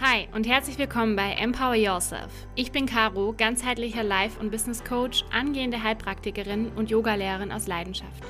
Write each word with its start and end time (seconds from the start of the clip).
Hi 0.00 0.28
und 0.32 0.46
herzlich 0.46 0.78
willkommen 0.78 1.16
bei 1.16 1.32
Empower 1.32 1.74
Yourself. 1.74 2.30
Ich 2.54 2.70
bin 2.70 2.86
Caro, 2.86 3.34
ganzheitlicher 3.36 4.04
Life- 4.04 4.38
und 4.38 4.52
Business 4.52 4.84
Coach, 4.84 5.24
angehende 5.32 5.82
Heilpraktikerin 5.82 6.70
und 6.76 6.88
Yogalehrerin 6.88 7.50
aus 7.50 7.66
Leidenschaft. 7.66 8.22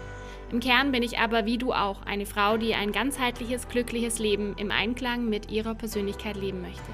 Im 0.51 0.61
Kern 0.61 0.93
bin 0.93 1.03
ich 1.03 1.19
aber 1.19 1.45
wie 1.45 1.59
du 1.59 1.75
auch 1.75 2.01
eine 2.07 2.25
Frau, 2.25 2.57
die 2.57 2.75
ein 2.75 2.91
ganzheitliches, 2.91 3.69
glückliches 3.69 4.19
Leben 4.19 4.55
im 4.57 4.71
Einklang 4.71 5.29
mit 5.29 5.51
ihrer 5.51 5.75
Persönlichkeit 5.75 6.39
leben 6.39 6.63
möchte. 6.63 6.91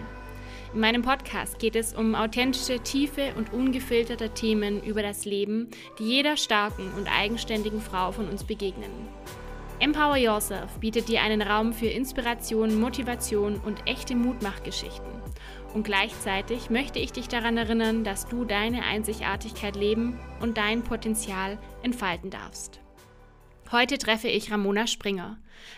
In 0.75 0.81
meinem 0.81 1.03
Podcast 1.03 1.61
geht 1.61 1.77
es 1.77 1.95
um 1.95 2.17
authentische, 2.17 2.81
tiefe 2.81 3.33
und 3.37 3.53
ungefilterte 3.53 4.31
Themen 4.31 4.83
über 4.83 5.03
das 5.03 5.25
Leben, 5.25 5.69
die 6.01 6.05
jeder 6.05 6.37
starken 6.37 6.91
und 6.97 7.07
eigenständigen 7.07 7.81
Frau 7.81 8.11
von 8.11 8.29
uns 8.29 8.43
begegnen. 8.43 8.91
Empower 9.85 10.17
Yourself 10.17 10.79
bietet 10.81 11.09
dir 11.11 11.21
einen 11.21 11.43
Raum 11.43 11.75
für 11.75 11.89
Inspiration, 11.89 12.81
Motivation 12.81 13.61
und 13.67 13.87
echte 13.87 14.17
Mutmachgeschichten. 14.17 15.13
Und 15.75 15.83
gleichzeitig 15.83 16.71
möchte 16.71 16.99
ich 16.99 17.13
dich 17.13 17.29
daran 17.29 17.59
erinnern, 17.59 18.03
dass 18.03 18.27
du 18.27 18.47
deine 18.47 18.85
Einzigartigkeit 18.85 19.77
leben 19.77 20.19
und 20.41 20.57
dein 20.57 20.85
Potenzial 20.85 21.59
entfalten 21.83 22.31
darfst. 22.31 22.81
Heute 23.73 23.99
treffe 23.99 24.29
ich 24.29 24.51
Ramona 24.51 24.87
Springer. 24.87 25.37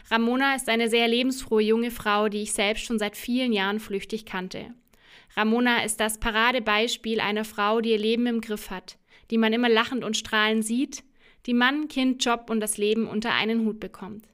Ramona 0.08 0.54
ist 0.54 0.68
eine 0.68 0.88
sehr 0.88 1.08
lebensfrohe 1.08 1.62
junge 1.62 1.90
Frau, 1.90 2.28
die 2.28 2.42
ich 2.42 2.52
selbst 2.52 2.84
schon 2.84 3.00
seit 3.00 3.16
vielen 3.16 3.52
Jahren 3.52 3.80
flüchtig 3.80 4.24
kannte. 4.24 4.72
Ramona 5.36 5.82
ist 5.82 5.98
das 5.98 6.20
Paradebeispiel 6.20 7.18
einer 7.18 7.44
Frau, 7.44 7.80
die 7.80 7.90
ihr 7.90 7.98
Leben 7.98 8.28
im 8.28 8.40
Griff 8.40 8.70
hat, 8.70 8.98
die 9.32 9.38
man 9.38 9.52
immer 9.52 9.68
lachend 9.68 10.04
und 10.04 10.16
strahlend 10.16 10.64
sieht, 10.64 11.02
die 11.46 11.54
Mann, 11.54 11.88
Kind, 11.88 12.24
Job 12.24 12.50
und 12.50 12.60
das 12.60 12.76
Leben 12.76 13.06
unter 13.06 13.32
einen 13.32 13.64
Hut 13.64 13.78
bekommt. 13.78 14.26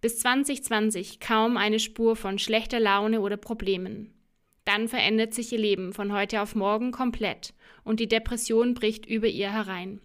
Bis 0.00 0.18
2020 0.18 1.18
kaum 1.18 1.56
eine 1.56 1.78
Spur 1.78 2.14
von 2.14 2.38
schlechter 2.38 2.78
Laune 2.78 3.20
oder 3.20 3.36
Problemen. 3.36 4.12
Dann 4.64 4.86
verändert 4.88 5.34
sich 5.34 5.52
ihr 5.52 5.58
Leben 5.58 5.92
von 5.92 6.12
heute 6.12 6.42
auf 6.42 6.54
morgen 6.54 6.92
komplett 6.92 7.54
und 7.84 8.00
die 8.00 8.08
Depression 8.08 8.74
bricht 8.74 9.06
über 9.06 9.26
ihr 9.26 9.50
herein. 9.50 10.00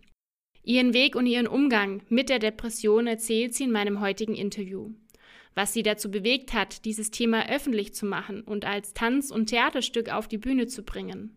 Ihren 0.63 0.94
Weg 0.94 1.16
und 1.16 1.25
ihren 1.25 1.47
Umgang 1.47 2.02
mit 2.09 2.30
der 2.30 2.39
Depression 2.39 3.08
erzählt 3.08 3.53
sie 3.53 3.66
in 3.66 3.71
meinem 3.71 3.99
heutigen 3.99 4.36
Interview. 4.36 4.91
Was 5.53 5.73
sie 5.73 5.83
dazu 5.83 6.11
bewegt 6.11 6.53
hat, 6.53 6.86
dieses 6.86 7.11
Thema 7.11 7.49
öffentlich 7.49 7.93
zu 7.93 8.05
machen 8.05 8.41
und 8.41 8.66
als 8.66 8.93
Tanz- 8.93 9.31
und 9.31 9.47
Theaterstück 9.47 10.14
auf 10.14 10.27
die 10.27 10.38
Bühne 10.38 10.67
zu 10.67 10.83
bringen 10.83 11.36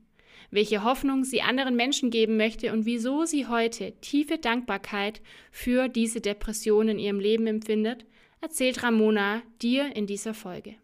welche 0.50 0.84
Hoffnung 0.84 1.24
sie 1.24 1.42
anderen 1.42 1.76
Menschen 1.76 2.10
geben 2.10 2.36
möchte 2.36 2.72
und 2.72 2.86
wieso 2.86 3.24
sie 3.24 3.46
heute 3.46 3.92
tiefe 4.00 4.38
Dankbarkeit 4.38 5.20
für 5.50 5.88
diese 5.88 6.20
Depression 6.20 6.88
in 6.88 6.98
ihrem 6.98 7.20
Leben 7.20 7.46
empfindet, 7.46 8.04
erzählt 8.40 8.82
Ramona 8.82 9.42
dir 9.62 9.94
in 9.94 10.06
dieser 10.06 10.34
Folge. 10.34 10.76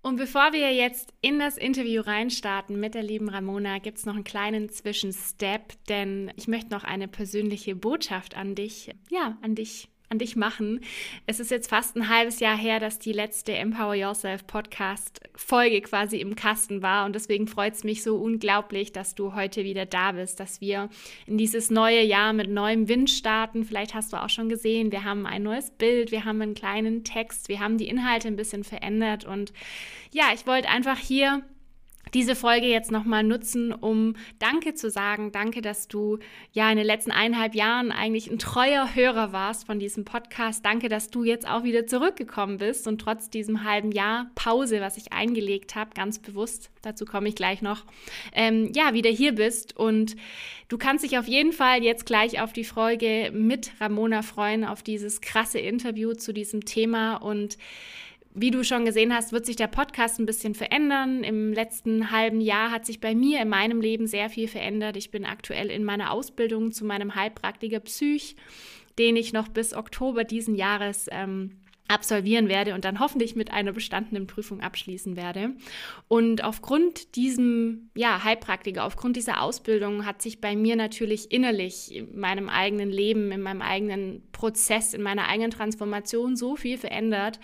Und 0.00 0.16
bevor 0.16 0.52
wir 0.52 0.72
jetzt 0.72 1.12
in 1.20 1.38
das 1.38 1.56
Interview 1.56 2.00
reinstarten 2.00 2.78
mit 2.78 2.94
der 2.94 3.02
lieben 3.02 3.28
Ramona, 3.28 3.78
gibt 3.78 3.98
es 3.98 4.06
noch 4.06 4.14
einen 4.14 4.24
kleinen 4.24 4.68
Zwischenstep, 4.68 5.74
denn 5.88 6.32
ich 6.36 6.48
möchte 6.48 6.70
noch 6.70 6.84
eine 6.84 7.08
persönliche 7.08 7.74
Botschaft 7.74 8.36
an 8.36 8.54
dich, 8.54 8.90
ja, 9.10 9.36
an 9.42 9.54
dich 9.54 9.88
an 10.10 10.18
dich 10.18 10.36
machen. 10.36 10.80
Es 11.26 11.40
ist 11.40 11.50
jetzt 11.50 11.68
fast 11.68 11.96
ein 11.96 12.08
halbes 12.08 12.40
Jahr 12.40 12.56
her, 12.56 12.80
dass 12.80 12.98
die 12.98 13.12
letzte 13.12 13.52
Empower 13.52 13.94
Yourself 13.94 14.46
Podcast 14.46 15.20
Folge 15.34 15.80
quasi 15.82 16.18
im 16.18 16.34
Kasten 16.34 16.82
war 16.82 17.06
und 17.06 17.14
deswegen 17.14 17.46
freut 17.46 17.74
es 17.74 17.84
mich 17.84 18.02
so 18.02 18.16
unglaublich, 18.16 18.92
dass 18.92 19.14
du 19.14 19.34
heute 19.34 19.64
wieder 19.64 19.86
da 19.86 20.12
bist, 20.12 20.40
dass 20.40 20.60
wir 20.60 20.88
in 21.26 21.38
dieses 21.38 21.70
neue 21.70 22.02
Jahr 22.02 22.32
mit 22.32 22.48
neuem 22.50 22.88
Wind 22.88 23.10
starten. 23.10 23.64
Vielleicht 23.64 23.94
hast 23.94 24.12
du 24.12 24.16
auch 24.16 24.30
schon 24.30 24.48
gesehen, 24.48 24.92
wir 24.92 25.04
haben 25.04 25.26
ein 25.26 25.42
neues 25.42 25.70
Bild, 25.70 26.10
wir 26.10 26.24
haben 26.24 26.40
einen 26.40 26.54
kleinen 26.54 27.04
Text, 27.04 27.48
wir 27.48 27.60
haben 27.60 27.78
die 27.78 27.88
Inhalte 27.88 28.28
ein 28.28 28.36
bisschen 28.36 28.64
verändert 28.64 29.24
und 29.24 29.52
ja, 30.12 30.26
ich 30.34 30.46
wollte 30.46 30.68
einfach 30.68 30.98
hier 30.98 31.42
diese 32.14 32.34
Folge 32.34 32.66
jetzt 32.66 32.90
nochmal 32.90 33.22
nutzen, 33.22 33.72
um 33.72 34.14
Danke 34.38 34.74
zu 34.74 34.90
sagen. 34.90 35.32
Danke, 35.32 35.60
dass 35.60 35.88
du 35.88 36.18
ja 36.52 36.70
in 36.70 36.76
den 36.76 36.86
letzten 36.86 37.10
eineinhalb 37.10 37.54
Jahren 37.54 37.92
eigentlich 37.92 38.30
ein 38.30 38.38
treuer 38.38 38.94
Hörer 38.94 39.32
warst 39.32 39.66
von 39.66 39.78
diesem 39.78 40.04
Podcast. 40.04 40.64
Danke, 40.64 40.88
dass 40.88 41.10
du 41.10 41.24
jetzt 41.24 41.48
auch 41.48 41.64
wieder 41.64 41.86
zurückgekommen 41.86 42.58
bist 42.58 42.86
und 42.86 43.00
trotz 43.00 43.30
diesem 43.30 43.64
halben 43.64 43.92
Jahr 43.92 44.30
Pause, 44.34 44.80
was 44.80 44.96
ich 44.96 45.12
eingelegt 45.12 45.74
habe, 45.74 45.90
ganz 45.94 46.18
bewusst, 46.18 46.70
dazu 46.82 47.04
komme 47.04 47.28
ich 47.28 47.34
gleich 47.34 47.62
noch, 47.62 47.84
ähm, 48.32 48.72
ja, 48.74 48.94
wieder 48.94 49.10
hier 49.10 49.32
bist. 49.32 49.76
Und 49.76 50.16
du 50.68 50.78
kannst 50.78 51.04
dich 51.04 51.18
auf 51.18 51.26
jeden 51.26 51.52
Fall 51.52 51.82
jetzt 51.82 52.06
gleich 52.06 52.40
auf 52.40 52.52
die 52.52 52.64
Folge 52.64 53.30
mit 53.32 53.72
Ramona 53.80 54.22
freuen, 54.22 54.64
auf 54.64 54.82
dieses 54.82 55.20
krasse 55.20 55.58
Interview 55.58 56.14
zu 56.14 56.32
diesem 56.32 56.64
Thema 56.64 57.16
und 57.16 57.58
wie 58.40 58.50
du 58.50 58.62
schon 58.62 58.84
gesehen 58.84 59.12
hast, 59.12 59.32
wird 59.32 59.46
sich 59.46 59.56
der 59.56 59.66
Podcast 59.66 60.18
ein 60.18 60.26
bisschen 60.26 60.54
verändern. 60.54 61.24
Im 61.24 61.52
letzten 61.52 62.10
halben 62.10 62.40
Jahr 62.40 62.70
hat 62.70 62.86
sich 62.86 63.00
bei 63.00 63.14
mir 63.14 63.42
in 63.42 63.48
meinem 63.48 63.80
Leben 63.80 64.06
sehr 64.06 64.30
viel 64.30 64.46
verändert. 64.46 64.96
Ich 64.96 65.10
bin 65.10 65.24
aktuell 65.24 65.70
in 65.70 65.84
meiner 65.84 66.12
Ausbildung 66.12 66.72
zu 66.72 66.84
meinem 66.84 67.14
Heilpraktiker 67.14 67.80
Psych, 67.80 68.36
den 68.98 69.16
ich 69.16 69.32
noch 69.32 69.48
bis 69.48 69.74
Oktober 69.74 70.24
diesen 70.24 70.54
Jahres 70.54 71.08
ähm, 71.10 71.52
absolvieren 71.88 72.48
werde 72.48 72.74
und 72.74 72.84
dann 72.84 73.00
hoffentlich 73.00 73.34
mit 73.34 73.50
einer 73.50 73.72
bestandenen 73.72 74.26
Prüfung 74.26 74.60
abschließen 74.60 75.16
werde. 75.16 75.54
Und 76.06 76.44
aufgrund 76.44 77.16
diesem 77.16 77.90
ja, 77.94 78.22
Heilpraktiker, 78.22 78.84
aufgrund 78.84 79.16
dieser 79.16 79.42
Ausbildung 79.42 80.04
hat 80.04 80.20
sich 80.20 80.40
bei 80.40 80.54
mir 80.54 80.76
natürlich 80.76 81.32
innerlich 81.32 81.94
in 81.94 82.18
meinem 82.18 82.48
eigenen 82.48 82.90
Leben, 82.90 83.32
in 83.32 83.40
meinem 83.40 83.62
eigenen 83.62 84.22
Prozess, 84.32 84.92
in 84.92 85.02
meiner 85.02 85.28
eigenen 85.28 85.50
Transformation 85.50 86.36
so 86.36 86.56
viel 86.56 86.76
verändert, 86.76 87.40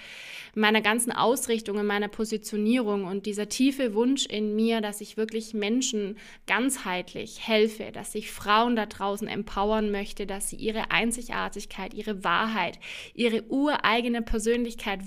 in 0.55 0.61
meiner 0.61 0.83
ganzen 0.83 1.11
Ausrichtung, 1.11 1.79
in 1.79 1.87
meiner 1.87 2.09
Positionierung 2.09 3.05
und 3.05 3.27
dieser 3.27 3.49
tiefe 3.49 3.95
Wunsch 3.95 4.27
in 4.27 4.55
mir, 4.55 4.83
dass 4.83 5.01
ich 5.01 5.17
wirklich 5.17 5.55
Menschen 5.55 6.19
ganzheitlich 6.47 7.49
helfe, 7.49 7.91
dass 7.93 8.15
ich 8.15 8.31
Frauen 8.31 8.77
da 8.77 8.87
draußen 8.87 9.27
empowern 9.27 9.91
möchte, 9.91 10.27
dass 10.27 10.51
sie 10.51 10.57
ihre 10.57 10.91
Einzigartigkeit, 10.91 11.95
ihre 11.95 12.23
Wahrheit, 12.25 12.79
ihre 13.15 13.43
ureigene 13.49 14.21
Persönlichkeit 14.21 14.34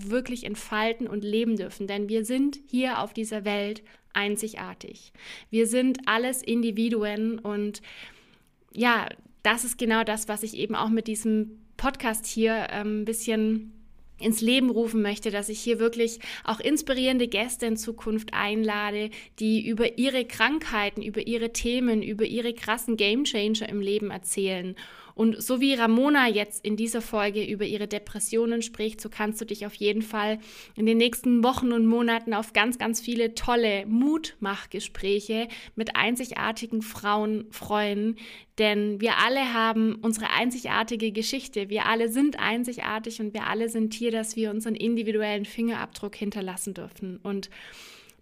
wirklich 0.10 0.46
entfalten 0.46 1.08
und 1.08 1.24
leben 1.24 1.56
dürfen. 1.56 1.88
Denn 1.88 2.10
wir 2.10 2.26
sind 2.26 2.60
hier 2.70 3.00
auf 3.00 3.14
dieser 3.14 3.46
Welt 3.46 3.84
einzigartig. 4.14 5.14
Wir 5.50 5.68
sind 5.68 6.00
alles 6.08 6.42
Individuen 6.42 7.40
und 7.40 7.82
ja, 8.74 9.08
das 9.44 9.64
ist 9.64 9.78
genau 9.78 10.04
das, 10.04 10.28
was 10.28 10.44
ich 10.44 10.56
eben 10.56 10.76
auch 10.76 10.90
mit 10.90 11.08
diesem 11.08 11.60
Podcast 11.78 12.26
hier 12.26 12.68
ähm, 12.72 13.02
ein 13.02 13.06
bisschen 13.06 13.77
ins 14.20 14.42
Leben 14.42 14.70
rufen 14.70 15.02
möchte, 15.02 15.32
dass 15.32 15.50
ich 15.50 15.60
hier 15.60 15.80
wirklich 15.80 16.20
auch 16.44 16.60
inspirierende 16.60 17.28
Gäste 17.28 17.66
in 17.66 17.78
Zukunft 17.78 18.34
einlade, 18.34 19.10
die 19.40 19.68
über 19.68 19.98
ihre 19.98 20.26
Krankheiten, 20.26 21.02
über 21.02 21.26
ihre 21.26 21.54
Themen, 21.54 22.02
über 22.02 22.26
ihre 22.26 22.54
krassen 22.54 22.98
Gamechanger 22.98 23.70
im 23.70 23.82
Leben 23.82 24.12
erzählen 24.12 24.76
und 25.18 25.42
so 25.42 25.60
wie 25.60 25.74
Ramona 25.74 26.30
jetzt 26.30 26.64
in 26.64 26.78
dieser 26.78 27.02
Folge 27.02 27.44
über 27.44 27.66
ihre 27.66 27.88
Depressionen 27.88 28.62
spricht, 28.62 29.02
so 29.02 29.10
kannst 29.10 29.42
du 29.42 29.46
dich 29.46 29.66
auf 29.66 29.74
jeden 29.74 30.04
Fall 30.04 30.38
in 30.76 30.86
den 30.86 31.00
nächsten 31.00 31.44
Wochen 31.44 31.72
und 31.72 31.88
Monaten 31.88 32.36
auf 32.36 32.54
ganz, 32.54 32.78
ganz 32.78 33.02
viele 33.02 33.34
tolle 33.34 33.88
Mutmachgespräche 33.88 35.48
mit 35.76 35.96
einzigartigen 35.96 36.84
Frauen 36.84 37.48
freuen. 37.50 38.18
Denn 38.57 39.00
wir 39.00 39.18
alle 39.18 39.53
haben 39.53 39.95
unsere 40.01 40.31
einzigartige 40.31 41.12
Geschichte. 41.12 41.69
Wir 41.69 41.85
alle 41.85 42.09
sind 42.09 42.40
einzigartig 42.40 43.22
und 43.22 43.34
wir 43.34 43.45
alle 43.45 43.69
sind 43.69 43.94
hier, 43.94 44.12
dass 44.12 44.35
wir 44.35 44.50
unseren 44.50 44.75
individuellen 44.75 45.45
Fingerabdruck 45.45 46.16
hinterlassen 46.16 46.73
dürfen. 46.73 47.18
Und 47.22 47.50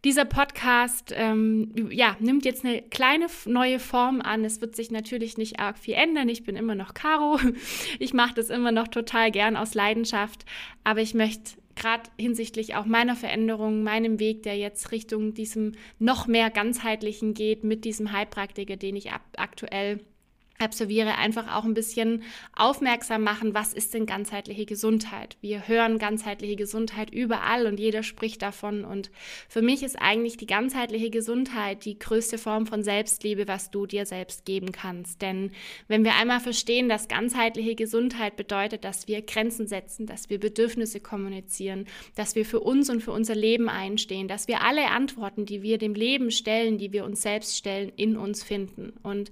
dieser 0.04 0.26
Podcast 0.26 1.14
ähm, 1.16 1.90
ja, 1.90 2.16
nimmt 2.20 2.46
jetzt 2.46 2.64
eine 2.64 2.82
kleine 2.82 3.26
neue 3.46 3.80
Form 3.80 4.22
an. 4.22 4.46
Es 4.46 4.62
wird 4.62 4.76
sich 4.76 4.92
natürlich 4.92 5.38
nicht 5.38 5.60
arg 5.60 5.80
viel 5.80 5.96
ändern. 5.96 6.30
Ich 6.30 6.44
bin 6.44 6.56
immer 6.56 6.76
noch 6.76 6.94
Caro. 6.94 7.40
Ich 8.00 8.14
mache 8.14 8.36
das 8.36 8.50
immer 8.50 8.72
noch 8.72 8.88
total 8.88 9.32
gern 9.32 9.56
aus 9.56 9.74
Leidenschaft. 9.74 10.46
Aber 10.84 11.02
ich 11.02 11.16
möchte 11.16 11.54
gerade 11.76 12.04
hinsichtlich 12.20 12.76
auch 12.76 12.86
meiner 12.86 13.16
Veränderung, 13.16 13.84
meinem 13.84 14.20
Weg, 14.20 14.44
der 14.44 14.58
jetzt 14.58 14.92
Richtung 14.92 15.34
diesem 15.34 15.74
noch 15.98 16.28
mehr 16.28 16.50
ganzheitlichen 16.50 17.34
geht, 17.34 17.64
mit 17.64 17.84
diesem 17.84 18.12
Heilpraktiker, 18.12 18.76
den 18.76 18.96
ich 18.96 19.12
aktuell 19.38 20.02
absolviere, 20.58 21.18
einfach 21.18 21.54
auch 21.54 21.66
ein 21.66 21.74
bisschen 21.74 22.24
aufmerksam 22.56 23.24
machen, 23.24 23.54
was 23.54 23.74
ist 23.74 23.94
denn 23.94 24.06
ganzheitliche 24.06 24.66
Gesundheit. 24.66 25.38
Wir 25.42 25.68
hören 25.68 25.98
ganzheitliche 25.98 26.56
Gesundheit 26.56 27.10
überall 27.10 27.68
und 27.68 27.80
jeder 27.80 28.04
spricht 28.04 28.42
davon. 28.42 28.86
Und 28.86 29.12
für 29.50 29.62
mich 29.62 29.84
ist 29.84 29.98
eigentlich 30.02 30.38
die 30.38 30.46
ganzheitliche 30.46 31.10
Gesundheit 31.10 31.84
die 31.84 32.00
größte 32.00 32.38
Form 32.38 32.68
von 32.68 32.84
Selbstliebe, 32.84 33.48
was 33.48 33.70
du 33.70 33.86
dir 33.86 34.06
selbst 34.06 34.46
geben 34.46 34.72
kannst. 34.72 35.22
Denn 35.22 35.52
wenn 35.88 36.06
wir 36.06 36.16
einmal 36.16 36.40
verstehen, 36.40 36.88
dass 36.88 37.10
ganzheitliche 37.10 37.76
Gesundheit 37.76 38.38
bedeutet, 38.38 38.86
dass 38.86 39.08
wir 39.08 39.22
Grenzen 39.24 39.68
setzen, 39.68 40.06
dass 40.06 40.30
wir 40.30 40.40
Bedürfnisse 40.40 41.02
kommunizieren, 41.02 41.86
dass 42.16 42.36
wir 42.36 42.46
für 42.46 42.62
uns 42.62 42.90
und 42.90 43.02
für 43.02 43.12
unser 43.12 43.36
Leben 43.36 43.68
einstehen, 43.68 44.30
dass 44.30 44.48
wir 44.48 44.62
alle 44.62 44.90
Antworten, 44.92 45.46
die 45.46 45.62
wir 45.64 45.78
dem 45.78 45.96
Leben 45.96 46.32
stellen, 46.32 46.78
die 46.78 46.94
wir 46.94 47.04
uns 47.04 47.22
selbst 47.22 47.58
stellen, 47.58 47.92
in 47.98 48.16
uns 48.16 48.42
finden. 48.42 48.94
Und 49.04 49.32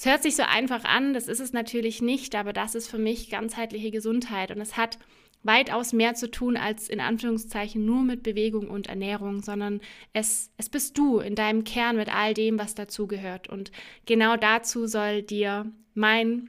es 0.00 0.06
hört 0.06 0.22
sich 0.22 0.34
so 0.34 0.44
einfach 0.44 0.84
an, 0.84 1.12
das 1.12 1.28
ist 1.28 1.40
es 1.40 1.52
natürlich 1.52 2.00
nicht, 2.00 2.34
aber 2.34 2.54
das 2.54 2.74
ist 2.74 2.88
für 2.88 2.96
mich 2.96 3.28
ganzheitliche 3.28 3.90
Gesundheit 3.90 4.50
und 4.50 4.58
es 4.58 4.78
hat 4.78 4.98
weitaus 5.42 5.92
mehr 5.92 6.14
zu 6.14 6.30
tun 6.30 6.56
als 6.56 6.88
in 6.88 7.00
Anführungszeichen 7.00 7.84
nur 7.84 8.00
mit 8.00 8.22
Bewegung 8.22 8.70
und 8.70 8.86
Ernährung, 8.86 9.42
sondern 9.42 9.82
es, 10.14 10.52
es 10.56 10.70
bist 10.70 10.96
du 10.96 11.18
in 11.18 11.34
deinem 11.34 11.64
Kern 11.64 11.96
mit 11.96 12.08
all 12.14 12.32
dem, 12.32 12.58
was 12.58 12.74
dazugehört. 12.74 13.50
Und 13.50 13.72
genau 14.06 14.38
dazu 14.38 14.86
soll 14.86 15.22
dir 15.22 15.70
mein 15.92 16.48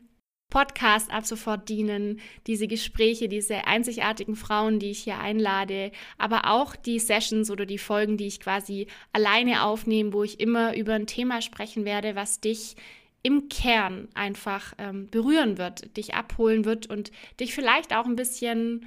Podcast 0.50 1.12
ab 1.12 1.25
sofort 1.25 1.68
dienen, 1.68 2.21
diese 2.48 2.68
Gespräche, 2.68 3.27
diese 3.27 3.68
einzigartigen 3.68 4.38
Frauen, 4.38 4.80
die 4.80 4.92
ich 4.92 5.00
hier 5.00 5.19
einlade, 5.19 5.92
aber 6.18 6.50
auch 6.50 6.77
die 6.77 7.00
Sessions 7.00 7.51
oder 7.51 7.65
die 7.65 7.77
Folgen, 7.77 8.15
die 8.15 8.27
ich 8.27 8.39
quasi 8.39 8.88
alleine 9.12 9.63
aufnehme, 9.63 10.13
wo 10.13 10.24
ich 10.24 10.39
immer 10.39 10.74
über 10.77 10.94
ein 10.94 11.07
Thema 11.07 11.42
sprechen 11.42 11.83
werde, 11.83 12.15
was 12.15 12.39
dich 12.39 12.77
im 13.23 13.50
Kern 13.50 14.07
einfach 14.13 14.73
ähm, 14.77 15.07
berühren 15.09 15.57
wird, 15.57 15.95
dich 15.97 16.15
abholen 16.15 16.65
wird 16.65 16.88
und 16.88 17.12
dich 17.39 17.53
vielleicht 17.53 17.95
auch 17.95 18.06
ein 18.06 18.15
bisschen, 18.15 18.85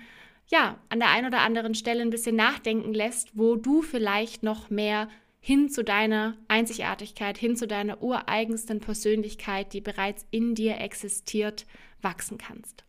ja, 0.49 0.79
an 0.89 0.99
der 0.99 1.11
einen 1.11 1.29
oder 1.29 1.41
anderen 1.41 1.75
Stelle 1.75 2.03
ein 2.03 2.11
bisschen 2.11 2.37
nachdenken 2.37 2.93
lässt, 2.93 3.37
wo 3.37 3.57
du 3.57 3.83
vielleicht 3.83 4.43
noch 4.43 4.71
mehr 4.71 5.09
hin 5.41 5.69
zu 5.69 5.85
deiner 5.85 6.37
Einzigartigkeit, 6.49 7.37
hin 7.37 7.55
zu 7.55 7.67
deiner 7.67 8.03
ureigensten 8.03 8.81
Persönlichkeit, 8.81 9.73
die 9.73 9.83
bereits 9.83 10.27
in 10.31 10.55
dir 10.55 10.79
existiert, 10.79 11.67
wachsen 12.01 12.39
kannst. 12.39 12.85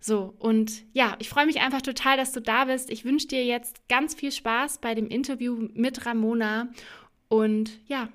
So, 0.00 0.34
und 0.40 0.82
ja, 0.92 1.14
ich 1.20 1.28
freue 1.28 1.46
mich 1.46 1.60
einfach 1.60 1.82
total, 1.82 2.16
dass 2.16 2.32
du 2.32 2.40
da 2.40 2.64
bist. 2.64 2.90
Ich 2.90 3.04
wünsche 3.04 3.28
dir 3.28 3.44
jetzt 3.44 3.88
ganz 3.88 4.14
viel 4.14 4.32
Spaß 4.32 4.78
bei 4.78 4.96
dem 4.96 5.06
Interview 5.06 5.68
mit 5.74 6.04
Ramona 6.04 6.70
und 7.28 7.78
ja, 7.86 8.08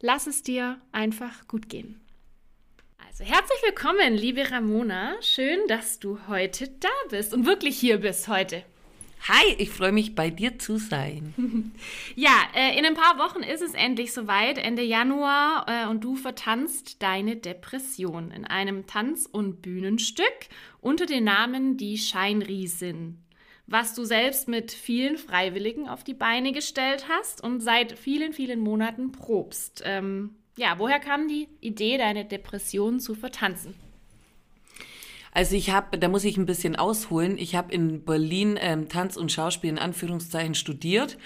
lass 0.00 0.28
es 0.28 0.42
dir 0.42 0.80
einfach 0.92 1.48
gut 1.48 1.68
gehen. 1.68 2.01
Also 3.12 3.24
herzlich 3.24 3.58
willkommen, 3.62 4.14
liebe 4.14 4.50
Ramona. 4.50 5.12
Schön, 5.20 5.58
dass 5.68 5.98
du 5.98 6.18
heute 6.28 6.68
da 6.80 6.88
bist 7.10 7.34
und 7.34 7.44
wirklich 7.44 7.78
hier 7.78 7.98
bist 7.98 8.26
heute. 8.26 8.62
Hi, 9.28 9.54
ich 9.58 9.68
freue 9.68 9.92
mich, 9.92 10.14
bei 10.14 10.30
dir 10.30 10.58
zu 10.58 10.78
sein. 10.78 11.74
ja, 12.16 12.32
äh, 12.54 12.78
in 12.78 12.86
ein 12.86 12.94
paar 12.94 13.18
Wochen 13.18 13.42
ist 13.42 13.60
es 13.60 13.74
endlich 13.74 14.14
soweit, 14.14 14.56
Ende 14.56 14.80
Januar, 14.80 15.66
äh, 15.68 15.90
und 15.90 16.02
du 16.02 16.16
vertanzt 16.16 17.02
deine 17.02 17.36
Depression 17.36 18.30
in 18.30 18.46
einem 18.46 18.86
Tanz- 18.86 19.28
und 19.30 19.60
Bühnenstück 19.60 20.48
unter 20.80 21.04
dem 21.04 21.24
Namen 21.24 21.76
Die 21.76 21.98
Scheinriesin 21.98 23.18
was 23.68 23.94
du 23.94 24.04
selbst 24.04 24.48
mit 24.48 24.72
vielen 24.72 25.16
Freiwilligen 25.16 25.88
auf 25.88 26.04
die 26.04 26.14
Beine 26.14 26.52
gestellt 26.52 27.06
hast 27.08 27.42
und 27.42 27.60
seit 27.60 27.92
vielen, 27.92 28.32
vielen 28.32 28.60
Monaten 28.60 29.12
probst. 29.12 29.82
Ähm, 29.86 30.36
ja, 30.56 30.78
woher 30.78 31.00
kam 31.00 31.28
die 31.28 31.48
Idee, 31.60 31.98
deine 31.98 32.24
Depression 32.24 33.00
zu 33.00 33.14
vertanzen? 33.14 33.74
Also 35.32 35.56
ich 35.56 35.70
habe, 35.70 35.98
da 35.98 36.08
muss 36.08 36.24
ich 36.24 36.36
ein 36.36 36.46
bisschen 36.46 36.76
ausholen, 36.76 37.38
ich 37.38 37.54
habe 37.54 37.72
in 37.72 38.04
Berlin 38.04 38.58
ähm, 38.60 38.88
Tanz 38.88 39.16
und 39.16 39.32
Schauspiel 39.32 39.70
in 39.70 39.78
Anführungszeichen 39.78 40.54
studiert 40.54 41.16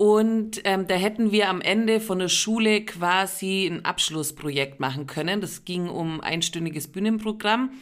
und 0.00 0.62
ähm, 0.64 0.86
da 0.86 0.94
hätten 0.94 1.30
wir 1.30 1.50
am 1.50 1.60
Ende 1.60 2.00
von 2.00 2.20
der 2.20 2.30
Schule 2.30 2.86
quasi 2.86 3.66
ein 3.66 3.84
Abschlussprojekt 3.84 4.80
machen 4.80 5.06
können. 5.06 5.42
Das 5.42 5.66
ging 5.66 5.90
um 5.90 6.22
einstündiges 6.22 6.88
Bühnenprogramm. 6.88 7.72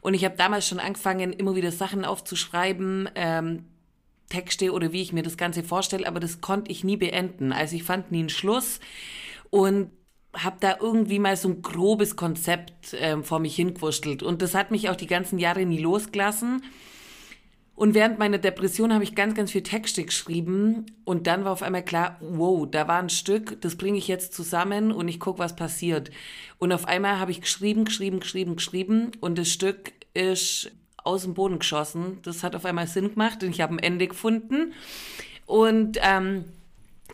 Und 0.00 0.14
ich 0.14 0.24
habe 0.24 0.38
damals 0.38 0.66
schon 0.66 0.78
angefangen, 0.78 1.34
immer 1.34 1.54
wieder 1.54 1.70
Sachen 1.70 2.06
aufzuschreiben, 2.06 3.10
ähm, 3.14 3.64
Texte 4.30 4.72
oder 4.72 4.92
wie 4.92 5.02
ich 5.02 5.12
mir 5.12 5.22
das 5.22 5.36
Ganze 5.36 5.62
vorstelle, 5.62 6.06
aber 6.06 6.18
das 6.18 6.40
konnte 6.40 6.70
ich 6.72 6.82
nie 6.82 6.96
beenden. 6.96 7.52
Also 7.52 7.76
ich 7.76 7.82
fand 7.82 8.10
nie 8.10 8.20
einen 8.20 8.30
Schluss. 8.30 8.80
Und 9.50 9.90
habe 10.36 10.56
da 10.60 10.76
irgendwie 10.80 11.18
mal 11.18 11.36
so 11.36 11.48
ein 11.48 11.62
grobes 11.62 12.16
Konzept 12.16 12.96
ähm, 12.98 13.24
vor 13.24 13.38
mich 13.38 13.56
hingewurschtelt. 13.56 14.22
Und 14.22 14.42
das 14.42 14.54
hat 14.54 14.70
mich 14.70 14.88
auch 14.88 14.96
die 14.96 15.06
ganzen 15.06 15.38
Jahre 15.38 15.64
nie 15.64 15.78
losgelassen. 15.78 16.62
Und 17.76 17.92
während 17.92 18.18
meiner 18.18 18.38
Depression 18.38 18.92
habe 18.94 19.04
ich 19.04 19.14
ganz, 19.14 19.34
ganz 19.34 19.52
viel 19.52 19.62
Texte 19.62 20.02
geschrieben. 20.02 20.86
Und 21.04 21.26
dann 21.26 21.44
war 21.44 21.52
auf 21.52 21.62
einmal 21.62 21.84
klar, 21.84 22.16
wow, 22.20 22.66
da 22.68 22.88
war 22.88 22.98
ein 22.98 23.10
Stück, 23.10 23.60
das 23.60 23.76
bringe 23.76 23.98
ich 23.98 24.08
jetzt 24.08 24.32
zusammen 24.32 24.92
und 24.92 25.08
ich 25.08 25.20
gucke, 25.20 25.38
was 25.38 25.54
passiert. 25.54 26.10
Und 26.58 26.72
auf 26.72 26.86
einmal 26.86 27.18
habe 27.18 27.30
ich 27.30 27.42
geschrieben, 27.42 27.84
geschrieben, 27.84 28.20
geschrieben, 28.20 28.56
geschrieben. 28.56 29.12
Und 29.20 29.36
das 29.38 29.50
Stück 29.50 29.92
ist 30.14 30.72
aus 31.04 31.22
dem 31.22 31.34
Boden 31.34 31.58
geschossen. 31.58 32.18
Das 32.22 32.42
hat 32.42 32.56
auf 32.56 32.64
einmal 32.64 32.86
Sinn 32.86 33.10
gemacht 33.10 33.42
und 33.42 33.50
ich 33.50 33.60
habe 33.60 33.74
ein 33.74 33.78
Ende 33.78 34.08
gefunden. 34.08 34.72
Und 35.44 35.98
ähm, 36.02 36.46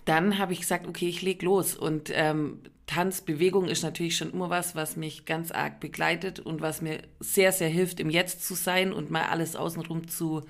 dann 0.04 0.38
habe 0.38 0.52
ich 0.52 0.60
gesagt, 0.60 0.86
okay, 0.86 1.08
ich 1.08 1.22
leg 1.22 1.42
los. 1.42 1.74
Und 1.74 2.10
ähm, 2.14 2.60
Tanzbewegung 2.86 3.68
ist 3.68 3.82
natürlich 3.82 4.16
schon 4.16 4.32
immer 4.32 4.50
was, 4.50 4.74
was 4.74 4.96
mich 4.96 5.24
ganz 5.24 5.50
arg 5.50 5.80
begleitet 5.80 6.40
und 6.40 6.60
was 6.60 6.82
mir 6.82 7.02
sehr, 7.20 7.52
sehr 7.52 7.68
hilft, 7.68 8.00
im 8.00 8.10
Jetzt 8.10 8.44
zu 8.44 8.54
sein 8.54 8.92
und 8.92 9.10
mal 9.10 9.24
alles 9.24 9.56
außenrum 9.56 10.08
zu, 10.08 10.42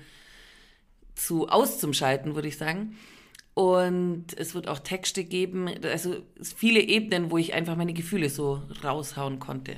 zu 1.15 1.47
auszumschalten, 1.47 2.35
würde 2.35 2.47
ich 2.47 2.57
sagen. 2.57 2.97
Und 3.53 4.27
es 4.35 4.55
wird 4.55 4.67
auch 4.67 4.79
Texte 4.79 5.23
geben, 5.23 5.69
also 5.83 6.15
viele 6.41 6.79
Ebenen, 6.79 7.29
wo 7.29 7.37
ich 7.37 7.53
einfach 7.53 7.75
meine 7.75 7.93
Gefühle 7.93 8.29
so 8.29 8.63
raushauen 8.83 9.39
konnte. 9.39 9.75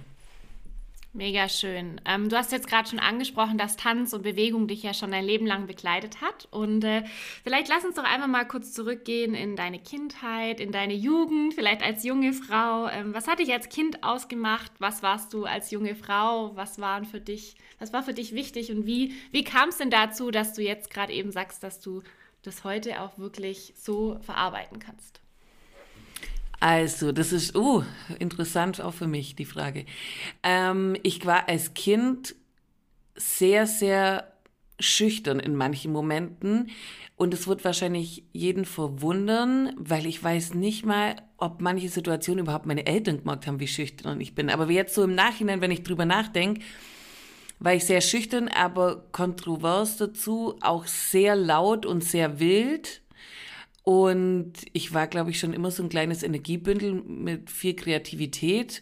Mega 1.16 1.48
schön. 1.48 2.02
Ähm, 2.04 2.28
du 2.28 2.36
hast 2.36 2.52
jetzt 2.52 2.68
gerade 2.68 2.90
schon 2.90 3.00
angesprochen, 3.00 3.58
dass 3.58 3.78
Tanz 3.78 4.12
und 4.12 4.24
Bewegung 4.24 4.68
dich 4.68 4.84
ja 4.84 4.94
schon 4.94 5.12
dein 5.12 5.24
Leben 5.24 5.46
lang 5.46 5.66
begleitet 5.66 6.20
hat. 6.20 6.50
Und 6.52 6.84
äh, 6.84 7.06
vielleicht 7.42 7.70
lass 7.70 7.86
uns 7.86 7.96
doch 7.96 8.04
einfach 8.04 8.28
mal 8.28 8.44
kurz 8.46 8.74
zurückgehen 8.74 9.34
in 9.34 9.56
deine 9.56 9.80
Kindheit, 9.80 10.60
in 10.60 10.74
deine 10.74 10.94
Jugend, 10.94 11.54
vielleicht 11.54 11.84
als 11.84 12.04
junge 12.04 12.34
Frau. 12.34 12.90
Ähm, 12.90 13.14
was 13.14 13.30
hat 13.30 13.40
dich 13.40 13.54
als 13.54 13.70
Kind 13.70 14.04
ausgemacht? 14.04 14.74
Was 14.80 15.04
warst 15.04 15.34
du 15.34 15.46
als 15.46 15.72
junge 15.72 15.96
Frau? 15.96 16.54
Was 16.58 16.80
waren 16.80 17.06
für 17.06 17.22
dich, 17.22 17.56
was 17.80 17.94
war 17.94 18.04
für 18.04 18.14
dich 18.14 18.34
wichtig? 18.34 18.70
Und 18.70 18.86
wie, 18.86 19.14
wie 19.32 19.46
kam 19.46 19.70
es 19.70 19.78
denn 19.78 19.90
dazu, 19.90 20.32
dass 20.32 20.52
du 20.52 20.64
jetzt 20.64 20.90
gerade 20.90 21.14
eben 21.14 21.32
sagst, 21.32 21.64
dass 21.64 21.80
du 21.80 22.04
das 22.42 22.66
heute 22.66 23.02
auch 23.02 23.18
wirklich 23.18 23.74
so 23.78 24.20
verarbeiten 24.22 24.80
kannst? 24.80 25.22
Also, 26.60 27.12
das 27.12 27.31
ist 27.31 27.56
uh, 27.56 27.84
interessant 28.19 28.81
auch 28.81 28.94
für 28.94 29.07
mich, 29.07 29.36
die 29.36 29.46
Frage. 29.46 29.86
Ähm, 30.44 30.96
ich 31.04 31.25
war 31.25 31.50
als 31.50 31.74
Kind 31.74 32.36
sehr, 33.16 33.68
sehr 33.68 34.31
schüchtern 34.80 35.40
in 35.40 35.56
manchen 35.56 35.92
Momenten. 35.92 36.69
Und 37.18 37.34
es 37.34 37.48
wird 37.48 37.63
wahrscheinlich 37.63 38.25
jeden 38.34 38.66
verwundern, 38.66 39.74
weil 39.78 40.06
ich 40.06 40.22
weiß 40.22 40.54
nicht 40.54 40.86
mal, 40.86 41.16
ob 41.38 41.62
manche 41.62 41.88
Situationen 41.88 42.44
überhaupt 42.44 42.66
meine 42.66 42.86
Eltern 42.86 43.19
gemerkt 43.19 43.48
haben, 43.48 43.62
wie 43.62 43.69
schüchtern 43.69 44.19
ich 44.19 44.36
bin. 44.36 44.50
Aber 44.50 44.69
jetzt 44.69 44.96
so 44.96 45.04
im 45.04 45.16
Nachhinein, 45.16 45.62
wenn 45.62 45.72
ich 45.72 45.84
drüber 45.84 46.06
nachdenke, 46.06 46.62
war 47.60 47.74
ich 47.74 47.86
sehr 47.86 48.02
schüchtern, 48.02 48.50
aber 48.50 49.06
kontrovers 49.13 49.96
dazu, 49.96 50.57
auch 50.59 50.85
sehr 50.88 51.38
laut 51.38 51.85
und 51.85 52.04
sehr 52.04 52.40
wild 52.40 53.02
und 53.85 54.54
ich 54.73 54.95
war, 54.95 55.06
glaube 55.06 55.30
ich, 55.30 55.39
schon 55.39 55.54
immer 55.54 55.69
so 55.69 55.83
ein 55.83 55.89
kleines 55.89 56.23
Energiebündel 56.23 56.94
mit 56.94 57.51
viel 57.51 57.75
Kreativität. 57.75 58.81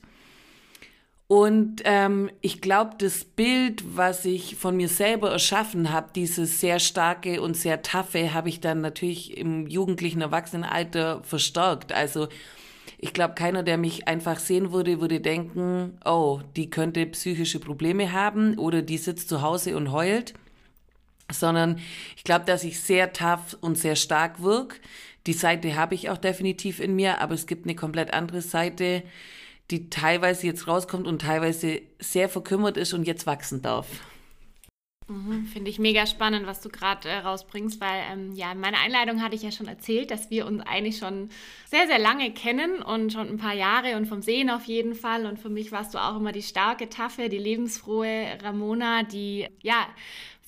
Und 1.28 1.82
ähm, 1.84 2.32
ich 2.40 2.62
glaube, 2.62 2.92
das 3.00 3.26
Bild, 3.26 3.84
was 3.98 4.24
ich 4.24 4.56
von 4.56 4.78
mir 4.78 4.88
selber 4.88 5.30
erschaffen 5.30 5.92
habe, 5.92 6.12
dieses 6.16 6.62
sehr 6.62 6.80
starke 6.80 7.42
und 7.42 7.58
sehr 7.58 7.82
taffe, 7.82 8.34
habe 8.34 8.48
ich 8.48 8.62
dann 8.62 8.80
natürlich 8.80 9.38
im 9.38 9.68
jugendlichen 9.68 10.22
Erwachsenenalter 10.22 11.22
verstärkt. 11.24 11.92
Also 11.92 12.30
ich 12.98 13.12
glaube, 13.12 13.34
keiner, 13.34 13.62
der 13.62 13.78
mich 13.78 14.08
einfach 14.08 14.40
sehen 14.40 14.72
würde, 14.72 15.02
würde 15.02 15.20
denken, 15.20 15.98
oh, 16.06 16.40
die 16.56 16.70
könnte 16.70 17.06
psychische 17.08 17.60
Probleme 17.60 18.14
haben 18.14 18.58
oder 18.58 18.82
die 18.82 18.98
sitzt 18.98 19.28
zu 19.28 19.42
Hause 19.42 19.76
und 19.76 19.92
heult 19.92 20.34
sondern 21.32 21.80
ich 22.16 22.24
glaube, 22.24 22.46
dass 22.46 22.64
ich 22.64 22.80
sehr 22.80 23.14
tough 23.14 23.58
und 23.62 23.78
sehr 23.78 23.96
stark 23.96 24.42
wirke. 24.42 24.78
Die 25.26 25.34
Seite 25.34 25.76
habe 25.76 25.96
ich 25.96 26.10
auch 26.10 26.18
definitiv 26.18 26.80
in 26.80 26.96
mir, 26.96 27.22
aber 27.22 27.34
es 27.34 27.48
gibt 27.48 27.66
eine 27.66 27.76
komplett 27.76 28.14
andere 28.14 28.42
Seite, 28.42 29.04
die 29.72 29.90
teilweise 29.90 30.48
jetzt 30.48 30.68
rauskommt 30.68 31.08
und 31.08 31.22
teilweise 31.22 31.82
sehr 32.00 32.28
verkümmert 32.28 32.78
ist 32.78 32.94
und 32.94 33.08
jetzt 33.08 33.26
wachsen 33.26 33.62
darf. 33.62 33.88
Mhm, 35.08 35.46
Finde 35.48 35.70
ich 35.70 35.80
mega 35.80 36.08
spannend, 36.08 36.48
was 36.48 36.62
du 36.62 36.70
gerade 36.70 37.10
äh, 37.10 37.18
rausbringst, 37.18 37.82
weil 37.82 38.04
ähm, 38.12 38.34
ja, 38.34 38.52
in 38.52 38.60
meiner 38.60 38.80
Einleitung 38.80 39.22
hatte 39.22 39.36
ich 39.36 39.42
ja 39.42 39.52
schon 39.52 39.68
erzählt, 39.68 40.12
dass 40.12 40.30
wir 40.30 40.46
uns 40.46 40.62
eigentlich 40.62 40.98
schon 40.98 41.30
sehr, 41.66 41.88
sehr 41.88 42.00
lange 42.00 42.32
kennen 42.32 42.82
und 42.82 43.12
schon 43.12 43.28
ein 43.28 43.38
paar 43.38 43.54
Jahre 43.54 43.98
und 43.98 44.06
vom 44.06 44.22
Sehen 44.22 44.50
auf 44.50 44.66
jeden 44.66 44.96
Fall. 44.96 45.26
Und 45.26 45.40
für 45.40 45.50
mich 45.50 45.72
warst 45.72 45.94
du 45.94 45.98
auch 45.98 46.16
immer 46.16 46.32
die 46.32 46.42
starke, 46.42 46.88
taffe, 46.88 47.28
die 47.28 47.38
lebensfrohe 47.38 48.38
Ramona, 48.42 49.04
die 49.04 49.48
ja 49.62 49.88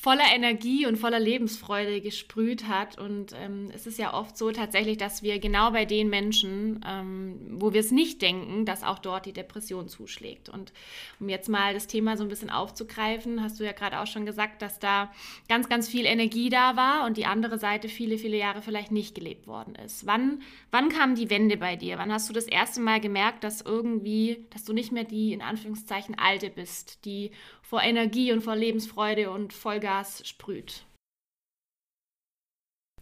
voller 0.05 0.35
Energie 0.35 0.85
und 0.85 0.97
voller 0.97 1.19
Lebensfreude 1.19 1.99
gesprüht 1.99 2.67
hat. 2.67 2.99
Und 2.99 3.33
ähm, 3.33 3.71
es 3.73 3.87
ist 3.87 3.97
ja 3.97 4.13
oft 4.13 4.37
so 4.37 4.51
tatsächlich, 4.51 4.99
dass 4.99 5.23
wir 5.23 5.39
genau 5.39 5.71
bei 5.71 5.85
den 5.85 6.11
Menschen, 6.11 6.79
ähm, 6.87 7.39
wo 7.49 7.73
wir 7.73 7.79
es 7.79 7.89
nicht 7.89 8.21
denken, 8.21 8.65
dass 8.65 8.83
auch 8.83 8.99
dort 8.99 9.25
die 9.25 9.33
Depression 9.33 9.87
zuschlägt. 9.87 10.47
Und 10.47 10.73
um 11.19 11.27
jetzt 11.27 11.49
mal 11.49 11.73
das 11.73 11.87
Thema 11.87 12.17
so 12.17 12.23
ein 12.23 12.29
bisschen 12.29 12.51
aufzugreifen, 12.51 13.41
hast 13.41 13.59
du 13.59 13.63
ja 13.63 13.71
gerade 13.71 13.99
auch 13.99 14.05
schon 14.05 14.27
gesagt, 14.27 14.61
dass 14.61 14.77
da 14.77 15.11
ganz, 15.49 15.69
ganz 15.69 15.89
viel 15.89 16.05
Energie 16.05 16.51
da 16.51 16.75
war 16.75 17.07
und 17.07 17.17
die 17.17 17.25
andere 17.25 17.57
Seite 17.57 17.89
viele, 17.89 18.19
viele 18.19 18.37
Jahre 18.37 18.61
vielleicht 18.61 18.91
nicht 18.91 19.15
gelebt 19.15 19.47
worden 19.47 19.73
ist. 19.73 20.05
Wann, 20.05 20.43
wann 20.69 20.89
kam 20.89 21.15
die 21.15 21.31
Wende 21.31 21.57
bei 21.57 21.77
dir? 21.77 21.97
Wann 21.97 22.13
hast 22.13 22.29
du 22.29 22.33
das 22.33 22.45
erste 22.45 22.79
Mal 22.79 22.99
gemerkt, 22.99 23.43
dass 23.43 23.61
irgendwie, 23.61 24.45
dass 24.51 24.65
du 24.65 24.73
nicht 24.73 24.91
mehr 24.91 25.03
die 25.03 25.33
in 25.33 25.41
Anführungszeichen 25.41 26.15
alte 26.19 26.51
bist, 26.51 27.03
die 27.05 27.31
vor 27.63 27.81
Energie 27.81 28.31
und 28.31 28.41
vor 28.41 28.55
Lebensfreude 28.55 29.31
und 29.31 29.51
Vollgas 29.51 29.94
sprüht. 30.03 30.85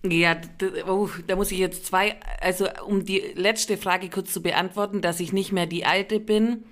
Ja, 0.05 0.39
oh, 0.87 1.09
da 1.27 1.37
muss 1.37 1.51
ich 1.51 1.59
jetzt 1.59 1.85
zwei, 1.85 2.19
also 2.41 2.67
um 2.85 3.05
die 3.05 3.19
letzte 3.35 3.77
Frage 3.77 4.09
kurz 4.09 4.33
zu 4.33 4.41
beantworten, 4.41 5.01
dass 5.01 5.21
ich 5.21 5.31
nicht 5.31 5.53
mehr 5.53 5.65
die 5.65 5.85
Alte 5.85 6.19
bin. 6.19 6.65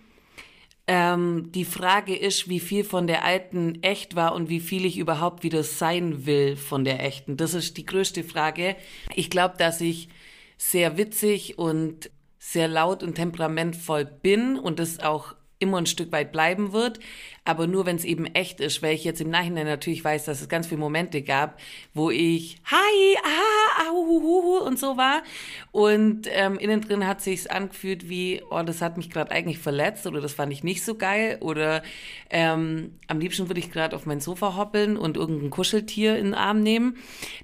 Ähm, 0.86 1.50
die 1.54 1.64
Frage 1.64 2.14
ist, 2.14 2.50
wie 2.50 2.60
viel 2.60 2.84
von 2.84 3.08
der 3.08 3.24
Alten 3.24 3.82
echt 3.84 4.18
war 4.18 4.36
und 4.36 4.50
wie 4.50 4.60
viel 4.60 4.84
ich 4.84 4.98
überhaupt 4.98 5.44
wieder 5.44 5.64
sein 5.64 6.26
will 6.26 6.58
von 6.58 6.84
der 6.84 7.02
Echten. 7.06 7.38
Das 7.38 7.54
ist 7.54 7.78
die 7.78 7.86
größte 7.86 8.26
Frage. 8.26 8.76
Ich 9.16 9.30
glaube, 9.30 9.56
dass 9.58 9.80
ich 9.80 10.10
sehr 10.58 10.98
witzig 10.98 11.58
und 11.58 12.12
sehr 12.38 12.68
laut 12.68 13.02
und 13.02 13.16
temperamentvoll 13.16 14.04
bin 14.04 14.60
und 14.60 14.80
das 14.80 15.00
auch 15.00 15.36
immer 15.62 15.78
ein 15.78 15.86
Stück 15.86 16.12
weit 16.12 16.32
bleiben 16.32 16.74
wird, 16.74 17.00
aber 17.44 17.68
nur 17.68 17.86
wenn 17.86 17.96
es 17.96 18.06
eben 18.06 18.26
echt 18.26 18.60
ist, 18.60 18.82
weil 18.84 18.94
ich 18.94 19.04
jetzt 19.04 19.22
im 19.22 19.30
Nachhinein 19.30 19.66
natürlich 19.66 20.04
weiß, 20.04 20.26
dass 20.26 20.42
es 20.42 20.50
ganz 20.50 20.68
viele 20.68 20.80
Momente 20.80 21.22
gab, 21.22 21.60
wo 21.94 22.12
ich 22.12 22.58
Hi, 22.66 23.18
ah, 23.24 23.90
ahuhuhu 23.90 24.58
und 24.66 24.78
so 24.78 24.98
war 24.98 25.24
und 25.72 26.28
ähm, 26.30 26.60
innen 26.60 26.82
drin 26.82 27.08
hat 27.08 27.22
sich's 27.22 27.48
angefühlt 27.48 28.10
wie, 28.10 28.42
oh, 28.50 28.62
das 28.64 28.82
hat 28.82 28.98
mich 28.98 29.10
gerade 29.10 29.32
eigentlich 29.32 29.60
verletzt 29.60 30.06
oder 30.06 30.22
das 30.22 30.34
fand 30.34 30.52
ich 30.54 30.64
nicht 30.64 30.84
so 30.84 30.96
geil 30.96 31.38
oder 31.42 31.84
ähm, 32.30 32.94
am 33.08 33.20
liebsten 33.20 33.50
würde 33.50 33.60
ich 33.60 33.72
gerade 33.72 33.96
auf 33.96 34.06
mein 34.06 34.20
Sofa 34.20 34.56
hoppeln 34.56 34.98
und 34.98 35.18
irgendein 35.18 35.50
Kuscheltier 35.50 36.18
in 36.18 36.26
den 36.26 36.34
Arm 36.34 36.62
nehmen. 36.62 36.98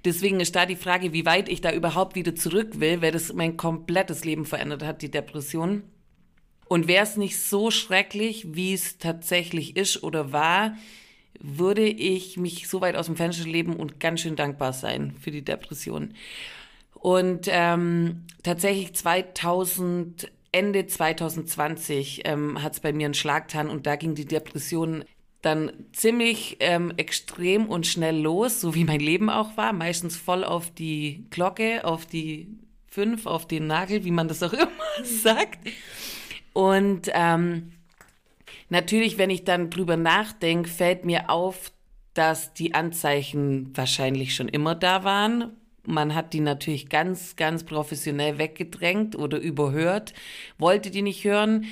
Deswegen 0.05 0.39
ist 0.39 0.55
da 0.55 0.65
die 0.65 0.75
Frage, 0.75 1.13
wie 1.13 1.25
weit 1.25 1.49
ich 1.49 1.61
da 1.61 1.71
überhaupt 1.71 2.15
wieder 2.15 2.35
zurück 2.35 2.79
will, 2.79 3.01
weil 3.01 3.11
das 3.11 3.33
mein 3.33 3.57
komplettes 3.57 4.25
Leben 4.25 4.45
verändert 4.45 4.83
hat, 4.83 5.01
die 5.01 5.11
Depression. 5.11 5.83
Und 6.67 6.87
wäre 6.87 7.03
es 7.03 7.17
nicht 7.17 7.39
so 7.39 7.71
schrecklich, 7.71 8.55
wie 8.55 8.73
es 8.73 8.97
tatsächlich 8.97 9.75
ist 9.77 10.03
oder 10.03 10.31
war, 10.31 10.75
würde 11.39 11.85
ich 11.87 12.37
mich 12.37 12.67
so 12.67 12.81
weit 12.81 12.95
aus 12.95 13.05
dem 13.05 13.15
Fenster 13.15 13.47
leben 13.47 13.75
und 13.75 13.99
ganz 13.99 14.21
schön 14.21 14.35
dankbar 14.35 14.73
sein 14.73 15.13
für 15.21 15.31
die 15.31 15.43
Depression. 15.43 16.13
Und 16.93 17.47
ähm, 17.49 18.23
tatsächlich 18.43 18.93
2000, 18.95 20.31
Ende 20.51 20.87
2020 20.87 22.21
ähm, 22.25 22.63
hat 22.63 22.73
es 22.73 22.79
bei 22.79 22.91
mir 22.91 23.05
einen 23.05 23.13
Schlag 23.13 23.47
getan 23.47 23.69
und 23.69 23.85
da 23.85 23.95
ging 23.95 24.15
die 24.15 24.25
Depression 24.25 25.03
dann 25.41 25.71
ziemlich 25.93 26.57
ähm, 26.59 26.91
extrem 26.97 27.67
und 27.67 27.85
schnell 27.85 28.19
los, 28.19 28.59
so 28.59 28.73
wie 28.73 28.83
mein 28.83 28.99
Leben 28.99 29.29
auch 29.29 29.55
war. 29.55 29.71
Meistens 29.71 30.17
voll 30.17 30.43
auf 30.43 30.71
die 30.71 31.25
Glocke, 31.29 31.85
auf 31.85 32.05
die 32.05 32.47
fünf, 32.87 33.27
auf 33.27 33.47
den 33.47 33.67
Nagel, 33.67 34.03
wie 34.03 34.11
man 34.11 34.27
das 34.27 34.41
auch 34.41 34.53
immer 34.53 35.05
sagt. 35.05 35.59
Und 36.57 37.11
ähm, 37.13 37.73
natürlich, 38.69 39.19
wenn 39.19 39.29
ich 39.29 39.43
dann 39.43 39.69
drüber 39.69 39.95
nachdenke, 39.95 40.67
fällt 40.67 41.05
mir 41.05 41.29
auf, 41.29 41.71
dass 42.15 42.51
die 42.51 42.73
Anzeichen 42.73 43.77
wahrscheinlich 43.77 44.33
schon 44.33 44.47
immer 44.47 44.73
da 44.73 45.03
waren. 45.03 45.51
Man 45.85 46.15
hat 46.15 46.33
die 46.33 46.39
natürlich 46.39 46.89
ganz, 46.89 47.35
ganz 47.35 47.63
professionell 47.63 48.39
weggedrängt 48.39 49.15
oder 49.15 49.37
überhört, 49.37 50.15
wollte 50.57 50.89
die 50.89 51.03
nicht 51.03 51.23
hören. 51.23 51.65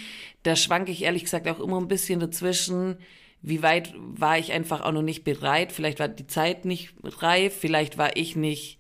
Da 0.44 0.56
schwanke 0.56 0.92
ich 0.92 1.01
ehrlich 1.01 1.24
gesagt 1.24 1.48
auch 1.48 1.60
immer 1.60 1.82
ein 1.82 1.88
bisschen 1.88 2.20
dazwischen. 2.20 2.98
Wie 3.42 3.63
weit 3.63 3.92
war 3.98 4.38
ich 4.38 4.51
einfach 4.51 4.82
auch 4.82 4.92
noch 4.92 5.01
nicht 5.01 5.24
bereit? 5.24 5.72
Vielleicht 5.72 5.98
war 5.98 6.10
die 6.10 6.27
Zeit 6.27 6.63
nicht 6.63 6.94
reif, 7.04 7.56
vielleicht 7.60 7.98
war 7.98 8.15
ich 8.15 8.36
nicht 8.36 8.77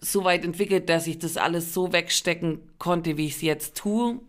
so 0.00 0.22
weit 0.22 0.44
entwickelt, 0.44 0.88
dass 0.88 1.08
ich 1.08 1.18
das 1.18 1.36
alles 1.36 1.74
so 1.74 1.92
wegstecken 1.92 2.60
konnte, 2.78 3.16
wie 3.16 3.26
ich 3.26 3.34
es 3.34 3.42
jetzt 3.42 3.76
tue. 3.76 4.20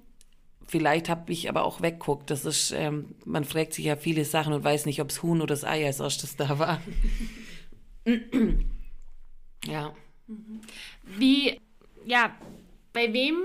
Vielleicht 0.67 1.09
habe 1.09 1.31
ich 1.31 1.47
aber 1.47 1.63
auch 1.63 1.81
wegguckt. 1.81 2.31
Das 2.31 2.45
ist, 2.45 2.71
ähm, 2.71 3.15
man 3.23 3.43
fragt 3.43 3.73
sich 3.73 3.85
ja 3.85 3.95
viele 3.95 4.25
Sachen 4.25 4.53
und 4.53 4.63
weiß 4.63 4.85
nicht, 4.85 5.01
ob 5.01 5.09
es 5.09 5.21
Huhn 5.21 5.37
oder 5.37 5.53
das 5.53 5.63
Ei 5.63 5.85
als 5.85 5.99
erstes 5.99 6.35
da 6.35 6.57
war. 6.57 6.81
ja. 9.65 9.93
Wie, 11.05 11.59
ja, 12.05 12.35
bei 12.93 13.13
wem 13.13 13.35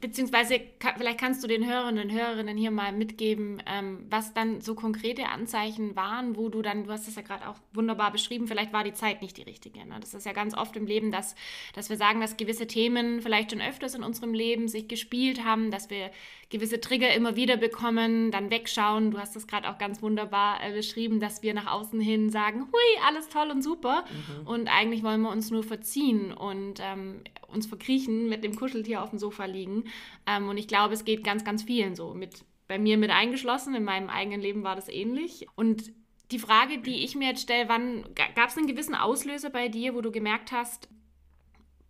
Beziehungsweise 0.00 0.60
vielleicht 0.96 1.18
kannst 1.18 1.42
du 1.42 1.48
den 1.48 1.66
Hörerinnen 1.66 2.10
und 2.10 2.14
Hörerinnen 2.14 2.56
hier 2.56 2.70
mal 2.70 2.92
mitgeben, 2.92 3.62
ähm, 3.66 4.06
was 4.10 4.34
dann 4.34 4.60
so 4.60 4.74
konkrete 4.74 5.26
Anzeichen 5.26 5.96
waren, 5.96 6.36
wo 6.36 6.50
du 6.50 6.60
dann, 6.60 6.84
du 6.84 6.92
hast 6.92 7.08
es 7.08 7.16
ja 7.16 7.22
gerade 7.22 7.48
auch 7.48 7.56
wunderbar 7.72 8.12
beschrieben, 8.12 8.46
vielleicht 8.46 8.72
war 8.74 8.84
die 8.84 8.92
Zeit 8.92 9.22
nicht 9.22 9.36
die 9.38 9.42
richtige. 9.42 9.78
Ne? 9.86 9.96
Das 10.00 10.12
ist 10.12 10.26
ja 10.26 10.32
ganz 10.32 10.54
oft 10.54 10.76
im 10.76 10.86
Leben, 10.86 11.10
dass, 11.10 11.34
dass 11.74 11.88
wir 11.88 11.96
sagen, 11.96 12.20
dass 12.20 12.36
gewisse 12.36 12.66
Themen 12.66 13.22
vielleicht 13.22 13.52
schon 13.52 13.62
öfters 13.62 13.94
in 13.94 14.02
unserem 14.02 14.34
Leben 14.34 14.68
sich 14.68 14.86
gespielt 14.86 15.44
haben, 15.44 15.70
dass 15.70 15.88
wir 15.88 16.10
gewisse 16.50 16.80
Trigger 16.80 17.12
immer 17.14 17.34
wieder 17.36 17.56
bekommen, 17.56 18.30
dann 18.30 18.50
wegschauen. 18.50 19.10
Du 19.10 19.18
hast 19.18 19.34
es 19.34 19.46
gerade 19.46 19.68
auch 19.68 19.78
ganz 19.78 20.02
wunderbar 20.02 20.62
äh, 20.62 20.72
beschrieben, 20.72 21.20
dass 21.20 21.42
wir 21.42 21.54
nach 21.54 21.72
außen 21.72 22.00
hin 22.00 22.30
sagen, 22.30 22.68
hui, 22.72 23.06
alles 23.06 23.28
toll 23.28 23.50
und 23.50 23.62
super. 23.62 24.04
Mhm. 24.10 24.46
Und 24.46 24.68
eigentlich 24.68 25.02
wollen 25.02 25.22
wir 25.22 25.30
uns 25.30 25.50
nur 25.50 25.64
verziehen 25.64 26.32
und 26.32 26.80
ähm, 26.80 27.22
uns 27.56 27.66
verkriechen, 27.66 28.28
mit 28.28 28.44
dem 28.44 28.54
Kuscheltier 28.54 29.02
auf 29.02 29.10
dem 29.10 29.18
Sofa 29.18 29.46
liegen. 29.46 29.84
Ähm, 30.26 30.48
und 30.48 30.56
ich 30.56 30.68
glaube, 30.68 30.94
es 30.94 31.04
geht 31.04 31.24
ganz, 31.24 31.44
ganz 31.44 31.64
vielen 31.64 31.96
so. 31.96 32.14
Mit, 32.14 32.44
bei 32.68 32.78
mir 32.78 32.98
mit 32.98 33.10
eingeschlossen, 33.10 33.74
in 33.74 33.84
meinem 33.84 34.08
eigenen 34.08 34.40
Leben 34.40 34.62
war 34.62 34.76
das 34.76 34.88
ähnlich. 34.88 35.46
Und 35.56 35.92
die 36.30 36.38
Frage, 36.38 36.78
die 36.78 37.04
ich 37.04 37.14
mir 37.14 37.28
jetzt 37.28 37.42
stelle, 37.42 37.68
wann 37.68 38.04
gab 38.14 38.48
es 38.48 38.56
einen 38.56 38.66
gewissen 38.66 38.94
Auslöser 38.94 39.50
bei 39.50 39.68
dir, 39.68 39.94
wo 39.94 40.00
du 40.00 40.12
gemerkt 40.12 40.52
hast, 40.52 40.88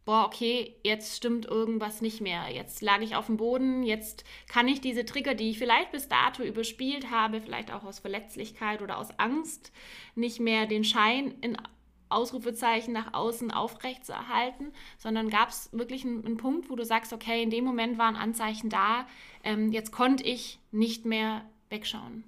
boah, 0.06 0.24
okay, 0.24 0.76
jetzt 0.84 1.16
stimmt 1.16 1.46
irgendwas 1.46 2.00
nicht 2.00 2.20
mehr. 2.20 2.48
Jetzt 2.50 2.80
lag 2.80 3.00
ich 3.00 3.16
auf 3.16 3.26
dem 3.26 3.36
Boden, 3.36 3.82
jetzt 3.82 4.24
kann 4.46 4.68
ich 4.68 4.80
diese 4.80 5.04
Trigger, 5.04 5.34
die 5.34 5.50
ich 5.50 5.58
vielleicht 5.58 5.90
bis 5.90 6.08
dato 6.08 6.42
überspielt 6.44 7.10
habe, 7.10 7.40
vielleicht 7.40 7.72
auch 7.72 7.82
aus 7.82 7.98
Verletzlichkeit 7.98 8.82
oder 8.82 8.98
aus 8.98 9.18
Angst, 9.18 9.72
nicht 10.14 10.38
mehr 10.38 10.66
den 10.66 10.84
Schein 10.84 11.34
in 11.40 11.56
Ausrufezeichen 12.08 12.92
nach 12.92 13.14
außen 13.14 13.50
aufrecht 13.50 14.04
zu 14.04 14.12
erhalten, 14.12 14.72
sondern 14.98 15.28
gab 15.30 15.48
es 15.50 15.70
wirklich 15.72 16.04
einen, 16.04 16.24
einen, 16.24 16.36
Punkt, 16.36 16.70
wo 16.70 16.76
du 16.76 16.84
sagst, 16.84 17.12
okay, 17.12 17.42
in 17.42 17.50
dem 17.50 17.64
Moment 17.64 17.98
waren 17.98 18.16
Anzeichen 18.16 18.70
da, 18.70 19.06
ähm, 19.42 19.72
jetzt 19.72 19.92
konnte 19.92 20.24
ich 20.24 20.60
nicht 20.70 21.04
mehr 21.04 21.44
wegschauen. 21.68 22.24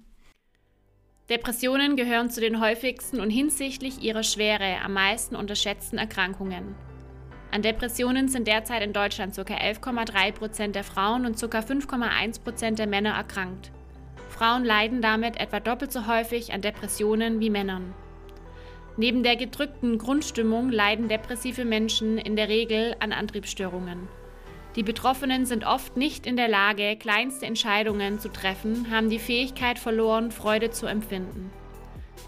Depressionen 1.29 1.95
gehören 1.95 2.31
zu 2.31 2.41
den 2.41 2.59
häufigsten 2.59 3.19
und 3.19 3.29
hinsichtlich 3.29 4.01
ihrer 4.01 4.23
Schwere 4.23 4.81
am 4.83 4.93
meisten 4.93 5.35
unterschätzten 5.35 5.99
Erkrankungen. 5.99 6.75
An 7.51 7.61
Depressionen 7.61 8.27
sind 8.27 8.47
derzeit 8.47 8.83
in 8.83 8.93
Deutschland 8.93 9.35
ca. 9.35 9.41
11,3 9.41 10.31
Prozent 10.33 10.75
der 10.75 10.83
Frauen 10.83 11.25
und 11.25 11.39
ca. 11.39 11.59
5,1 11.59 12.43
Prozent 12.43 12.79
der 12.79 12.87
Männer 12.87 13.11
erkrankt. 13.11 13.71
Frauen 14.29 14.63
leiden 14.63 15.01
damit 15.01 15.39
etwa 15.39 15.59
doppelt 15.59 15.91
so 15.91 16.07
häufig 16.07 16.53
an 16.53 16.61
Depressionen 16.61 17.39
wie 17.39 17.49
Männern. 17.49 17.93
Neben 18.97 19.23
der 19.23 19.35
gedrückten 19.35 19.97
Grundstimmung 19.97 20.69
leiden 20.69 21.07
depressive 21.07 21.65
Menschen 21.65 22.17
in 22.17 22.35
der 22.35 22.49
Regel 22.49 22.95
an 22.99 23.13
Antriebsstörungen. 23.13 24.07
Die 24.75 24.83
Betroffenen 24.83 25.45
sind 25.45 25.65
oft 25.65 25.97
nicht 25.97 26.25
in 26.25 26.35
der 26.35 26.47
Lage, 26.47 26.95
kleinste 26.97 27.45
Entscheidungen 27.45 28.19
zu 28.19 28.29
treffen, 28.29 28.91
haben 28.91 29.09
die 29.09 29.19
Fähigkeit 29.19 29.79
verloren, 29.79 30.31
Freude 30.31 30.69
zu 30.69 30.85
empfinden. 30.85 31.51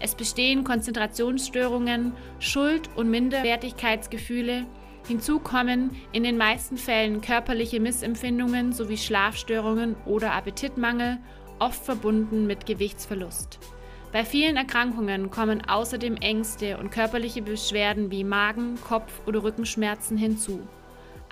Es 0.00 0.14
bestehen 0.14 0.64
Konzentrationsstörungen, 0.64 2.14
Schuld- 2.40 2.90
und 2.96 3.10
Minderwertigkeitsgefühle, 3.10 4.66
Hinzu 5.06 5.40
kommen 5.40 5.96
in 6.12 6.22
den 6.22 6.36
meisten 6.36 6.76
Fällen 6.76 7.20
körperliche 7.20 7.80
Missempfindungen 7.80 8.72
sowie 8.72 8.96
Schlafstörungen 8.96 9.96
oder 10.06 10.32
Appetitmangel, 10.32 11.18
oft 11.58 11.84
verbunden 11.84 12.46
mit 12.46 12.66
Gewichtsverlust. 12.66 13.58
Bei 14.12 14.26
vielen 14.26 14.58
Erkrankungen 14.58 15.30
kommen 15.30 15.66
außerdem 15.66 16.16
Ängste 16.16 16.76
und 16.76 16.90
körperliche 16.90 17.40
Beschwerden 17.40 18.10
wie 18.10 18.24
Magen-, 18.24 18.78
Kopf- 18.86 19.22
oder 19.26 19.42
Rückenschmerzen 19.42 20.18
hinzu. 20.18 20.60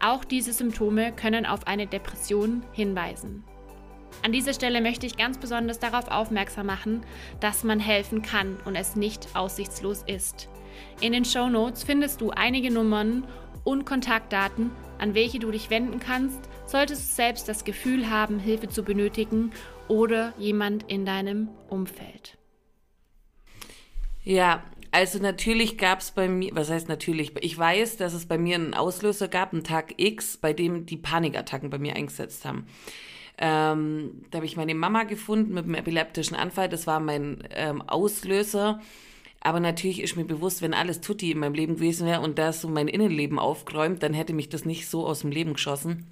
Auch 0.03 0.25
diese 0.25 0.55
Symptome 0.55 1.13
können 1.13 1.45
auf 1.45 1.67
eine 1.67 1.87
Depression 1.87 2.63
hinweisen. 2.73 3.45
An 4.23 4.33
dieser 4.33 4.55
Stelle 4.55 4.81
möchte 4.81 5.05
ich 5.05 5.19
ganz 5.19 5.37
besonders 5.37 5.79
darauf 5.79 6.09
aufmerksam 6.09 6.67
machen, 6.67 7.03
dass 7.41 7.65
man 7.65 7.81
helfen 7.81 8.23
kann 8.23 8.57
und 8.65 8.77
es 8.77 8.97
nicht 8.97 9.29
aussichtslos 9.35 10.03
ist. 10.07 10.49
In 11.03 11.13
den 11.13 11.27
Show 11.27 11.51
Notes 11.51 11.83
findest 11.83 12.23
du 12.23 12.31
einige 12.31 12.73
Nummern 12.73 13.27
und 13.63 13.85
Kontaktdaten, 13.85 14.71
an 14.99 15.15
welche 15.15 15.39
du 15.39 15.51
dich 15.51 15.69
wenden 15.69 16.01
kannst, 16.01 16.41
solltest 16.65 17.11
du 17.11 17.15
selbst 17.15 17.47
das 17.47 17.65
Gefühl 17.65 18.09
haben, 18.09 18.39
Hilfe 18.39 18.69
zu 18.69 18.83
benötigen 18.83 19.53
oder 19.87 20.33
jemand 20.39 20.91
in 20.91 21.05
deinem 21.05 21.49
Umfeld. 21.69 22.40
Ja, 24.25 24.63
also 24.93 25.19
natürlich 25.19 25.79
gab 25.79 26.01
es 26.01 26.11
bei 26.11 26.29
mir, 26.29 26.51
was 26.55 26.71
heißt 26.71 26.89
natürlich, 26.89 27.33
ich 27.41 27.57
weiß, 27.57 27.97
dass 27.97 28.13
es 28.13 28.27
bei 28.27 28.39
mir 28.39 28.57
einen 28.57 28.75
Auslöser 28.75 29.29
gab, 29.29 29.53
einen 29.53 29.65
Tag 29.65 29.95
X, 29.99 30.37
bei 30.37 30.53
dem 30.53 30.87
die 30.87 30.97
Panikattacken 30.97 31.71
bei 31.71 31.79
mir 31.79 31.95
eingesetzt 31.95 32.45
haben. 32.45 32.67
Ähm, 33.39 34.23
da 34.31 34.37
habe 34.37 34.47
ich 34.47 34.57
meine 34.57 34.75
Mama 34.75 35.05
gefunden 35.05 35.55
mit 35.55 35.65
einem 35.65 35.77
epileptischen 35.77 36.37
Anfall, 36.37 36.69
das 36.69 36.87
war 36.87 37.01
mein 37.01 37.45
ähm, 37.51 37.83
Auslöser. 37.83 38.81
Aber 39.43 39.61
natürlich 39.61 40.03
ist 40.03 40.17
mir 40.17 40.27
bewusst, 40.27 40.61
wenn 40.61 40.75
alles 40.75 41.01
Tutti 41.01 41.31
in 41.31 41.39
meinem 41.39 41.55
Leben 41.55 41.77
gewesen 41.77 42.07
wäre 42.07 42.21
und 42.21 42.39
das 42.39 42.61
so 42.61 42.69
mein 42.69 42.89
Innenleben 42.89 43.39
aufgeräumt, 43.39 44.03
dann 44.03 44.13
hätte 44.13 44.35
mich 44.35 44.51
das 44.51 44.67
nicht 44.67 44.87
so 44.87 45.07
aus 45.07 45.21
dem 45.21 45.31
Leben 45.31 45.55
geschossen. 45.55 46.07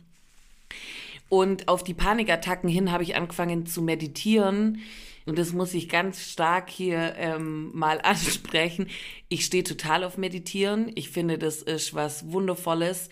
Und 1.28 1.68
auf 1.68 1.84
die 1.84 1.94
Panikattacken 1.94 2.68
hin 2.68 2.90
habe 2.90 3.02
ich 3.02 3.16
angefangen 3.16 3.66
zu 3.66 3.82
meditieren, 3.82 4.80
und 5.28 5.38
das 5.38 5.52
muss 5.52 5.74
ich 5.74 5.90
ganz 5.90 6.22
stark 6.22 6.70
hier 6.70 7.14
ähm, 7.18 7.70
mal 7.74 8.00
ansprechen, 8.02 8.88
ich 9.28 9.44
stehe 9.44 9.62
total 9.62 10.02
auf 10.02 10.16
Meditieren. 10.16 10.90
Ich 10.94 11.10
finde, 11.10 11.36
das 11.36 11.60
ist 11.60 11.94
was 11.94 12.32
Wundervolles. 12.32 13.10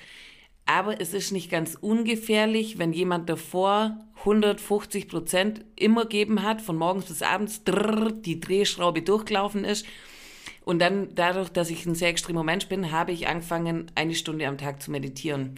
Aber 0.64 0.98
es 0.98 1.12
ist 1.12 1.30
nicht 1.30 1.50
ganz 1.50 1.76
ungefährlich, 1.78 2.78
wenn 2.78 2.94
jemand 2.94 3.28
davor 3.28 3.98
150 4.20 5.08
Prozent 5.08 5.64
immer 5.76 6.06
geben 6.06 6.42
hat, 6.42 6.62
von 6.62 6.76
morgens 6.76 7.04
bis 7.04 7.20
abends 7.20 7.64
drrr, 7.64 8.10
die 8.10 8.40
Drehschraube 8.40 9.02
durchgelaufen 9.02 9.64
ist. 9.64 9.86
Und 10.64 10.80
dann, 10.80 11.14
dadurch, 11.14 11.50
dass 11.50 11.70
ich 11.70 11.84
ein 11.84 11.94
sehr 11.94 12.08
extremer 12.08 12.42
Mensch 12.42 12.66
bin, 12.66 12.90
habe 12.90 13.12
ich 13.12 13.28
angefangen, 13.28 13.92
eine 13.94 14.14
Stunde 14.14 14.48
am 14.48 14.58
Tag 14.58 14.82
zu 14.82 14.90
meditieren. 14.90 15.54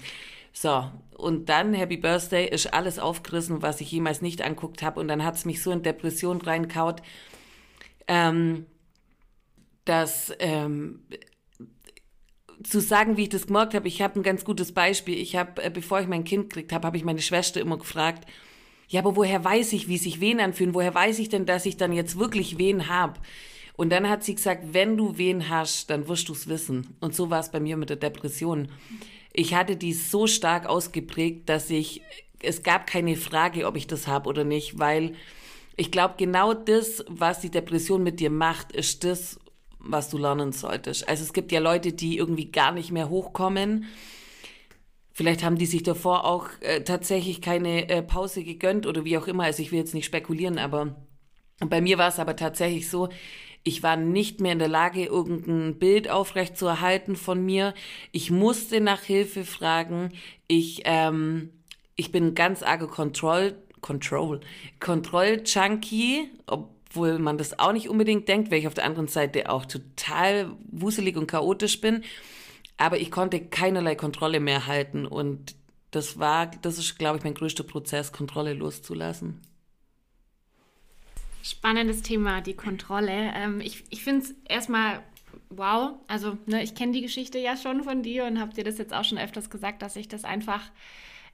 So, 0.61 0.91
und 1.17 1.49
dann 1.51 1.73
Happy 1.73 1.97
Birthday 1.97 2.49
ist 2.49 2.75
alles 2.75 2.99
aufgerissen, 2.99 3.63
was 3.63 3.81
ich 3.81 3.93
jemals 3.93 4.23
nicht 4.23 4.43
anguckt 4.43 4.83
habe. 4.83 4.99
Und 4.99 5.07
dann 5.07 5.25
hat 5.25 5.37
es 5.37 5.45
mich 5.45 5.63
so 5.63 5.71
in 5.71 5.85
Depression 5.85 6.41
reinkaut, 6.41 7.01
ähm, 8.09 8.67
dass 9.85 10.33
ähm, 10.41 11.05
zu 12.65 12.81
sagen, 12.81 13.17
wie 13.17 13.23
ich 13.23 13.29
das 13.29 13.47
gemerkt 13.47 13.75
habe, 13.75 13.87
ich 13.87 14.03
habe 14.03 14.19
ein 14.19 14.25
ganz 14.25 14.45
gutes 14.45 14.73
Beispiel. 14.73 15.17
Ich 15.19 15.37
habe, 15.37 15.63
äh, 15.63 15.71
bevor 15.71 16.01
ich 16.01 16.09
mein 16.09 16.25
Kind 16.25 16.51
gekriegt 16.51 16.73
habe, 16.73 16.89
habe 16.89 16.97
ich 16.97 17.05
meine 17.05 17.23
Schwester 17.23 17.61
immer 17.61 17.79
gefragt, 17.79 18.29
ja, 18.89 19.03
aber 19.03 19.15
woher 19.15 19.45
weiß 19.45 19.75
ich, 19.75 19.87
wie 19.87 19.99
sich 19.99 20.21
Wehen 20.21 20.41
anfühlen? 20.41 20.75
Woher 20.75 20.93
weiß 20.93 21.21
ich 21.21 21.29
denn, 21.29 21.47
dass 21.47 21.67
ich 21.67 21.77
dann 21.77 21.93
jetzt 21.93 22.19
wirklich 22.19 22.59
Wehen 22.59 22.89
habe? 22.89 23.21
Und 23.77 23.91
dann 23.91 24.09
hat 24.09 24.25
sie 24.25 24.35
gesagt, 24.35 24.65
wenn 24.73 24.97
du 24.97 25.19
Wehen 25.19 25.51
hast, 25.51 25.89
dann 25.89 26.09
wirst 26.09 26.29
du 26.29 26.33
es 26.33 26.49
wissen. 26.49 26.97
Und 26.99 27.15
so 27.15 27.31
war 27.31 27.39
es 27.39 27.53
bei 27.53 27.61
mir 27.61 27.77
mit 27.77 27.91
der 27.91 27.97
Depression. 27.97 28.67
Ich 29.39 29.55
hatte 29.55 29.77
die 29.77 29.93
so 29.93 30.27
stark 30.27 30.67
ausgeprägt, 30.67 31.49
dass 31.49 31.71
ich, 31.71 32.03
es 32.43 32.65
gab 32.65 32.89
keine 32.89 33.15
Frage, 33.15 33.69
ob 33.69 33.77
ich 33.77 33.87
das 33.87 34.09
habe 34.09 34.29
oder 34.29 34.43
nicht, 34.43 34.81
weil 34.81 35.15
ich 35.77 35.93
glaube, 35.93 36.15
genau 36.19 36.55
das, 36.55 37.05
was 37.07 37.39
die 37.39 37.49
Depression 37.49 38.03
mit 38.03 38.19
dir 38.19 38.31
macht, 38.31 38.73
ist 38.73 39.05
das, 39.05 39.39
was 39.79 40.11
du 40.11 40.19
lernen 40.19 40.51
solltest. 40.51 41.09
Also 41.09 41.23
es 41.23 41.33
gibt 41.33 41.53
ja 41.53 41.61
Leute, 41.61 41.93
die 41.93 42.19
irgendwie 42.19 42.51
gar 42.51 42.73
nicht 42.73 42.91
mehr 42.91 43.11
hochkommen. 43.11 43.85
Vielleicht 45.13 45.45
haben 45.45 45.57
die 45.57 45.67
sich 45.67 45.85
davor 45.85 46.25
auch 46.25 46.49
äh, 46.59 46.83
tatsächlich 46.83 47.41
keine 47.41 47.89
äh, 47.89 48.03
Pause 48.03 48.43
gegönnt 48.43 48.87
oder 48.89 49.05
wie 49.05 49.19
auch 49.19 49.29
immer. 49.29 49.45
Also 49.45 49.63
ich 49.63 49.71
will 49.71 49.79
jetzt 49.79 49.95
nicht 49.95 50.07
spekulieren, 50.07 50.59
aber 50.59 50.97
bei 51.61 51.81
mir 51.81 51.97
war 51.97 52.09
es 52.09 52.19
aber 52.19 52.35
tatsächlich 52.35 52.91
so, 52.91 53.09
ich 53.69 53.83
war 53.83 53.97
nicht 53.97 54.41
mehr 54.41 54.53
in 54.53 54.59
der 54.59 54.69
Lage, 54.69 55.05
irgendein 55.05 55.79
Bild 55.79 56.09
aufrecht 56.09 56.57
zu 56.57 56.67
erhalten 56.67 57.17
von 57.17 57.45
mir. 57.45 57.75
Ich 58.13 58.31
musste 58.31 58.81
nach 58.81 59.03
Hilfe 59.03 59.45
fragen. 59.45 60.13
Ich, 60.47 60.83
ähm, 60.87 61.51
ich 61.95 62.11
bin 62.11 62.35
ganz 62.35 62.63
arge 62.63 62.87
Control, 62.87 63.55
Control, 63.83 64.41
Control-Junkie, 64.81 66.31
obwohl 66.47 67.19
man 67.19 67.37
das 67.37 67.59
auch 67.59 67.73
nicht 67.73 67.91
unbedingt 67.91 68.27
denkt, 68.27 68.51
weil 68.51 68.61
ich 68.61 68.67
auf 68.67 68.75
der 68.75 68.87
anderen 68.87 69.09
Seite 69.09 69.51
auch 69.51 69.67
total 69.67 70.51
wuselig 70.71 71.19
und 71.19 71.27
chaotisch 71.27 71.83
bin. 71.83 72.05
Aber 72.79 72.99
ich 72.99 73.11
konnte 73.11 73.39
keinerlei 73.39 73.97
Kontrolle 73.97 74.41
mehr 74.41 74.67
halten 74.67 75.05
und 75.05 75.57
das 75.91 76.19
war, 76.19 76.47
das 76.63 76.79
ist, 76.79 76.99
glaube 76.99 77.19
ich, 77.19 77.25
mein 77.25 77.35
größter 77.35 77.65
Prozess, 77.65 78.13
Kontrolle 78.13 78.55
loszulassen. 78.55 79.43
Spannendes 81.49 82.03
Thema, 82.03 82.41
die 82.41 82.55
Kontrolle. 82.55 83.33
Ähm, 83.35 83.61
ich 83.61 83.85
ich 83.91 84.03
finde 84.05 84.25
es 84.25 84.35
erstmal 84.49 85.03
wow. 85.51 85.93
Also, 86.07 86.37
ne, 86.47 86.63
ich 86.63 86.75
kenne 86.75 86.93
die 86.93 87.01
Geschichte 87.03 87.39
ja 87.39 87.57
schon 87.57 87.85
von 87.85 88.03
dir 88.03 88.25
und 88.25 88.41
habe 88.41 88.55
dir 88.55 88.65
das 88.65 88.79
jetzt 88.79 88.93
auch 88.93 89.05
schon 89.05 89.19
öfters 89.19 89.51
gesagt, 89.51 89.83
dass 89.83 89.97
ich 89.97 90.09
das 90.09 90.25
einfach 90.25 90.71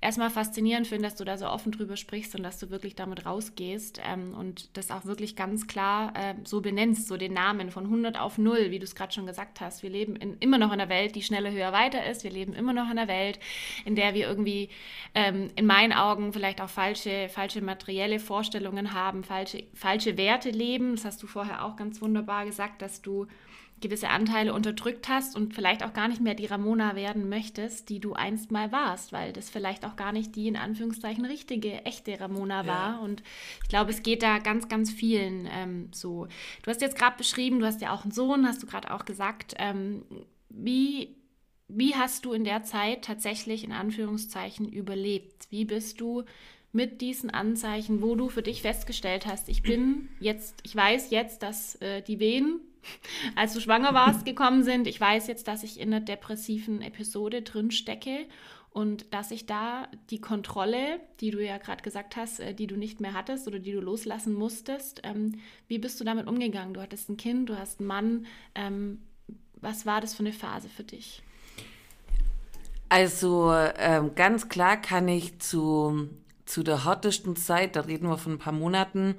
erstmal 0.04 0.28
faszinierend 0.28 0.86
finde, 0.86 1.04
dass 1.04 1.16
du 1.16 1.24
da 1.24 1.38
so 1.38 1.46
offen 1.46 1.72
drüber 1.72 1.96
sprichst 1.96 2.34
und 2.36 2.42
dass 2.42 2.58
du 2.58 2.68
wirklich 2.70 2.94
damit 2.94 3.24
rausgehst 3.24 4.00
ähm, 4.04 4.34
und 4.34 4.76
das 4.76 4.90
auch 4.90 5.06
wirklich 5.06 5.34
ganz 5.34 5.66
klar 5.66 6.12
äh, 6.14 6.34
so 6.44 6.60
benennst, 6.60 7.08
so 7.08 7.16
den 7.16 7.32
Namen 7.32 7.70
von 7.70 7.84
100 7.84 8.20
auf 8.20 8.36
0, 8.36 8.70
wie 8.70 8.78
du 8.78 8.84
es 8.84 8.94
gerade 8.94 9.12
schon 9.12 9.26
gesagt 9.26 9.62
hast. 9.62 9.82
Wir 9.82 9.88
leben 9.88 10.14
in, 10.14 10.36
immer 10.38 10.58
noch 10.58 10.72
in 10.72 10.80
einer 10.80 10.90
Welt, 10.90 11.14
die 11.16 11.22
schneller, 11.22 11.50
höher, 11.50 11.72
weiter 11.72 12.04
ist. 12.04 12.22
Wir 12.22 12.30
leben 12.30 12.52
immer 12.52 12.74
noch 12.74 12.84
in 12.84 12.98
einer 12.98 13.08
Welt, 13.08 13.40
in 13.86 13.96
der 13.96 14.12
wir 14.12 14.28
irgendwie 14.28 14.68
ähm, 15.14 15.50
in 15.56 15.64
meinen 15.64 15.94
Augen 15.94 16.34
vielleicht 16.34 16.60
auch 16.60 16.68
falsche, 16.68 17.28
falsche 17.30 17.62
materielle 17.62 18.20
Vorstellungen 18.20 18.92
haben, 18.92 19.24
falsche, 19.24 19.64
falsche 19.72 20.18
Werte 20.18 20.50
leben. 20.50 20.96
Das 20.96 21.06
hast 21.06 21.22
du 21.22 21.26
vorher 21.26 21.64
auch 21.64 21.76
ganz 21.76 22.02
wunderbar 22.02 22.44
gesagt, 22.44 22.82
dass 22.82 23.00
du 23.00 23.26
gewisse 23.84 24.08
Anteile 24.08 24.54
unterdrückt 24.54 25.08
hast 25.08 25.36
und 25.36 25.54
vielleicht 25.54 25.84
auch 25.84 25.92
gar 25.92 26.08
nicht 26.08 26.20
mehr 26.20 26.34
die 26.34 26.46
Ramona 26.46 26.96
werden 26.96 27.28
möchtest, 27.28 27.90
die 27.90 28.00
du 28.00 28.14
einst 28.14 28.50
mal 28.50 28.72
warst, 28.72 29.12
weil 29.12 29.32
das 29.32 29.50
vielleicht 29.50 29.84
auch 29.84 29.94
gar 29.94 30.10
nicht 30.10 30.34
die 30.34 30.48
in 30.48 30.56
Anführungszeichen 30.56 31.24
richtige, 31.24 31.84
echte 31.84 32.18
Ramona 32.18 32.66
war. 32.66 33.00
Und 33.02 33.22
ich 33.62 33.68
glaube, 33.68 33.90
es 33.90 34.02
geht 34.02 34.22
da 34.22 34.38
ganz, 34.38 34.68
ganz 34.68 34.90
vielen 34.90 35.48
ähm, 35.52 35.90
so. 35.92 36.26
Du 36.62 36.70
hast 36.70 36.80
jetzt 36.80 36.96
gerade 36.96 37.16
beschrieben, 37.16 37.60
du 37.60 37.66
hast 37.66 37.82
ja 37.82 37.92
auch 37.92 38.02
einen 38.02 38.12
Sohn, 38.12 38.46
hast 38.46 38.62
du 38.62 38.66
gerade 38.66 38.92
auch 38.92 39.04
gesagt. 39.04 39.54
Ähm, 39.58 40.02
wie, 40.48 41.16
wie 41.68 41.94
hast 41.94 42.24
du 42.24 42.32
in 42.32 42.44
der 42.44 42.64
Zeit 42.64 43.04
tatsächlich 43.04 43.64
in 43.64 43.72
Anführungszeichen 43.72 44.66
überlebt? 44.66 45.46
Wie 45.50 45.66
bist 45.66 46.00
du 46.00 46.24
mit 46.72 47.00
diesen 47.00 47.30
Anzeichen, 47.30 48.02
wo 48.02 48.16
du 48.16 48.28
für 48.28 48.42
dich 48.42 48.62
festgestellt 48.62 49.26
hast, 49.26 49.48
ich 49.48 49.62
bin 49.62 50.08
jetzt, 50.18 50.56
ich 50.64 50.74
weiß 50.74 51.10
jetzt, 51.10 51.44
dass 51.44 51.76
äh, 51.76 52.02
die 52.02 52.18
Wehen 52.18 52.60
als 53.36 53.54
du 53.54 53.60
schwanger 53.60 53.94
warst, 53.94 54.24
gekommen 54.24 54.62
sind. 54.62 54.86
Ich 54.86 55.00
weiß 55.00 55.26
jetzt, 55.26 55.48
dass 55.48 55.62
ich 55.62 55.80
in 55.80 55.92
einer 55.92 56.04
depressiven 56.04 56.82
Episode 56.82 57.42
drin 57.42 57.70
stecke 57.70 58.26
und 58.70 59.14
dass 59.14 59.30
ich 59.30 59.46
da 59.46 59.86
die 60.10 60.20
Kontrolle, 60.20 60.98
die 61.20 61.30
du 61.30 61.44
ja 61.44 61.58
gerade 61.58 61.82
gesagt 61.82 62.16
hast, 62.16 62.40
äh, 62.40 62.54
die 62.54 62.66
du 62.66 62.76
nicht 62.76 63.00
mehr 63.00 63.14
hattest 63.14 63.46
oder 63.46 63.60
die 63.60 63.72
du 63.72 63.80
loslassen 63.80 64.34
musstest, 64.34 65.00
ähm, 65.04 65.40
wie 65.68 65.78
bist 65.78 66.00
du 66.00 66.04
damit 66.04 66.26
umgegangen? 66.26 66.74
Du 66.74 66.80
hattest 66.80 67.08
ein 67.08 67.16
Kind, 67.16 67.48
du 67.48 67.56
hast 67.56 67.78
einen 67.78 67.86
Mann. 67.86 68.26
Ähm, 68.56 69.00
was 69.60 69.86
war 69.86 70.00
das 70.00 70.14
für 70.14 70.24
eine 70.24 70.32
Phase 70.32 70.68
für 70.68 70.82
dich? 70.82 71.22
Also 72.88 73.52
ähm, 73.78 74.14
ganz 74.16 74.48
klar 74.48 74.76
kann 74.76 75.08
ich 75.08 75.38
zu, 75.38 76.08
zu 76.44 76.62
der 76.62 76.84
härtesten 76.84 77.36
Zeit, 77.36 77.76
da 77.76 77.82
reden 77.82 78.08
wir 78.08 78.18
von 78.18 78.32
ein 78.32 78.38
paar 78.38 78.52
Monaten, 78.52 79.14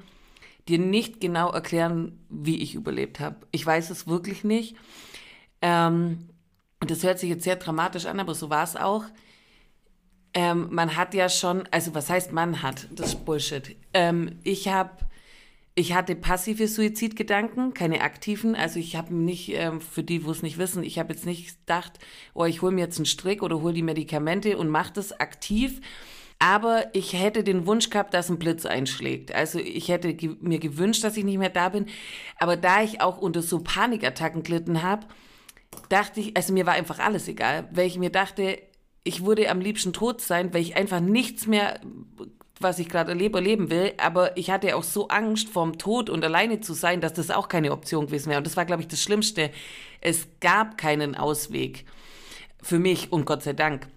dir 0.67 0.79
nicht 0.79 1.21
genau 1.21 1.51
erklären, 1.51 2.25
wie 2.29 2.61
ich 2.61 2.75
überlebt 2.75 3.19
habe. 3.19 3.37
Ich 3.51 3.65
weiß 3.65 3.89
es 3.89 4.07
wirklich 4.07 4.43
nicht. 4.43 4.75
Ähm, 5.61 6.29
das 6.79 7.03
hört 7.03 7.19
sich 7.19 7.29
jetzt 7.29 7.43
sehr 7.43 7.55
dramatisch 7.55 8.05
an, 8.05 8.19
aber 8.19 8.35
so 8.35 8.49
war 8.49 8.63
es 8.63 8.75
auch. 8.75 9.05
Ähm, 10.33 10.67
man 10.71 10.97
hat 10.97 11.13
ja 11.13 11.29
schon, 11.29 11.63
also 11.71 11.95
was 11.95 12.09
heißt 12.09 12.33
man 12.33 12.61
hat? 12.61 12.87
Das 12.91 13.09
ist 13.09 13.25
Bullshit. 13.25 13.77
Ähm, 13.93 14.39
ich 14.43 14.67
habe, 14.67 14.91
ich 15.75 15.93
hatte 15.93 16.15
passive 16.15 16.67
Suizidgedanken, 16.67 17.73
keine 17.73 18.01
aktiven. 18.01 18.53
Also 18.55 18.79
ich 18.79 18.95
habe 18.95 19.15
nicht, 19.15 19.53
ähm, 19.53 19.79
für 19.79 20.03
die, 20.03 20.25
wo 20.25 20.31
es 20.31 20.41
nicht 20.41 20.57
wissen, 20.57 20.83
ich 20.83 20.99
habe 20.99 21.13
jetzt 21.13 21.25
nicht 21.25 21.59
gedacht, 21.59 21.99
oh, 22.33 22.45
ich 22.45 22.61
hole 22.61 22.73
mir 22.73 22.81
jetzt 22.81 22.97
einen 22.97 23.05
Strick 23.05 23.43
oder 23.43 23.61
hole 23.61 23.73
die 23.73 23.81
Medikamente 23.81 24.57
und 24.57 24.67
mache 24.67 24.93
das 24.93 25.17
aktiv, 25.19 25.79
aber 26.39 26.93
ich 26.93 27.13
hätte 27.13 27.43
den 27.43 27.65
Wunsch 27.65 27.89
gehabt, 27.89 28.13
dass 28.13 28.29
ein 28.29 28.39
Blitz 28.39 28.65
einschlägt. 28.65 29.33
Also 29.33 29.59
ich 29.59 29.89
hätte 29.89 30.13
ge 30.13 30.35
mir 30.41 30.59
gewünscht, 30.59 31.03
dass 31.03 31.17
ich 31.17 31.23
nicht 31.23 31.37
mehr 31.37 31.49
da 31.49 31.69
bin. 31.69 31.85
Aber 32.37 32.57
da 32.57 32.83
ich 32.83 33.01
auch 33.01 33.17
unter 33.17 33.41
so 33.41 33.61
Panikattacken 33.61 34.43
glitten 34.43 34.83
habe, 34.83 35.07
dachte 35.89 36.19
ich, 36.19 36.35
also 36.35 36.53
mir 36.53 36.65
war 36.65 36.73
einfach 36.73 36.99
alles 36.99 37.27
egal, 37.27 37.67
weil 37.71 37.87
ich 37.87 37.97
mir 37.97 38.09
dachte, 38.09 38.59
ich 39.03 39.25
würde 39.25 39.49
am 39.49 39.61
liebsten 39.61 39.93
tot 39.93 40.19
sein, 40.21 40.53
weil 40.53 40.61
ich 40.61 40.75
einfach 40.75 40.99
nichts 40.99 41.47
mehr, 41.47 41.79
was 42.59 42.79
ich 42.79 42.89
gerade 42.89 43.11
erlebe, 43.11 43.37
erleben 43.37 43.69
will. 43.69 43.93
Aber 43.97 44.35
ich 44.35 44.49
hatte 44.49 44.75
auch 44.75 44.83
so 44.83 45.07
Angst 45.07 45.49
vorm 45.49 45.77
Tod 45.77 46.09
und 46.09 46.23
alleine 46.23 46.59
zu 46.59 46.73
sein, 46.73 47.01
dass 47.01 47.13
das 47.13 47.31
auch 47.31 47.47
keine 47.47 47.71
Option 47.71 48.07
gewesen 48.07 48.29
wäre. 48.29 48.39
Und 48.39 48.47
das 48.47 48.57
war, 48.57 48.65
glaube 48.65 48.81
ich, 48.81 48.87
das 48.87 49.01
Schlimmste. 49.01 49.51
Es 50.01 50.27
gab 50.41 50.77
keinen 50.77 51.15
Ausweg 51.15 51.85
für 52.61 52.79
mich 52.79 53.11
und 53.11 53.25
Gott 53.25 53.43
sei 53.43 53.53
Dank. 53.53 53.87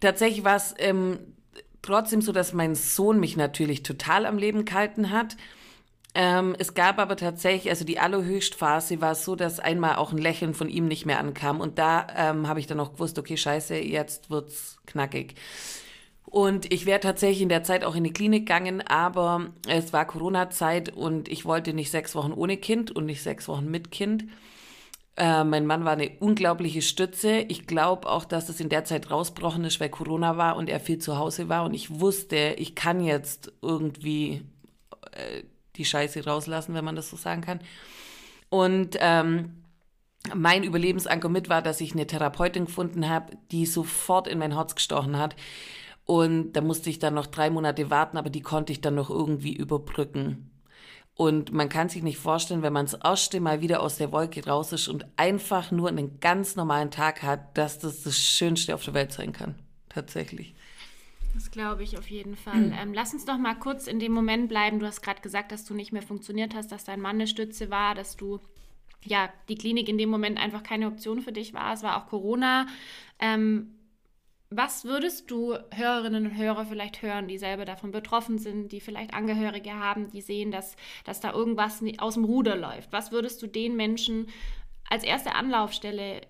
Tatsächlich 0.00 0.44
war 0.44 0.56
es 0.56 0.74
ähm, 0.78 1.20
trotzdem 1.82 2.22
so, 2.22 2.32
dass 2.32 2.52
mein 2.52 2.74
Sohn 2.74 3.20
mich 3.20 3.36
natürlich 3.36 3.82
total 3.82 4.26
am 4.26 4.38
Leben 4.38 4.64
gehalten 4.64 5.10
hat. 5.10 5.36
Ähm, 6.14 6.54
es 6.58 6.74
gab 6.74 6.98
aber 6.98 7.16
tatsächlich, 7.16 7.70
also 7.70 7.84
die 7.84 7.98
allerhöchstphase 7.98 9.00
war 9.00 9.14
so, 9.14 9.34
dass 9.34 9.60
einmal 9.60 9.96
auch 9.96 10.12
ein 10.12 10.18
Lächeln 10.18 10.54
von 10.54 10.68
ihm 10.68 10.86
nicht 10.86 11.06
mehr 11.06 11.18
ankam. 11.18 11.60
Und 11.60 11.78
da 11.78 12.06
ähm, 12.14 12.48
habe 12.48 12.60
ich 12.60 12.66
dann 12.66 12.80
auch 12.80 12.92
gewusst, 12.92 13.18
okay, 13.18 13.36
scheiße, 13.36 13.76
jetzt 13.76 14.30
wird's 14.30 14.78
knackig. 14.86 15.34
Und 16.26 16.72
ich 16.72 16.86
wäre 16.86 17.00
tatsächlich 17.00 17.42
in 17.42 17.50
der 17.50 17.62
Zeit 17.62 17.84
auch 17.84 17.94
in 17.94 18.04
die 18.04 18.12
Klinik 18.12 18.46
gegangen, 18.46 18.80
aber 18.86 19.50
es 19.68 19.92
war 19.92 20.06
Corona-Zeit 20.06 20.90
und 20.90 21.28
ich 21.28 21.44
wollte 21.44 21.74
nicht 21.74 21.90
sechs 21.90 22.14
Wochen 22.14 22.32
ohne 22.32 22.56
Kind 22.56 22.90
und 22.90 23.04
nicht 23.04 23.22
sechs 23.22 23.48
Wochen 23.48 23.70
mit 23.70 23.90
Kind. 23.90 24.24
Äh, 25.16 25.44
mein 25.44 25.66
Mann 25.66 25.84
war 25.84 25.92
eine 25.92 26.10
unglaubliche 26.20 26.82
Stütze. 26.82 27.40
Ich 27.48 27.66
glaube 27.66 28.08
auch, 28.08 28.24
dass 28.24 28.48
es 28.48 28.60
in 28.60 28.68
der 28.68 28.84
Zeit 28.84 29.10
rausbrochen 29.10 29.64
ist, 29.64 29.80
weil 29.80 29.90
Corona 29.90 30.36
war 30.36 30.56
und 30.56 30.68
er 30.68 30.80
viel 30.80 30.98
zu 30.98 31.18
Hause 31.18 31.48
war. 31.48 31.64
Und 31.64 31.74
ich 31.74 32.00
wusste, 32.00 32.54
ich 32.56 32.74
kann 32.74 33.00
jetzt 33.00 33.52
irgendwie 33.60 34.42
äh, 35.12 35.42
die 35.76 35.84
Scheiße 35.84 36.24
rauslassen, 36.24 36.74
wenn 36.74 36.84
man 36.84 36.96
das 36.96 37.10
so 37.10 37.16
sagen 37.16 37.42
kann. 37.42 37.60
Und 38.48 38.96
ähm, 39.00 39.62
mein 40.34 40.62
Überlebensanker 40.62 41.28
mit 41.28 41.48
war, 41.48 41.62
dass 41.62 41.80
ich 41.80 41.92
eine 41.92 42.06
Therapeutin 42.06 42.66
gefunden 42.66 43.08
habe, 43.08 43.36
die 43.50 43.66
sofort 43.66 44.28
in 44.28 44.38
mein 44.38 44.54
Herz 44.54 44.74
gestochen 44.74 45.18
hat. 45.18 45.36
Und 46.04 46.52
da 46.52 46.60
musste 46.60 46.90
ich 46.90 46.98
dann 46.98 47.14
noch 47.14 47.26
drei 47.26 47.50
Monate 47.50 47.90
warten, 47.90 48.16
aber 48.16 48.30
die 48.30 48.42
konnte 48.42 48.72
ich 48.72 48.80
dann 48.80 48.94
noch 48.94 49.10
irgendwie 49.10 49.54
überbrücken. 49.54 50.51
Und 51.14 51.52
man 51.52 51.68
kann 51.68 51.88
sich 51.88 52.02
nicht 52.02 52.18
vorstellen, 52.18 52.62
wenn 52.62 52.72
man 52.72 52.86
das 52.86 52.94
erste 52.94 53.38
Mal 53.40 53.60
wieder 53.60 53.82
aus 53.82 53.98
der 53.98 54.12
Wolke 54.12 54.44
raus 54.46 54.72
ist 54.72 54.88
und 54.88 55.06
einfach 55.16 55.70
nur 55.70 55.88
einen 55.88 56.20
ganz 56.20 56.56
normalen 56.56 56.90
Tag 56.90 57.22
hat, 57.22 57.56
dass 57.58 57.78
das 57.78 58.02
das 58.02 58.18
Schönste 58.18 58.74
auf 58.74 58.84
der 58.84 58.94
Welt 58.94 59.12
sein 59.12 59.32
kann. 59.32 59.54
Tatsächlich. 59.90 60.54
Das 61.34 61.50
glaube 61.50 61.82
ich 61.82 61.98
auf 61.98 62.08
jeden 62.08 62.36
Fall. 62.36 62.56
Mhm. 62.56 62.72
Ähm, 62.82 62.94
lass 62.94 63.12
uns 63.12 63.24
doch 63.24 63.38
mal 63.38 63.54
kurz 63.54 63.86
in 63.86 63.98
dem 63.98 64.12
Moment 64.12 64.48
bleiben. 64.48 64.78
Du 64.78 64.86
hast 64.86 65.02
gerade 65.02 65.20
gesagt, 65.20 65.52
dass 65.52 65.64
du 65.64 65.74
nicht 65.74 65.92
mehr 65.92 66.02
funktioniert 66.02 66.54
hast, 66.54 66.72
dass 66.72 66.84
dein 66.84 67.00
Mann 67.00 67.16
eine 67.16 67.26
Stütze 67.26 67.70
war, 67.70 67.94
dass 67.94 68.16
du 68.16 68.40
ja 69.04 69.28
die 69.48 69.56
Klinik 69.56 69.88
in 69.88 69.98
dem 69.98 70.08
Moment 70.08 70.38
einfach 70.38 70.62
keine 70.62 70.86
Option 70.86 71.20
für 71.20 71.32
dich 71.32 71.52
war. 71.52 71.74
Es 71.74 71.82
war 71.82 71.96
auch 71.96 72.08
Corona. 72.08 72.66
Ähm, 73.18 73.74
was 74.56 74.84
würdest 74.84 75.30
du 75.30 75.56
Hörerinnen 75.74 76.26
und 76.26 76.36
Hörer 76.36 76.66
vielleicht 76.66 77.02
hören, 77.02 77.28
die 77.28 77.38
selber 77.38 77.64
davon 77.64 77.90
betroffen 77.90 78.38
sind, 78.38 78.72
die 78.72 78.80
vielleicht 78.80 79.14
Angehörige 79.14 79.74
haben, 79.74 80.10
die 80.10 80.20
sehen, 80.20 80.50
dass, 80.50 80.76
dass 81.04 81.20
da 81.20 81.32
irgendwas 81.32 81.82
aus 81.98 82.14
dem 82.14 82.24
Ruder 82.24 82.56
läuft? 82.56 82.92
Was 82.92 83.12
würdest 83.12 83.42
du 83.42 83.46
den 83.46 83.76
Menschen 83.76 84.28
als 84.88 85.04
erste 85.04 85.34
Anlaufstelle 85.34 86.22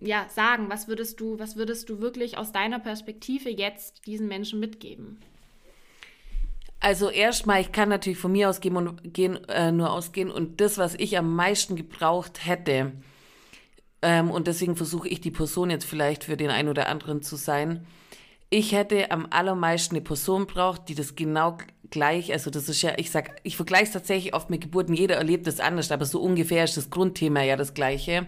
ja, 0.00 0.26
sagen? 0.28 0.68
Was 0.68 0.88
würdest 0.88 1.20
du, 1.20 1.38
was 1.38 1.56
würdest 1.56 1.88
du 1.88 2.00
wirklich 2.00 2.38
aus 2.38 2.52
deiner 2.52 2.78
Perspektive 2.78 3.50
jetzt 3.50 4.06
diesen 4.06 4.28
Menschen 4.28 4.60
mitgeben? 4.60 5.18
Also 6.80 7.10
erstmal, 7.10 7.60
ich 7.60 7.72
kann 7.72 7.88
natürlich 7.88 8.18
von 8.18 8.32
mir 8.32 8.48
ausgehen 8.48 8.76
und 8.76 9.12
gehen, 9.12 9.36
äh, 9.48 9.72
nur 9.72 9.90
ausgehen 9.90 10.30
und 10.30 10.60
das, 10.60 10.78
was 10.78 10.94
ich 10.94 11.18
am 11.18 11.34
meisten 11.34 11.74
gebraucht 11.74 12.46
hätte, 12.46 12.92
ähm, 14.02 14.30
und 14.30 14.46
deswegen 14.46 14.76
versuche 14.76 15.08
ich 15.08 15.20
die 15.20 15.30
Person 15.30 15.70
jetzt 15.70 15.84
vielleicht 15.84 16.24
für 16.24 16.36
den 16.36 16.50
einen 16.50 16.68
oder 16.68 16.88
anderen 16.88 17.22
zu 17.22 17.36
sein. 17.36 17.86
Ich 18.50 18.72
hätte 18.72 19.10
am 19.10 19.26
allermeisten 19.30 19.96
eine 19.96 20.04
Person 20.04 20.46
braucht, 20.46 20.88
die 20.88 20.94
das 20.94 21.16
genau 21.16 21.58
gleich, 21.90 22.32
also 22.32 22.50
das 22.50 22.68
ist 22.68 22.80
ja, 22.82 22.92
ich 22.96 23.10
sag, 23.10 23.40
ich 23.42 23.56
vergleiche 23.56 23.84
es 23.84 23.92
tatsächlich 23.92 24.34
oft 24.34 24.50
mit 24.50 24.62
Geburten, 24.62 24.94
jeder 24.94 25.16
erlebt 25.16 25.46
es 25.46 25.60
anders, 25.60 25.90
aber 25.90 26.04
so 26.04 26.20
ungefähr 26.20 26.64
ist 26.64 26.76
das 26.76 26.90
Grundthema 26.90 27.42
ja 27.42 27.56
das 27.56 27.74
gleiche. 27.74 28.26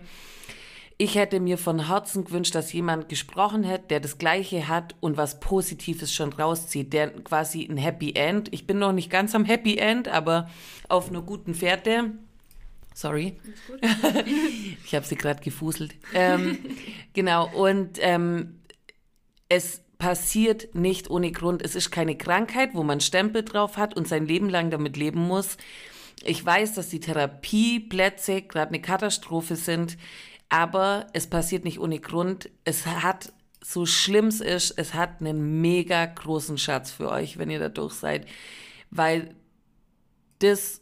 Ich 0.98 1.14
hätte 1.14 1.40
mir 1.40 1.56
von 1.56 1.86
Herzen 1.86 2.24
gewünscht, 2.24 2.54
dass 2.54 2.74
jemand 2.74 3.08
gesprochen 3.08 3.62
hätte, 3.62 3.86
der 3.88 4.00
das 4.00 4.18
Gleiche 4.18 4.68
hat 4.68 4.94
und 5.00 5.16
was 5.16 5.40
Positives 5.40 6.12
schon 6.12 6.30
rauszieht, 6.30 6.92
der 6.92 7.08
quasi 7.22 7.64
ein 7.64 7.78
Happy 7.78 8.12
End. 8.14 8.52
Ich 8.52 8.66
bin 8.66 8.78
noch 8.78 8.92
nicht 8.92 9.08
ganz 9.08 9.34
am 9.34 9.46
Happy 9.46 9.78
End, 9.78 10.08
aber 10.08 10.50
auf 10.90 11.08
einer 11.08 11.22
guten 11.22 11.54
Fährte 11.54 12.12
Sorry. 12.94 13.40
ich 14.84 14.94
habe 14.94 15.06
sie 15.06 15.16
gerade 15.16 15.42
gefuselt. 15.42 15.94
Ähm, 16.14 16.58
genau, 17.12 17.48
und 17.54 17.98
ähm, 18.00 18.60
es 19.48 19.82
passiert 19.98 20.74
nicht 20.74 21.10
ohne 21.10 21.30
Grund. 21.30 21.62
Es 21.62 21.76
ist 21.76 21.90
keine 21.90 22.16
Krankheit, 22.16 22.70
wo 22.74 22.82
man 22.82 23.00
Stempel 23.00 23.44
drauf 23.44 23.76
hat 23.76 23.96
und 23.96 24.08
sein 24.08 24.26
Leben 24.26 24.48
lang 24.48 24.70
damit 24.70 24.96
leben 24.96 25.20
muss. 25.20 25.56
Ich 26.22 26.44
weiß, 26.44 26.74
dass 26.74 26.88
die 26.88 27.00
Therapieplätze 27.00 28.42
gerade 28.42 28.70
eine 28.70 28.82
Katastrophe 28.82 29.56
sind, 29.56 29.96
aber 30.48 31.06
es 31.12 31.28
passiert 31.28 31.64
nicht 31.64 31.78
ohne 31.78 32.00
Grund. 32.00 32.50
Es 32.64 32.86
hat, 32.86 33.32
so 33.62 33.86
schlimm 33.86 34.26
es 34.26 34.40
ist, 34.40 34.72
es 34.76 34.94
hat 34.94 35.20
einen 35.20 35.60
mega 35.60 36.04
großen 36.04 36.58
Schatz 36.58 36.90
für 36.90 37.10
euch, 37.10 37.38
wenn 37.38 37.50
ihr 37.50 37.60
da 37.60 37.68
durch 37.68 37.94
seid, 37.94 38.26
weil 38.90 39.34
das 40.40 40.79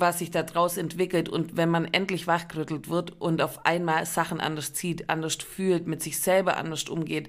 was 0.00 0.18
sich 0.18 0.30
daraus 0.30 0.76
entwickelt 0.76 1.28
und 1.28 1.56
wenn 1.56 1.68
man 1.68 1.84
endlich 1.86 2.26
wachgerüttelt 2.26 2.88
wird 2.88 3.20
und 3.20 3.42
auf 3.42 3.64
einmal 3.66 4.06
Sachen 4.06 4.40
anders 4.40 4.72
zieht, 4.74 5.08
anders 5.08 5.36
fühlt, 5.36 5.86
mit 5.86 6.02
sich 6.02 6.18
selber 6.20 6.56
anders 6.56 6.88
umgeht, 6.88 7.28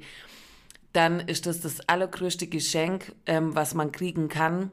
dann 0.93 1.19
ist 1.19 1.45
das 1.45 1.59
das 1.61 1.87
allergrößte 1.89 2.47
Geschenk, 2.47 3.13
ähm, 3.25 3.55
was 3.55 3.73
man 3.73 3.91
kriegen 3.91 4.29
kann. 4.29 4.71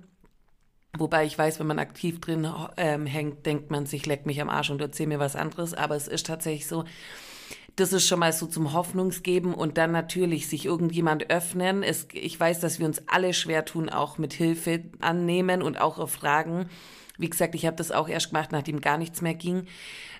Wobei 0.98 1.24
ich 1.24 1.38
weiß, 1.38 1.60
wenn 1.60 1.66
man 1.66 1.78
aktiv 1.78 2.20
drin 2.20 2.48
ähm, 2.76 3.06
hängt, 3.06 3.46
denkt 3.46 3.70
man 3.70 3.86
sich, 3.86 4.06
leck 4.06 4.26
mich 4.26 4.40
am 4.40 4.50
Arsch 4.50 4.70
und 4.70 4.80
erzähl 4.80 5.06
mir 5.06 5.20
was 5.20 5.36
anderes. 5.36 5.72
Aber 5.72 5.96
es 5.96 6.08
ist 6.08 6.26
tatsächlich 6.26 6.66
so, 6.66 6.84
das 7.76 7.92
ist 7.92 8.06
schon 8.06 8.18
mal 8.18 8.32
so 8.32 8.46
zum 8.46 8.72
Hoffnungsgeben 8.72 9.54
und 9.54 9.78
dann 9.78 9.92
natürlich 9.92 10.48
sich 10.48 10.66
irgendjemand 10.66 11.30
öffnen. 11.30 11.82
Es, 11.82 12.08
ich 12.12 12.38
weiß, 12.38 12.60
dass 12.60 12.78
wir 12.78 12.86
uns 12.86 13.02
alle 13.06 13.32
schwer 13.32 13.64
tun, 13.64 13.88
auch 13.88 14.18
mit 14.18 14.32
Hilfe 14.32 14.82
annehmen 15.00 15.62
und 15.62 15.80
auch 15.80 15.98
auf 15.98 16.10
Fragen. 16.10 16.68
Wie 17.20 17.30
gesagt, 17.30 17.54
ich 17.54 17.66
habe 17.66 17.76
das 17.76 17.92
auch 17.92 18.08
erst 18.08 18.30
gemacht, 18.30 18.52
nachdem 18.52 18.80
gar 18.80 18.98
nichts 18.98 19.22
mehr 19.22 19.34
ging. 19.34 19.66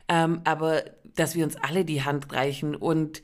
Ähm, 0.09 0.41
aber 0.45 0.85
dass 1.17 1.35
wir 1.35 1.45
uns 1.45 1.57
alle 1.57 1.85
die 1.85 2.03
Hand 2.03 2.33
reichen 2.33 2.75
und 2.75 3.23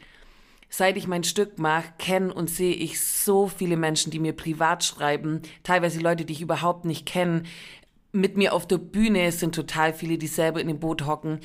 seit 0.68 0.96
ich 0.96 1.06
mein 1.06 1.24
Stück 1.24 1.58
mache, 1.58 1.92
kenne 1.98 2.32
und 2.32 2.50
sehe 2.50 2.74
ich 2.74 3.00
so 3.00 3.48
viele 3.48 3.76
Menschen, 3.76 4.10
die 4.10 4.18
mir 4.18 4.32
privat 4.32 4.84
schreiben, 4.84 5.42
teilweise 5.62 6.00
Leute, 6.00 6.24
die 6.24 6.32
ich 6.32 6.42
überhaupt 6.42 6.84
nicht 6.84 7.06
kenne. 7.06 7.44
Mit 8.12 8.36
mir 8.36 8.52
auf 8.52 8.66
der 8.66 8.78
Bühne 8.78 9.30
sind 9.32 9.54
total 9.54 9.92
viele, 9.92 10.18
die 10.18 10.26
selber 10.26 10.60
in 10.60 10.68
dem 10.68 10.80
Boot 10.80 11.06
hocken. 11.06 11.40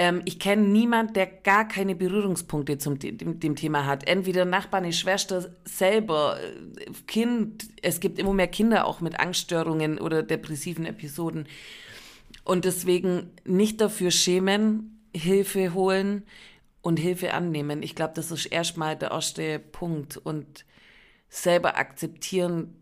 Ähm, 0.00 0.22
ich 0.24 0.38
kenne 0.38 0.62
niemand, 0.62 1.14
der 1.14 1.26
gar 1.26 1.68
keine 1.68 1.94
Berührungspunkte 1.94 2.78
zum 2.78 2.98
dem, 2.98 3.38
dem 3.38 3.54
Thema 3.54 3.84
hat. 3.84 4.08
Entweder 4.08 4.46
Nachbarn, 4.46 4.84
eine 4.84 4.94
Schwester 4.94 5.54
selber, 5.66 6.38
äh, 6.40 6.90
Kind. 7.06 7.68
Es 7.82 8.00
gibt 8.00 8.18
immer 8.18 8.32
mehr 8.32 8.48
Kinder 8.48 8.86
auch 8.86 9.02
mit 9.02 9.20
Angststörungen 9.20 9.98
oder 9.98 10.22
depressiven 10.22 10.86
Episoden. 10.86 11.46
Und 12.44 12.64
deswegen 12.64 13.30
nicht 13.44 13.82
dafür 13.82 14.10
schämen, 14.10 15.04
Hilfe 15.14 15.74
holen 15.74 16.22
und 16.80 16.98
Hilfe 16.98 17.34
annehmen. 17.34 17.82
Ich 17.82 17.94
glaube, 17.94 18.14
das 18.16 18.30
ist 18.30 18.46
erstmal 18.46 18.96
der 18.96 19.10
erste 19.10 19.58
Punkt. 19.58 20.16
Und 20.16 20.64
selber 21.28 21.76
akzeptieren, 21.76 22.74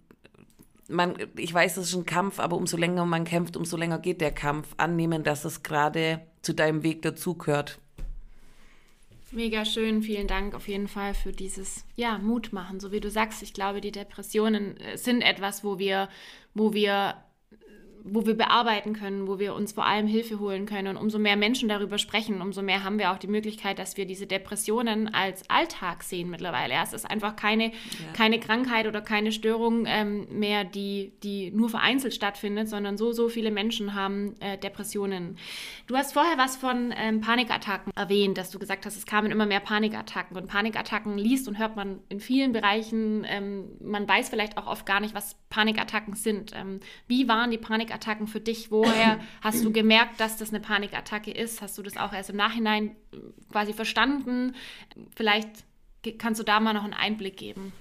man, 0.89 1.15
ich 1.37 1.53
weiß, 1.53 1.77
es 1.77 1.91
ist 1.91 1.95
ein 1.95 2.07
Kampf, 2.07 2.41
aber 2.41 2.57
umso 2.57 2.77
länger 2.77 3.05
man 3.05 3.25
kämpft, 3.25 3.57
umso 3.57 3.77
länger 3.77 3.99
geht 3.99 4.21
der 4.21 4.33
Kampf. 4.33 4.69
Annehmen, 4.77 5.23
dass 5.23 5.45
es 5.45 5.63
gerade 5.63 6.23
zu 6.43 6.55
deinem 6.55 6.83
Weg 6.83 7.03
dazugehört. 7.03 7.79
Mega 9.31 9.67
schön, 9.67 10.03
vielen 10.03 10.27
Dank 10.27 10.55
auf 10.55 10.69
jeden 10.69 10.89
Fall 10.89 11.13
für 11.13 11.33
dieses 11.33 11.85
ja, 11.97 12.17
Mut 12.17 12.55
machen. 12.55 12.81
So 12.81 12.93
wie 12.93 13.01
du 13.01 13.11
sagst, 13.11 13.43
ich 13.43 13.53
glaube, 13.53 13.83
die 13.83 13.93
Depressionen 13.93 14.79
äh, 14.79 14.97
sind 14.97 15.21
etwas, 15.21 15.63
wo 15.63 15.79
wir, 15.79 16.09
wo 16.55 16.73
wir 16.73 17.15
wo 18.13 18.27
wir 18.27 18.37
bearbeiten 18.37 18.93
können, 18.93 19.27
wo 19.27 19.39
wir 19.39 19.55
uns 19.55 19.73
vor 19.73 19.87
allem 19.87 20.07
Hilfe 20.07 20.39
holen 20.39 20.67
können. 20.67 20.97
Und 20.97 21.03
umso 21.03 21.19
mehr 21.19 21.37
Menschen 21.37 21.69
darüber 21.69 21.99
sprechen, 21.99 22.41
umso 22.41 22.63
mehr 22.63 22.85
haben 22.85 22.99
wir 22.99 23.13
auch 23.13 23.19
die 23.19 23.27
Möglichkeit, 23.27 23.79
dass 23.79 23.97
wir 23.97 24.07
diese 24.07 24.27
Depressionen 24.27 25.13
als 25.13 25.49
Alltag 25.51 26.03
sehen 26.03 26.31
mittlerweile. 26.31 26.75
Ja, 26.75 26.83
es 26.83 26.93
ist 26.93 27.11
einfach 27.11 27.37
keine, 27.37 27.67
ja. 27.67 27.73
keine 28.15 28.41
Krankheit 28.41 28.87
oder 28.87 29.01
keine 29.01 29.33
Störung 29.33 29.85
ähm, 29.87 30.27
mehr, 30.31 30.65
die, 30.65 31.13
die 31.23 31.51
nur 31.51 31.69
vereinzelt 31.69 32.15
stattfindet, 32.15 32.69
sondern 32.69 32.97
so, 32.97 33.13
so 33.13 33.29
viele 33.29 33.51
Menschen 33.51 33.95
haben 33.95 34.35
äh, 34.41 34.57
Depressionen. 34.57 35.37
Du 35.87 35.97
hast 35.97 36.13
vorher 36.13 36.39
was 36.39 36.57
von 36.57 36.95
ähm, 36.97 37.21
Panikattacken 37.21 37.93
erwähnt, 37.95 38.39
dass 38.39 38.51
du 38.51 38.59
gesagt 38.59 38.87
hast, 38.87 38.97
es 38.97 39.07
kamen 39.07 39.31
immer 39.31 39.47
mehr 39.47 39.61
Panikattacken. 39.61 40.37
Und 40.37 40.47
Panikattacken 40.49 41.19
liest 41.19 41.49
und 41.49 41.59
hört 41.59 41.77
man 41.77 42.01
in 42.09 42.21
vielen 42.21 42.53
Bereichen. 42.53 43.27
Ähm, 43.29 43.73
man 43.81 44.09
weiß 44.09 44.29
vielleicht 44.29 44.57
auch 44.57 44.67
oft 44.67 44.87
gar 44.87 45.01
nicht, 45.01 45.15
was 45.15 45.37
Panikattacken 45.51 46.15
sind. 46.15 46.53
Ähm, 46.55 46.81
wie 47.07 47.29
waren 47.29 47.51
die 47.51 47.59
Panikattacken? 47.59 47.98
Panikattacken 47.99 48.27
für 48.27 48.41
dich? 48.41 48.71
Woher 48.71 49.19
hast 49.41 49.65
du 49.65 49.73
gemerkt, 49.73 50.21
dass 50.21 50.37
das 50.37 50.51
eine 50.51 50.61
Panikattacke 50.61 51.31
ist? 51.31 51.61
Hast 51.61 51.77
du 51.79 51.83
das 51.83 51.97
auch 51.97 52.13
erst 52.13 52.31
im 52.31 52.37
Nachhinein 52.37 52.97
äh, 53.13 53.17
quasi 53.51 53.73
verstanden? 53.73 54.55
Vielleicht 55.17 55.49
kannst 56.19 56.41
du 56.41 56.45
da 56.45 56.61
mal 56.61 56.73
noch 56.73 56.85
einen 56.85 56.95
Einblick 56.95 57.37
geben. 57.37 57.73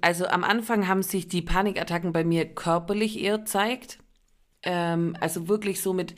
Also 0.00 0.26
am 0.26 0.42
Anfang 0.42 0.88
haben 0.88 1.02
sich 1.02 1.28
die 1.28 1.42
Panikattacken 1.42 2.12
bei 2.12 2.24
mir 2.24 2.46
körperlich 2.46 3.20
eher 3.20 3.38
gezeigt. 3.38 3.98
Ähm, 4.64 5.16
also 5.20 5.48
wirklich 5.48 5.80
so 5.80 5.92
mit 5.92 6.14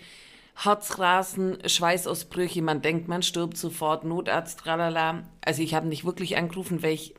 Herzrasen, 0.56 1.58
Schweißausbrüche, 1.66 2.62
man 2.62 2.80
denkt, 2.80 3.08
man 3.08 3.22
stirbt 3.22 3.56
sofort, 3.56 4.04
Notarzt, 4.04 4.60
tralala. 4.60 5.24
Also 5.44 5.62
ich 5.62 5.74
habe 5.74 5.88
nicht 5.88 6.04
wirklich 6.04 6.36
angerufen, 6.36 6.82
weil 6.82 6.92
ich, 6.92 7.14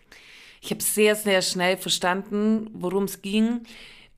ich 0.61 0.71
habe 0.71 0.81
sehr, 0.81 1.15
sehr 1.15 1.41
schnell 1.41 1.77
verstanden, 1.77 2.69
worum 2.73 3.03
es 3.03 3.21
ging. 3.21 3.61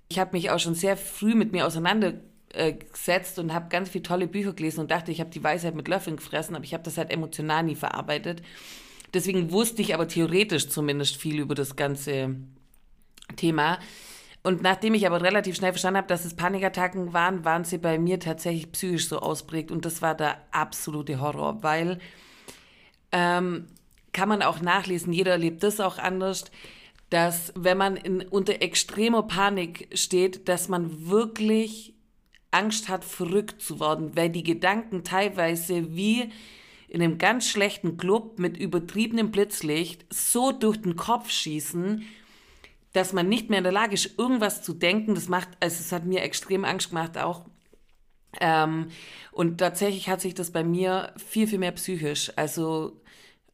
Ich 0.10 0.20
habe 0.20 0.36
mich 0.36 0.50
auch 0.52 0.60
schon 0.60 0.76
sehr 0.76 0.98
früh 0.98 1.36
mit 1.36 1.52
mir 1.52 1.66
auseinandergesetzt 1.66 3.40
und 3.40 3.54
habe 3.54 3.70
ganz 3.70 3.90
viele 3.90 4.04
tolle 4.04 4.28
Bücher 4.28 4.54
gelesen 4.54 4.82
und 4.82 4.92
dachte, 4.92 5.12
ich 5.12 5.20
habe 5.20 5.30
die 5.30 5.44
Weisheit 5.44 5.76
mit 5.76 5.88
Löffeln 5.88 6.18
gefressen, 6.18 6.56
aber 6.56 6.66
ich 6.66 6.74
habe 6.74 6.84
das 6.84 6.98
halt 6.98 7.12
emotional 7.12 7.64
nie 7.64 7.76
verarbeitet. 7.76 8.42
Deswegen 9.14 9.52
wusste 9.52 9.82
ich 9.82 9.94
aber 9.94 10.08
theoretisch 10.08 10.70
zumindest 10.70 11.18
viel 11.18 11.40
über 11.40 11.56
das 11.56 11.76
ganze 11.76 12.36
Thema. 13.36 13.80
Und 14.44 14.62
nachdem 14.62 14.94
ich 14.94 15.06
aber 15.06 15.22
relativ 15.22 15.56
schnell 15.56 15.74
verstanden 15.74 15.98
habe, 15.98 16.08
dass 16.08 16.24
es 16.24 16.36
Panikattacken 16.36 17.12
waren, 17.12 17.44
waren 17.44 17.66
sie 17.66 17.78
bei 17.78 18.00
mir 18.00 18.20
tatsächlich 18.20 18.72
psychisch 18.72 19.10
so 19.10 19.20
ausprägt. 19.20 19.72
Und 19.72 19.84
das 19.84 20.02
war 20.02 20.16
der 20.16 20.38
absolute 20.52 21.20
Horror, 21.20 21.64
weil 21.64 22.00
ähm, 23.12 23.68
kann 24.14 24.30
man 24.30 24.42
auch 24.42 24.62
nachlesen, 24.62 25.14
jeder 25.14 25.32
erlebt 25.32 25.64
das 25.64 25.80
auch 25.80 25.98
anders 25.98 26.46
dass 27.10 27.54
wenn 27.56 27.78
man 27.78 27.96
in, 27.96 28.22
unter 28.22 28.62
extremer 28.62 29.24
Panik 29.24 29.88
steht, 29.94 30.48
dass 30.50 30.68
man 30.68 31.10
wirklich 31.10 31.94
Angst 32.52 32.90
hat, 32.90 33.06
verrückt 33.06 33.62
zu 33.62 33.80
werden, 33.80 34.16
weil 34.16 34.30
die 34.30 34.44
Gedanken 34.44 35.04
teilweise 35.04 35.96
wie 35.96 36.32
in 36.88 37.02
einem 37.02 37.18
ganz 37.18 37.50
schlechten 37.50 37.98
Club 37.98 38.40
mit 38.40 38.58
übertriebenem 38.58 39.32
Blitzlicht 39.32 40.06
so 40.10 40.52
durch 40.52 40.82
den 40.82 40.96
Kopf 40.96 41.30
schießen, 41.30 42.04
dass 42.94 43.14
man 43.14 43.28
nicht 43.28 43.50
mehr 43.50 43.60
in 43.60 43.64
der 43.64 43.74
Lage 43.74 43.94
ist, 43.94 44.18
irgendwas 44.18 44.64
zu 44.64 44.74
denken. 44.74 45.14
Das 45.14 45.28
macht, 45.28 45.50
also 45.60 45.80
es 45.80 45.92
hat 45.92 46.06
mir 46.06 46.22
extrem 46.22 46.64
Angst 46.64 46.90
gemacht 46.90 47.18
auch. 47.18 47.46
Ähm, 48.40 48.88
und 49.32 49.58
tatsächlich 49.58 50.10
hat 50.10 50.22
sich 50.22 50.34
das 50.34 50.52
bei 50.52 50.64
mir 50.64 51.14
viel, 51.18 51.48
viel 51.48 51.60
mehr 51.60 51.74
psychisch. 51.74 52.32
Also 52.36 53.02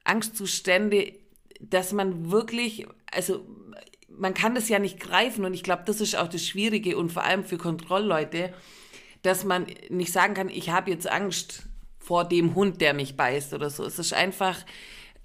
Angstzustände, 0.04 1.14
dass 1.60 1.92
man 1.94 2.32
wirklich, 2.32 2.88
also 3.16 3.46
man 4.10 4.34
kann 4.34 4.56
das 4.56 4.70
ja 4.70 4.80
nicht 4.80 5.00
greifen 5.00 5.46
und 5.46 5.54
ich 5.54 5.64
glaube, 5.64 5.84
das 5.86 6.02
ist 6.02 6.16
auch 6.16 6.28
das 6.28 6.46
Schwierige 6.46 6.98
und 6.98 7.12
vor 7.12 7.24
allem 7.24 7.44
für 7.44 7.58
Kontrollleute, 7.58 8.54
dass 9.22 9.44
man 9.44 9.66
nicht 9.90 10.12
sagen 10.12 10.34
kann, 10.34 10.50
ich 10.50 10.70
habe 10.70 10.92
jetzt 10.92 11.10
Angst 11.10 11.64
vor 11.98 12.26
dem 12.26 12.54
Hund, 12.56 12.82
der 12.82 12.94
mich 12.94 13.16
beißt 13.16 13.54
oder 13.54 13.70
so. 13.70 13.86
Es 13.86 13.98
ist 13.98 14.14
einfach 14.14 14.58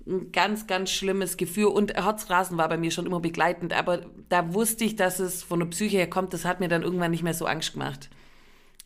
ein 0.06 0.32
ganz, 0.32 0.66
ganz 0.66 0.90
schlimmes 0.90 1.36
Gefühl 1.36 1.66
und 1.66 1.94
Herzrasen 1.94 2.56
war 2.56 2.68
bei 2.68 2.78
mir 2.78 2.90
schon 2.90 3.06
immer 3.06 3.20
begleitend, 3.20 3.72
aber 3.72 4.06
da 4.28 4.54
wusste 4.54 4.84
ich, 4.84 4.96
dass 4.96 5.18
es 5.18 5.42
von 5.42 5.58
der 5.58 5.66
Psyche 5.66 5.98
her 5.98 6.08
kommt, 6.08 6.32
das 6.32 6.44
hat 6.44 6.60
mir 6.60 6.68
dann 6.68 6.82
irgendwann 6.82 7.10
nicht 7.10 7.22
mehr 7.22 7.34
so 7.34 7.44
Angst 7.44 7.74
gemacht. 7.74 8.08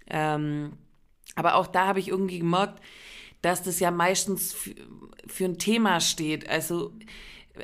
Ähm, 0.08 0.72
aber 1.36 1.54
auch 1.54 1.66
da 1.66 1.86
habe 1.86 2.00
ich 2.00 2.08
irgendwie 2.08 2.40
gemerkt, 2.40 2.82
dass 3.40 3.62
das 3.62 3.78
ja 3.80 3.90
meistens 3.90 4.54
für 5.26 5.44
ein 5.44 5.58
Thema 5.58 6.00
steht. 6.00 6.48
Also 6.48 6.92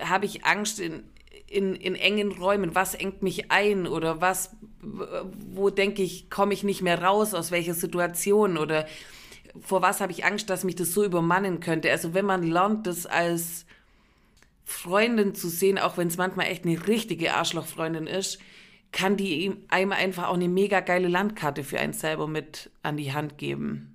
habe 0.01 0.27
ich 0.27 0.45
Angst 0.45 0.81
in, 0.81 1.05
in, 1.49 1.75
in 1.75 1.95
engen 1.95 2.33
Räumen, 2.33 2.75
was 2.75 2.95
engt 2.95 3.23
mich 3.23 3.51
ein 3.51 3.87
oder 3.87 4.21
was, 4.21 4.57
wo 4.81 5.71
denke 5.71 6.03
ich, 6.03 6.31
komme 6.31 6.55
ich 6.55 6.63
nicht 6.63 6.83
mehr 6.83 7.03
raus, 7.03 7.35
aus 7.35 7.51
welcher 7.51 7.75
Situation 7.75 8.59
oder 8.59 8.87
vor 9.61 9.83
was 9.83 10.01
habe 10.01 10.13
ich 10.13 10.25
Angst, 10.25 10.51
dass 10.51 10.65
mich 10.65 10.77
das 10.77 10.93
so 10.93 11.05
übermannen 11.05 11.61
könnte. 11.61 11.91
Also 11.91 12.15
wenn 12.15 12.27
man 12.27 12.43
lernt, 12.43 12.87
das 12.87 13.07
als 13.07 13.67
Freundin 14.65 15.35
zu 15.35 15.49
sehen, 15.49 15.79
auch 15.79 15.97
wenn 15.97 16.09
es 16.09 16.19
manchmal 16.19 16.47
echt 16.47 16.65
eine 16.65 16.87
richtige 16.87 17.35
Arschlochfreundin 17.35 18.07
ist, 18.07 18.39
kann 18.93 19.17
die 19.17 19.53
einem 19.69 19.93
einfach 19.93 20.29
auch 20.29 20.35
eine 20.35 20.49
mega 20.49 20.81
geile 20.81 21.09
Landkarte 21.09 21.65
für 21.65 21.79
einen 21.79 21.93
selber 21.93 22.27
mit 22.27 22.71
an 22.83 22.97
die 22.97 23.13
Hand 23.13 23.39
geben. 23.39 23.88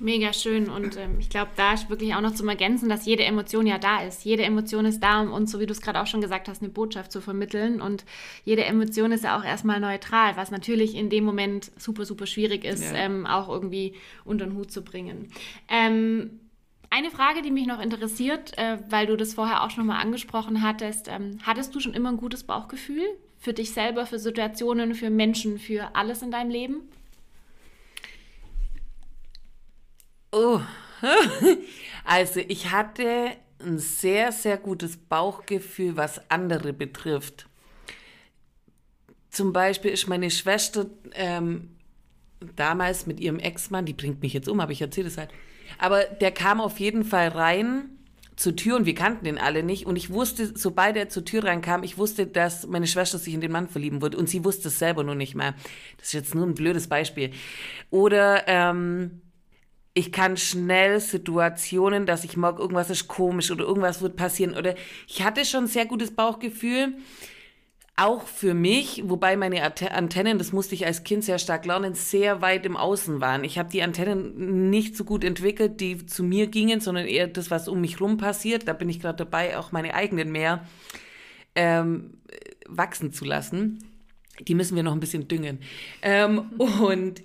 Mega 0.00 0.32
schön 0.32 0.70
und 0.70 0.96
ähm, 0.96 1.18
ich 1.20 1.28
glaube, 1.28 1.50
da 1.56 1.74
ist 1.74 1.90
wirklich 1.90 2.14
auch 2.14 2.22
noch 2.22 2.32
zum 2.34 2.48
Ergänzen, 2.48 2.88
dass 2.88 3.04
jede 3.04 3.22
Emotion 3.24 3.66
ja 3.66 3.76
da 3.76 4.02
ist. 4.02 4.24
Jede 4.24 4.44
Emotion 4.44 4.86
ist 4.86 5.00
da, 5.00 5.20
um 5.20 5.30
uns, 5.30 5.52
so 5.52 5.60
wie 5.60 5.66
du 5.66 5.72
es 5.72 5.82
gerade 5.82 6.00
auch 6.00 6.06
schon 6.06 6.22
gesagt 6.22 6.48
hast, 6.48 6.62
eine 6.62 6.70
Botschaft 6.70 7.12
zu 7.12 7.20
vermitteln 7.20 7.82
und 7.82 8.06
jede 8.44 8.64
Emotion 8.64 9.12
ist 9.12 9.24
ja 9.24 9.38
auch 9.38 9.44
erstmal 9.44 9.78
neutral, 9.78 10.38
was 10.38 10.50
natürlich 10.50 10.94
in 10.94 11.10
dem 11.10 11.24
Moment 11.24 11.70
super, 11.76 12.06
super 12.06 12.24
schwierig 12.24 12.64
ist, 12.64 12.92
ja. 12.92 12.96
ähm, 12.96 13.26
auch 13.26 13.50
irgendwie 13.50 13.94
unter 14.24 14.46
den 14.46 14.56
Hut 14.56 14.72
zu 14.72 14.82
bringen. 14.82 15.28
Ähm, 15.68 16.40
eine 16.88 17.10
Frage, 17.10 17.42
die 17.42 17.50
mich 17.50 17.66
noch 17.66 17.80
interessiert, 17.80 18.56
äh, 18.56 18.78
weil 18.88 19.06
du 19.06 19.16
das 19.16 19.34
vorher 19.34 19.62
auch 19.62 19.70
schon 19.70 19.86
mal 19.86 20.00
angesprochen 20.00 20.62
hattest, 20.62 21.08
ähm, 21.08 21.38
hattest 21.42 21.74
du 21.74 21.80
schon 21.80 21.92
immer 21.92 22.08
ein 22.08 22.16
gutes 22.16 22.44
Bauchgefühl 22.44 23.04
für 23.38 23.52
dich 23.52 23.72
selber, 23.72 24.06
für 24.06 24.18
Situationen, 24.18 24.94
für 24.94 25.10
Menschen, 25.10 25.58
für 25.58 25.94
alles 25.94 26.22
in 26.22 26.30
deinem 26.30 26.50
Leben? 26.50 26.88
Oh, 30.32 30.60
also 32.04 32.40
ich 32.46 32.70
hatte 32.70 33.32
ein 33.58 33.78
sehr, 33.78 34.32
sehr 34.32 34.56
gutes 34.56 34.96
Bauchgefühl, 34.96 35.96
was 35.96 36.30
andere 36.30 36.72
betrifft. 36.72 37.46
Zum 39.30 39.52
Beispiel 39.52 39.90
ist 39.92 40.08
meine 40.08 40.30
Schwester 40.30 40.86
ähm, 41.12 41.76
damals 42.56 43.06
mit 43.06 43.20
ihrem 43.20 43.38
Ex-Mann, 43.38 43.86
die 43.86 43.92
bringt 43.92 44.22
mich 44.22 44.32
jetzt 44.32 44.48
um, 44.48 44.60
aber 44.60 44.72
ich 44.72 44.80
erzähle 44.80 45.08
es 45.08 45.18
halt. 45.18 45.30
Aber 45.78 46.04
der 46.04 46.32
kam 46.32 46.60
auf 46.60 46.80
jeden 46.80 47.04
Fall 47.04 47.28
rein 47.28 47.90
zur 48.36 48.56
Tür 48.56 48.76
und 48.76 48.86
wir 48.86 48.94
kannten 48.94 49.24
den 49.24 49.38
alle 49.38 49.62
nicht. 49.62 49.86
Und 49.86 49.96
ich 49.96 50.10
wusste, 50.10 50.56
sobald 50.56 50.96
er 50.96 51.10
zur 51.10 51.24
Tür 51.24 51.44
reinkam, 51.44 51.82
ich 51.82 51.98
wusste, 51.98 52.26
dass 52.26 52.66
meine 52.66 52.86
Schwester 52.86 53.18
sich 53.18 53.34
in 53.34 53.40
den 53.40 53.52
Mann 53.52 53.68
verlieben 53.68 54.00
würde. 54.00 54.16
Und 54.16 54.28
sie 54.28 54.44
wusste 54.44 54.68
es 54.68 54.78
selber 54.78 55.04
nur 55.04 55.14
nicht 55.14 55.34
mehr. 55.34 55.54
Das 55.98 56.08
ist 56.08 56.12
jetzt 56.14 56.34
nur 56.34 56.46
ein 56.46 56.54
blödes 56.54 56.88
Beispiel. 56.88 57.32
Oder 57.90 58.48
ähm, 58.48 59.20
ich 59.92 60.12
kann 60.12 60.36
schnell 60.36 61.00
Situationen, 61.00 62.06
dass 62.06 62.24
ich 62.24 62.36
mag, 62.36 62.58
irgendwas 62.58 62.90
ist 62.90 63.08
komisch 63.08 63.50
oder 63.50 63.64
irgendwas 63.64 64.02
wird 64.02 64.16
passieren 64.16 64.54
oder 64.54 64.74
ich 65.08 65.22
hatte 65.22 65.44
schon 65.44 65.66
sehr 65.66 65.86
gutes 65.86 66.14
Bauchgefühl, 66.14 66.94
auch 68.00 68.22
für 68.22 68.54
mich, 68.54 69.02
wobei 69.06 69.36
meine 69.36 69.62
Antennen, 69.62 70.38
das 70.38 70.52
musste 70.52 70.74
ich 70.74 70.86
als 70.86 71.04
Kind 71.04 71.22
sehr 71.22 71.38
stark 71.38 71.66
lernen, 71.66 71.92
sehr 71.94 72.40
weit 72.40 72.64
im 72.64 72.76
Außen 72.76 73.20
waren. 73.20 73.44
Ich 73.44 73.58
habe 73.58 73.68
die 73.68 73.82
Antennen 73.82 74.70
nicht 74.70 74.96
so 74.96 75.04
gut 75.04 75.22
entwickelt, 75.22 75.80
die 75.80 76.06
zu 76.06 76.24
mir 76.24 76.46
gingen, 76.46 76.80
sondern 76.80 77.06
eher 77.06 77.26
das, 77.26 77.50
was 77.50 77.68
um 77.68 77.82
mich 77.82 78.00
rum 78.00 78.16
passiert. 78.16 78.68
Da 78.68 78.72
bin 78.72 78.88
ich 78.88 79.00
gerade 79.00 79.18
dabei, 79.18 79.58
auch 79.58 79.70
meine 79.72 79.92
eigenen 79.92 80.32
mehr 80.32 80.66
ähm, 81.54 82.14
wachsen 82.66 83.12
zu 83.12 83.26
lassen. 83.26 83.84
Die 84.48 84.54
müssen 84.54 84.76
wir 84.76 84.82
noch 84.82 84.92
ein 84.92 85.00
bisschen 85.00 85.28
düngen. 85.28 85.58
Ähm, 86.00 86.52
und 86.58 87.20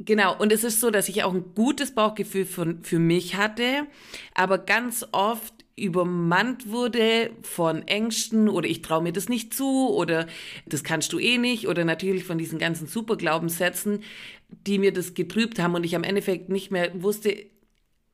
Genau, 0.00 0.36
und 0.38 0.52
es 0.52 0.62
ist 0.62 0.80
so, 0.80 0.90
dass 0.90 1.08
ich 1.08 1.24
auch 1.24 1.34
ein 1.34 1.54
gutes 1.54 1.92
Bauchgefühl 1.92 2.44
für, 2.46 2.76
für 2.82 3.00
mich 3.00 3.34
hatte, 3.36 3.86
aber 4.32 4.58
ganz 4.58 5.04
oft 5.10 5.52
übermannt 5.76 6.70
wurde 6.70 7.30
von 7.42 7.86
Ängsten 7.86 8.48
oder 8.48 8.68
ich 8.68 8.82
traue 8.82 9.02
mir 9.02 9.12
das 9.12 9.28
nicht 9.28 9.54
zu 9.54 9.90
oder 9.90 10.26
das 10.66 10.84
kannst 10.84 11.12
du 11.12 11.18
eh 11.18 11.38
nicht 11.38 11.66
oder 11.68 11.84
natürlich 11.84 12.24
von 12.24 12.38
diesen 12.38 12.58
ganzen 12.58 12.86
Superglaubenssätzen, 12.86 14.02
die 14.66 14.78
mir 14.78 14.92
das 14.92 15.14
getrübt 15.14 15.58
haben 15.58 15.74
und 15.74 15.84
ich 15.84 15.96
am 15.96 16.04
Endeffekt 16.04 16.48
nicht 16.48 16.70
mehr 16.70 16.90
wusste, 17.02 17.36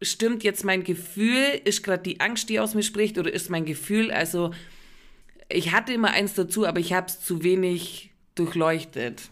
stimmt 0.00 0.42
jetzt 0.42 0.64
mein 0.64 0.84
Gefühl, 0.84 1.60
ist 1.64 1.82
gerade 1.82 2.02
die 2.02 2.20
Angst, 2.20 2.48
die 2.48 2.60
aus 2.60 2.74
mir 2.74 2.82
spricht 2.82 3.18
oder 3.18 3.32
ist 3.32 3.50
mein 3.50 3.64
Gefühl, 3.66 4.10
also 4.10 4.52
ich 5.50 5.72
hatte 5.72 5.92
immer 5.92 6.10
eins 6.10 6.34
dazu, 6.34 6.66
aber 6.66 6.80
ich 6.80 6.92
habe 6.94 7.06
es 7.08 7.20
zu 7.20 7.42
wenig 7.42 8.12
durchleuchtet. 8.34 9.30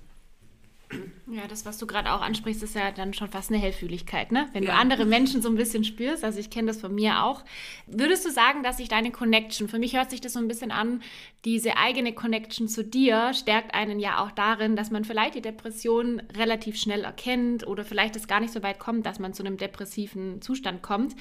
Ja, 1.31 1.47
das, 1.49 1.65
was 1.65 1.79
du 1.79 1.87
gerade 1.87 2.13
auch 2.13 2.21
ansprichst, 2.21 2.63
ist 2.63 2.75
ja 2.75 2.91
dann 2.91 3.15
schon 3.15 3.29
fast 3.29 3.51
eine 3.51 3.59
Hellfühligkeit, 3.59 4.33
ne? 4.33 4.49
Wenn 4.53 4.65
ja. 4.65 4.73
du 4.73 4.77
andere 4.77 5.07
Menschen 5.07 5.41
so 5.41 5.49
ein 5.49 5.55
bisschen 5.55 5.85
spürst, 5.85 6.25
also 6.25 6.39
ich 6.39 6.51
kenne 6.51 6.69
das 6.69 6.81
von 6.81 6.95
mir 6.95 7.25
auch. 7.25 7.43
Würdest 7.87 8.27
du 8.27 8.31
sagen, 8.31 8.63
dass 8.63 8.77
sich 8.77 8.89
deine 8.89 9.11
Connection, 9.11 9.69
für 9.69 9.79
mich 9.79 9.97
hört 9.97 10.11
sich 10.11 10.21
das 10.21 10.35
so 10.35 10.39
ein 10.39 10.49
bisschen 10.49 10.71
an, 10.71 11.03
diese 11.45 11.77
eigene 11.77 12.13
Connection 12.13 12.69
zu 12.69 12.85
dir 12.85 13.33
stärkt 13.35 13.75
einen 13.75 13.99
ja 13.99 14.23
auch 14.23 14.31
darin, 14.31 14.77
dass 14.77 14.91
man 14.91 15.05
vielleicht 15.05 15.35
die 15.35 15.43
Depression 15.43 16.23
relativ 16.37 16.77
schnell 16.77 17.05
erkennt 17.05 17.67
oder 17.67 17.85
vielleicht 17.85 18.15
es 18.17 18.29
gar 18.29 18.41
nicht 18.41 18.53
so 18.53 18.63
weit 18.63 18.79
kommt, 18.79 19.07
dass 19.07 19.19
man 19.19 19.33
zu 19.33 19.43
einem 19.43 19.57
depressiven 19.57 20.41
Zustand 20.43 20.83
kommt. 20.83 21.17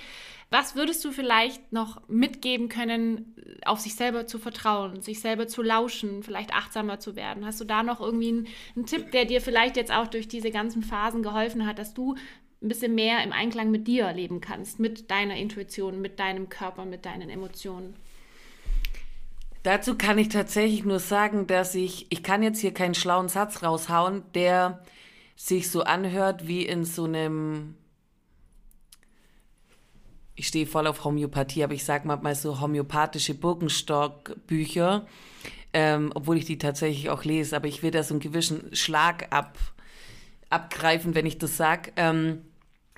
Was 0.51 0.75
würdest 0.75 1.03
du 1.05 1.13
vielleicht 1.13 1.71
noch 1.71 2.05
mitgeben 2.09 2.67
können, 2.67 3.35
auf 3.63 3.79
sich 3.79 3.95
selber 3.95 4.27
zu 4.27 4.37
vertrauen, 4.37 5.01
sich 5.01 5.21
selber 5.21 5.47
zu 5.47 5.63
lauschen, 5.63 6.23
vielleicht 6.23 6.53
achtsamer 6.53 6.99
zu 6.99 7.15
werden? 7.15 7.45
Hast 7.45 7.61
du 7.61 7.65
da 7.65 7.83
noch 7.83 8.01
irgendwie 8.01 8.27
einen, 8.27 8.47
einen 8.75 8.85
Tipp, 8.85 9.11
der 9.11 9.23
dir 9.23 9.39
vielleicht 9.39 9.77
jetzt 9.77 9.93
auch 9.93 10.07
durch 10.07 10.27
diese 10.27 10.51
ganzen 10.51 10.83
Phasen 10.83 11.23
geholfen 11.23 11.65
hat, 11.65 11.79
dass 11.79 11.93
du 11.93 12.15
ein 12.61 12.67
bisschen 12.67 12.93
mehr 12.93 13.23
im 13.23 13.31
Einklang 13.31 13.71
mit 13.71 13.87
dir 13.87 14.11
leben 14.11 14.41
kannst, 14.41 14.77
mit 14.77 15.09
deiner 15.09 15.37
Intuition, 15.37 16.01
mit 16.01 16.19
deinem 16.19 16.49
Körper, 16.49 16.83
mit 16.83 17.05
deinen 17.05 17.29
Emotionen? 17.29 17.95
Dazu 19.63 19.97
kann 19.97 20.17
ich 20.17 20.27
tatsächlich 20.27 20.83
nur 20.83 20.99
sagen, 20.99 21.47
dass 21.47 21.75
ich, 21.75 22.07
ich 22.09 22.23
kann 22.23 22.43
jetzt 22.43 22.59
hier 22.59 22.73
keinen 22.73 22.93
schlauen 22.93 23.29
Satz 23.29 23.63
raushauen, 23.63 24.23
der 24.35 24.83
sich 25.37 25.71
so 25.71 25.83
anhört 25.83 26.45
wie 26.45 26.65
in 26.65 26.83
so 26.83 27.05
einem 27.05 27.75
ich 30.35 30.47
stehe 30.47 30.65
voll 30.65 30.87
auf 30.87 31.03
Homöopathie, 31.03 31.63
aber 31.63 31.73
ich 31.73 31.83
sage 31.83 32.07
mal 32.07 32.35
so 32.35 32.59
homöopathische 32.61 33.33
Burgenstock-Bücher, 33.33 35.05
ähm, 35.73 36.11
obwohl 36.15 36.37
ich 36.37 36.45
die 36.45 36.57
tatsächlich 36.57 37.09
auch 37.09 37.23
lese, 37.23 37.55
aber 37.55 37.67
ich 37.67 37.83
will 37.83 37.91
da 37.91 38.03
so 38.03 38.13
einen 38.13 38.21
gewissen 38.21 38.75
Schlag 38.75 39.27
ab, 39.31 39.57
abgreifen, 40.49 41.15
wenn 41.15 41.25
ich 41.25 41.37
das 41.37 41.57
sage. 41.57 41.91
Ähm, 41.95 42.41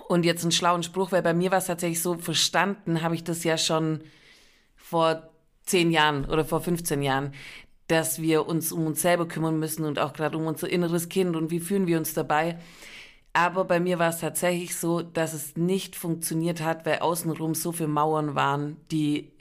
und 0.07 0.25
jetzt 0.25 0.43
einen 0.43 0.51
schlauen 0.51 0.83
Spruch, 0.83 1.11
weil 1.11 1.21
bei 1.21 1.33
mir 1.33 1.51
war 1.51 1.59
es 1.59 1.65
tatsächlich 1.65 2.01
so, 2.01 2.15
verstanden 2.15 3.01
habe 3.01 3.15
ich 3.15 3.23
das 3.23 3.43
ja 3.43 3.57
schon 3.57 4.01
vor 4.75 5.29
zehn 5.63 5.91
Jahren 5.91 6.25
oder 6.25 6.45
vor 6.45 6.61
15 6.61 7.01
Jahren, 7.01 7.33
dass 7.87 8.21
wir 8.21 8.47
uns 8.47 8.71
um 8.71 8.85
uns 8.85 9.01
selber 9.01 9.27
kümmern 9.27 9.59
müssen 9.59 9.85
und 9.85 9.99
auch 9.99 10.13
gerade 10.13 10.37
um 10.37 10.45
unser 10.45 10.69
inneres 10.69 11.09
Kind 11.09 11.35
und 11.35 11.51
wie 11.51 11.59
fühlen 11.59 11.87
wir 11.87 11.97
uns 11.97 12.13
dabei. 12.13 12.59
Aber 13.33 13.65
bei 13.65 13.79
mir 13.79 13.97
war 13.97 14.09
es 14.09 14.19
tatsächlich 14.19 14.75
so, 14.75 15.01
dass 15.01 15.33
es 15.33 15.57
nicht 15.57 15.95
funktioniert 15.95 16.61
hat, 16.61 16.85
weil 16.85 16.99
außenrum 16.99 17.55
so 17.55 17.71
viele 17.71 17.89
Mauern 17.89 18.35
waren, 18.35 18.77
die, 18.91 19.31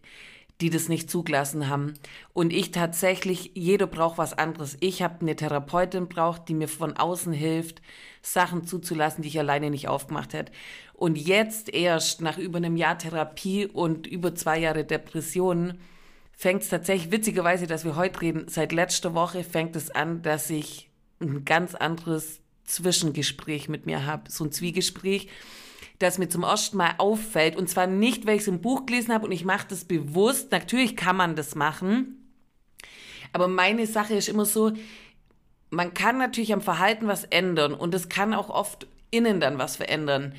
die 0.63 0.71
das 0.71 0.89
nicht 0.89 1.11
zugelassen 1.11 1.69
haben. 1.69 1.95
Und 2.33 2.55
ich 2.55 2.71
tatsächlich, 2.71 3.53
jeder 3.55 3.87
braucht 3.87 4.17
was 4.17 4.33
anderes. 4.33 4.79
Ich 4.81 5.03
habe 5.03 5.21
eine 5.21 5.37
Therapeutin 5.37 6.09
braucht, 6.09 6.49
die 6.49 6.55
mir 6.55 6.69
von 6.69 6.97
außen 6.97 7.35
hilft, 7.35 7.83
Sachen 8.23 8.65
zuzulassen, 8.65 9.23
die 9.23 9.29
ich 9.29 9.39
alleine 9.39 9.69
nicht 9.69 9.89
aufgemacht 9.89 10.33
hätte. 10.33 10.53
Und 10.95 11.19
jetzt 11.19 11.69
erst 11.69 12.23
nach 12.23 12.39
über 12.39 12.59
einem 12.59 12.77
Jahr 12.77 12.97
Therapie 12.97 13.67
und 13.67 14.07
über 14.07 14.35
zwei 14.35 14.59
Jahre 14.59 14.85
Depressionen 14.85 15.81
fängt 16.33 16.63
es 16.63 16.71
tatsächlich, 16.71 17.13
witzigerweise, 17.13 17.67
dass 17.67 17.85
wir 17.85 17.97
heute 17.97 18.23
reden, 18.23 18.49
seit 18.49 18.73
letzter 18.73 19.15
Woche 19.15 19.45
fängt 19.45 19.77
es 19.77 19.91
an, 19.91 20.23
dass 20.23 20.49
ich 20.49 20.89
ein 21.21 21.45
ganz 21.45 21.75
anderes 21.75 22.42
Zwischengespräch 22.73 23.69
mit 23.69 23.87
mir 23.87 24.07
habe, 24.07 24.31
so 24.31 24.45
ein 24.45 24.53
Zwiegespräch, 24.53 25.29
das 25.99 26.19
mir 26.19 26.29
zum 26.29 26.43
ersten 26.43 26.77
Mal 26.77 26.95
auffällt. 26.99 27.57
Und 27.57 27.69
zwar 27.69 27.87
nicht, 27.87 28.27
weil 28.27 28.37
ich 28.37 28.43
es 28.43 28.49
im 28.49 28.61
Buch 28.61 28.87
gelesen 28.87 29.13
habe 29.13 29.27
und 29.27 29.33
ich 29.33 29.45
mache 29.45 29.67
das 29.69 29.85
bewusst. 29.85 30.51
Natürlich 30.51 30.97
kann 30.97 31.17
man 31.17 31.37
das 31.37 31.55
machen. 31.55 32.19
Aber 33.33 33.49
meine 33.49 33.87
Sache 33.87 34.15
ist 34.15 34.29
immer 34.29 34.45
so, 34.45 34.73
man 35.71 35.95
kann 35.95 36.19
natürlich 36.19 36.53
am 36.53 36.61
Verhalten 36.61 37.07
was 37.07 37.25
ändern 37.25 37.73
und 37.73 37.95
es 37.95 38.09
kann 38.09 38.35
auch 38.35 38.51
oft 38.51 38.87
innen 39.11 39.41
dann 39.41 39.59
was 39.59 39.77
verändern. 39.77 40.35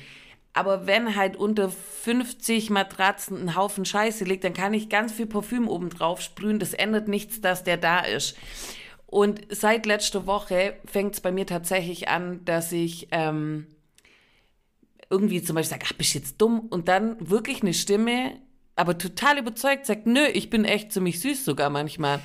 Aber 0.52 0.86
wenn 0.86 1.16
halt 1.16 1.36
unter 1.36 1.68
50 1.68 2.70
Matratzen 2.70 3.40
ein 3.40 3.56
Haufen 3.56 3.84
Scheiße 3.84 4.22
liegt, 4.24 4.44
dann 4.44 4.54
kann 4.54 4.72
ich 4.72 4.88
ganz 4.88 5.12
viel 5.12 5.26
Parfüm 5.26 5.68
oben 5.68 5.90
drauf 5.90 6.20
sprühen. 6.20 6.60
Das 6.60 6.74
ändert 6.74 7.08
nichts, 7.08 7.40
dass 7.40 7.64
der 7.64 7.76
da 7.76 8.00
ist. 8.00 8.36
Und 9.14 9.42
seit 9.48 9.86
letzter 9.86 10.26
Woche 10.26 10.74
fängt 10.86 11.14
es 11.14 11.20
bei 11.20 11.30
mir 11.30 11.46
tatsächlich 11.46 12.08
an, 12.08 12.44
dass 12.44 12.72
ich 12.72 13.06
ähm, 13.12 13.68
irgendwie 15.08 15.40
zum 15.40 15.54
Beispiel 15.54 15.78
sage, 15.78 15.86
ach, 15.88 15.92
bist 15.92 16.14
du 16.14 16.18
jetzt 16.18 16.40
dumm? 16.40 16.58
Und 16.58 16.88
dann 16.88 17.30
wirklich 17.30 17.62
eine 17.62 17.74
Stimme, 17.74 18.32
aber 18.74 18.98
total 18.98 19.38
überzeugt, 19.38 19.86
sagt, 19.86 20.08
nö, 20.08 20.26
ich 20.32 20.50
bin 20.50 20.64
echt 20.64 20.90
ziemlich 20.90 21.20
süß 21.20 21.44
sogar 21.44 21.70
manchmal. 21.70 22.18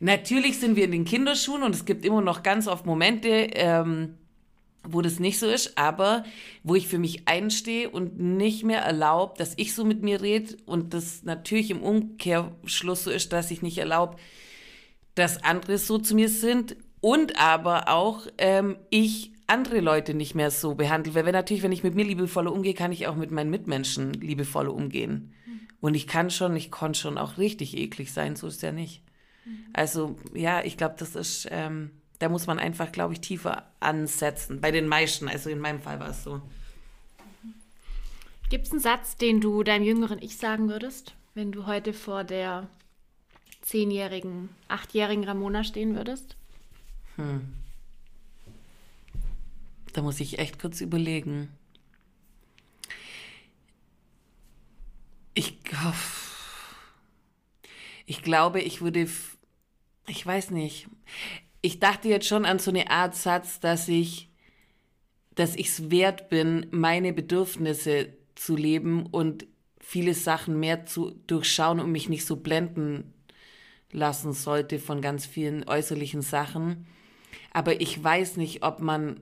Natürlich 0.00 0.58
sind 0.58 0.74
wir 0.74 0.84
in 0.84 0.92
den 0.92 1.04
Kinderschuhen 1.04 1.62
und 1.62 1.74
es 1.74 1.84
gibt 1.84 2.02
immer 2.02 2.22
noch 2.22 2.42
ganz 2.42 2.66
oft 2.66 2.86
Momente, 2.86 3.28
ähm, 3.28 4.14
wo 4.88 5.02
das 5.02 5.20
nicht 5.20 5.38
so 5.38 5.46
ist, 5.46 5.76
aber 5.76 6.24
wo 6.62 6.76
ich 6.76 6.88
für 6.88 6.98
mich 6.98 7.28
einstehe 7.28 7.90
und 7.90 8.18
nicht 8.18 8.64
mehr 8.64 8.80
erlaubt, 8.80 9.38
dass 9.38 9.52
ich 9.58 9.74
so 9.74 9.84
mit 9.84 10.02
mir 10.02 10.22
rede 10.22 10.56
und 10.64 10.94
das 10.94 11.24
natürlich 11.24 11.70
im 11.70 11.82
Umkehrschluss 11.82 13.04
so 13.04 13.10
ist, 13.10 13.34
dass 13.34 13.50
ich 13.50 13.60
nicht 13.60 13.76
erlaube, 13.76 14.16
dass 15.14 15.42
andere 15.42 15.78
so 15.78 15.98
zu 15.98 16.14
mir 16.14 16.28
sind 16.28 16.76
und 17.00 17.38
aber 17.38 17.88
auch 17.88 18.26
ähm, 18.38 18.76
ich 18.90 19.32
andere 19.46 19.80
Leute 19.80 20.14
nicht 20.14 20.34
mehr 20.34 20.50
so 20.50 20.74
behandle. 20.74 21.14
Weil 21.14 21.26
wenn 21.26 21.32
natürlich, 21.32 21.62
wenn 21.62 21.72
ich 21.72 21.82
mit 21.82 21.94
mir 21.94 22.04
liebevoller 22.04 22.52
umgehe, 22.52 22.74
kann 22.74 22.92
ich 22.92 23.06
auch 23.06 23.16
mit 23.16 23.30
meinen 23.30 23.50
Mitmenschen 23.50 24.14
liebevoller 24.14 24.72
umgehen. 24.72 25.34
Mhm. 25.46 25.60
Und 25.80 25.94
ich 25.94 26.06
kann 26.06 26.30
schon, 26.30 26.56
ich 26.56 26.70
konnte 26.70 26.98
schon 26.98 27.18
auch 27.18 27.38
richtig 27.38 27.76
eklig 27.76 28.12
sein, 28.12 28.36
so 28.36 28.46
ist 28.46 28.62
ja 28.62 28.72
nicht. 28.72 29.02
Mhm. 29.44 29.66
Also 29.72 30.16
ja, 30.32 30.62
ich 30.62 30.76
glaube, 30.76 30.94
das 30.98 31.16
ist 31.16 31.48
ähm, 31.50 31.90
da 32.22 32.28
muss 32.28 32.46
man 32.46 32.60
einfach, 32.60 32.92
glaube 32.92 33.14
ich, 33.14 33.20
tiefer 33.20 33.64
ansetzen. 33.80 34.60
Bei 34.60 34.70
den 34.70 34.86
meisten, 34.86 35.26
also 35.28 35.50
in 35.50 35.58
meinem 35.58 35.80
Fall 35.80 35.98
war 35.98 36.10
es 36.10 36.22
so. 36.22 36.40
Gibt 38.48 38.66
es 38.66 38.70
einen 38.70 38.80
Satz, 38.80 39.16
den 39.16 39.40
du 39.40 39.64
deinem 39.64 39.84
jüngeren 39.84 40.22
Ich 40.22 40.36
sagen 40.36 40.68
würdest, 40.68 41.14
wenn 41.34 41.50
du 41.50 41.66
heute 41.66 41.92
vor 41.92 42.22
der 42.22 42.68
zehnjährigen, 43.62 44.50
achtjährigen 44.68 45.24
Ramona 45.24 45.64
stehen 45.64 45.96
würdest? 45.96 46.36
Hm. 47.16 47.54
Da 49.92 50.02
muss 50.02 50.20
ich 50.20 50.38
echt 50.38 50.58
kurz 50.58 50.80
überlegen. 50.80 51.48
Ich, 55.34 55.58
ich 58.06 58.22
glaube, 58.22 58.60
ich 58.60 58.80
würde, 58.82 59.08
ich 60.06 60.26
weiß 60.26 60.50
nicht, 60.50 60.88
ich 61.62 61.78
dachte 61.78 62.08
jetzt 62.08 62.26
schon 62.26 62.44
an 62.44 62.58
so 62.58 62.70
eine 62.70 62.90
Art 62.90 63.14
Satz, 63.14 63.60
dass 63.60 63.88
ich, 63.88 64.28
dass 65.34 65.54
ich 65.56 65.68
es 65.68 65.90
wert 65.90 66.28
bin, 66.28 66.66
meine 66.70 67.12
Bedürfnisse 67.12 68.14
zu 68.34 68.56
leben 68.56 69.06
und 69.06 69.46
viele 69.80 70.14
Sachen 70.14 70.58
mehr 70.58 70.86
zu 70.86 71.10
durchschauen 71.26 71.80
und 71.80 71.92
mich 71.92 72.08
nicht 72.08 72.26
so 72.26 72.36
blenden 72.36 73.14
lassen 73.92 74.32
sollte 74.32 74.78
von 74.78 75.00
ganz 75.00 75.26
vielen 75.26 75.68
äußerlichen 75.68 76.22
Sachen. 76.22 76.86
Aber 77.52 77.80
ich 77.80 78.02
weiß 78.02 78.36
nicht, 78.38 78.64
ob 78.64 78.80
man, 78.80 79.20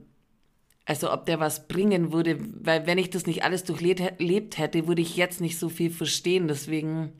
also 0.85 1.11
ob 1.11 1.25
der 1.25 1.39
was 1.39 1.67
bringen 1.67 2.11
würde, 2.11 2.37
weil 2.61 2.87
wenn 2.87 2.97
ich 2.97 3.09
das 3.09 3.25
nicht 3.25 3.43
alles 3.43 3.63
durchlebt 3.63 4.57
hätte, 4.57 4.87
würde 4.87 5.01
ich 5.01 5.17
jetzt 5.17 5.41
nicht 5.41 5.59
so 5.59 5.69
viel 5.69 5.91
verstehen. 5.91 6.47
Deswegen 6.47 7.11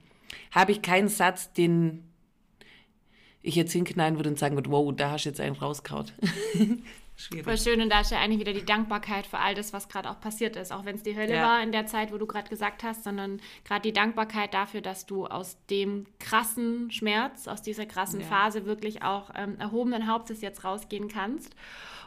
habe 0.52 0.72
ich 0.72 0.82
keinen 0.82 1.10
Satz, 1.10 1.54
den 1.54 2.04
ich 3.44 3.56
jetzt 3.56 3.74
hinknallen 3.74 4.18
würde 4.18 4.30
und 4.30 4.40
sagen 4.40 4.56
würde, 4.56 4.72
wow, 4.72 4.94
da 4.96 5.12
hast 5.12 5.26
du 5.26 5.30
jetzt 5.30 5.42
einen 5.42 5.56
rauskaut. 5.56 6.14
Schwierig. 7.22 7.46
Voll 7.46 7.58
schön 7.58 7.82
und 7.82 7.90
da 7.90 8.02
ist 8.02 8.12
ja 8.12 8.20
eigentlich 8.20 8.40
wieder 8.40 8.54
die 8.54 8.66
Dankbarkeit 8.66 9.28
für 9.28 9.38
all 9.38 9.54
das, 9.54 9.74
was 9.74 9.90
gerade 9.90 10.10
auch 10.10 10.20
passiert 10.20 10.56
ist. 10.56 10.72
Auch 10.72 10.86
wenn 10.86 10.96
es 10.96 11.04
die 11.04 11.16
Hölle 11.16 11.36
ja. 11.36 11.44
war 11.44 11.62
in 11.62 11.72
der 11.72 11.86
Zeit, 11.86 12.12
wo 12.12 12.18
du 12.18 12.26
gerade 12.26 12.50
gesagt 12.50 12.84
hast, 12.84 13.04
sondern 13.04 13.40
gerade 13.64 13.84
die 13.84 13.94
Dankbarkeit 13.94 14.54
dafür, 14.56 14.82
dass 14.82 15.06
du 15.06 15.28
aus 15.28 15.58
dem 15.70 16.08
krassen 16.20 16.90
Schmerz, 16.90 17.48
aus 17.48 17.62
dieser 17.62 17.86
krassen 17.86 18.22
ja. 18.22 18.26
Phase 18.26 18.66
wirklich 18.66 19.04
auch 19.04 19.30
ähm, 19.36 19.60
erhobenen 19.60 20.08
Hauptes 20.08 20.42
jetzt 20.42 20.64
rausgehen 20.64 21.10
kannst. 21.10 21.56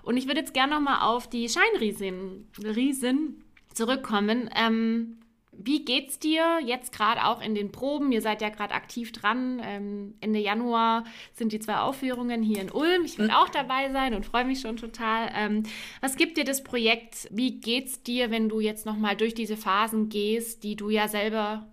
Und 0.03 0.17
ich 0.17 0.27
würde 0.27 0.41
jetzt 0.41 0.53
gerne 0.53 0.75
nochmal 0.75 1.03
auf 1.03 1.29
die 1.29 1.49
Scheinriesen 1.49 2.49
Riesen 2.63 3.45
zurückkommen. 3.73 4.51
Ähm, 4.55 5.19
wie 5.59 5.85
geht's 5.85 6.19
dir 6.19 6.61
jetzt 6.65 6.93
gerade 6.93 7.25
auch 7.25 7.41
in 7.41 7.55
den 7.55 7.73
Proben? 7.73 8.13
Ihr 8.13 8.23
seid 8.23 8.43
ja 8.43 8.49
gerade 8.49 8.75
aktiv 8.75 9.13
dran. 9.13 9.61
Ähm, 9.65 10.15
Ende 10.21 10.39
Januar 10.39 11.05
sind 11.33 11.53
die 11.53 11.61
zwei 11.61 11.77
Aufführungen 11.79 12.43
hier 12.43 12.61
in 12.61 12.71
Ulm. 12.71 13.05
Ich 13.05 13.19
will 13.19 13.31
auch 13.31 13.49
dabei 13.49 13.91
sein 13.93 14.15
und 14.15 14.27
freue 14.27 14.45
mich 14.45 14.61
schon 14.61 14.77
total. 14.77 15.31
Ähm, 15.35 15.63
was 16.01 16.17
gibt 16.17 16.37
dir 16.37 16.45
das 16.45 16.65
Projekt? 16.65 17.29
Wie 17.31 17.61
geht's 17.61 18.03
dir, 18.03 18.31
wenn 18.31 18.49
du 18.49 18.61
jetzt 18.61 18.87
nochmal 18.87 19.17
durch 19.17 19.35
diese 19.35 19.57
Phasen 19.57 20.09
gehst, 20.09 20.63
die 20.63 20.77
du 20.77 20.91
ja 20.91 21.09
selber 21.09 21.67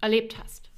erlebt 0.00 0.36
hast? 0.42 0.70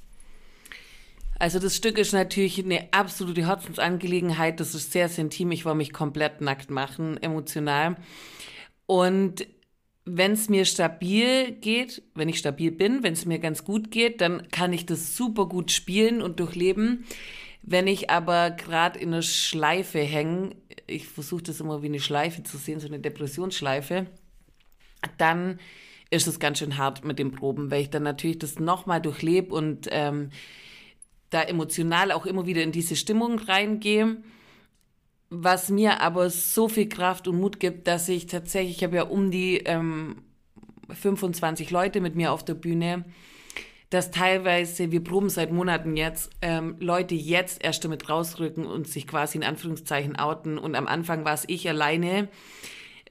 Also 1.37 1.59
das 1.59 1.75
Stück 1.75 1.97
ist 1.97 2.13
natürlich 2.13 2.63
eine 2.63 2.87
absolute 2.91 3.45
Herzensangelegenheit. 3.45 4.59
Das 4.59 4.73
ist 4.73 4.91
sehr, 4.91 5.09
sehr 5.09 5.25
intim. 5.25 5.51
Ich 5.51 5.65
wollte 5.65 5.77
mich 5.77 5.91
komplett 5.91 6.41
nackt 6.41 6.69
machen, 6.69 7.21
emotional. 7.21 7.97
Und 8.85 9.45
wenn 10.05 10.33
es 10.33 10.49
mir 10.49 10.65
stabil 10.65 11.51
geht, 11.51 12.03
wenn 12.13 12.29
ich 12.29 12.37
stabil 12.37 12.71
bin, 12.71 13.01
wenn 13.01 13.13
es 13.13 13.25
mir 13.25 13.39
ganz 13.39 13.63
gut 13.63 13.89
geht, 13.89 14.21
dann 14.21 14.47
kann 14.49 14.71
ich 14.71 14.85
das 14.85 15.17
super 15.17 15.47
gut 15.47 15.71
spielen 15.71 16.21
und 16.21 16.39
durchleben. 16.39 17.05
Wenn 17.63 17.87
ich 17.87 18.11
aber 18.11 18.51
gerade 18.51 18.99
in 18.99 19.09
einer 19.09 19.23
Schleife 19.23 19.99
hänge, 19.99 20.55
ich 20.85 21.07
versuche 21.07 21.43
das 21.43 21.59
immer 21.59 21.81
wie 21.81 21.87
eine 21.87 21.99
Schleife 21.99 22.43
zu 22.43 22.57
sehen, 22.57 22.79
so 22.79 22.87
eine 22.87 22.99
Depressionsschleife, 22.99 24.05
dann 25.17 25.59
ist 26.11 26.27
es 26.27 26.39
ganz 26.39 26.59
schön 26.59 26.77
hart 26.77 27.03
mit 27.03 27.17
den 27.17 27.31
Proben, 27.31 27.71
weil 27.71 27.81
ich 27.81 27.89
dann 27.89 28.03
natürlich 28.03 28.37
das 28.37 28.59
nochmal 28.59 29.01
durchlebe 29.01 29.53
und 29.55 29.87
ähm, 29.89 30.29
da 31.31 31.41
emotional 31.41 32.11
auch 32.11 32.27
immer 32.27 32.45
wieder 32.45 32.61
in 32.61 32.71
diese 32.71 32.95
Stimmung 32.95 33.39
reingehe 33.39 34.17
was 35.29 35.69
mir 35.69 36.01
aber 36.01 36.29
so 36.29 36.67
viel 36.67 36.87
Kraft 36.87 37.27
und 37.27 37.39
Mut 37.39 37.59
gibt, 37.59 37.87
dass 37.87 38.09
ich 38.09 38.27
tatsächlich, 38.27 38.77
ich 38.77 38.83
habe 38.83 38.95
ja 38.95 39.03
um 39.03 39.31
die 39.31 39.57
ähm, 39.57 40.23
25 40.89 41.71
Leute 41.71 42.01
mit 42.01 42.15
mir 42.15 42.31
auf 42.31 42.45
der 42.45 42.53
Bühne, 42.53 43.05
dass 43.89 44.11
teilweise, 44.11 44.91
wir 44.91 45.03
proben 45.03 45.29
seit 45.29 45.51
Monaten 45.51 45.95
jetzt, 45.95 46.31
ähm, 46.41 46.75
Leute 46.79 47.15
jetzt 47.15 47.63
erst 47.63 47.83
damit 47.85 48.09
rausrücken 48.09 48.65
und 48.65 48.87
sich 48.87 49.07
quasi 49.07 49.37
in 49.37 49.43
Anführungszeichen 49.43 50.15
outen. 50.17 50.57
Und 50.57 50.75
am 50.75 50.87
Anfang 50.87 51.23
war 51.23 51.33
es 51.33 51.45
ich 51.47 51.69
alleine, 51.69 52.27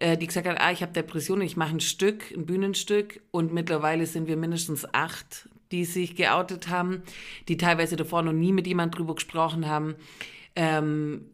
äh, 0.00 0.16
die 0.16 0.26
gesagt 0.26 0.46
hat, 0.46 0.60
ah, 0.60 0.72
ich 0.72 0.82
habe 0.82 0.92
Depressionen, 0.92 1.42
ich 1.42 1.56
mache 1.56 1.76
ein 1.76 1.80
Stück, 1.80 2.32
ein 2.32 2.46
Bühnenstück. 2.46 3.22
Und 3.30 3.52
mittlerweile 3.52 4.06
sind 4.06 4.26
wir 4.26 4.36
mindestens 4.36 4.86
acht, 4.92 5.48
die 5.70 5.84
sich 5.84 6.16
geoutet 6.16 6.68
haben, 6.68 7.02
die 7.48 7.56
teilweise 7.56 7.96
davor 7.96 8.22
noch 8.22 8.32
nie 8.32 8.52
mit 8.52 8.66
jemand 8.66 8.96
drüber 8.98 9.14
gesprochen 9.14 9.68
haben. 9.68 9.94
Ähm, 10.56 11.30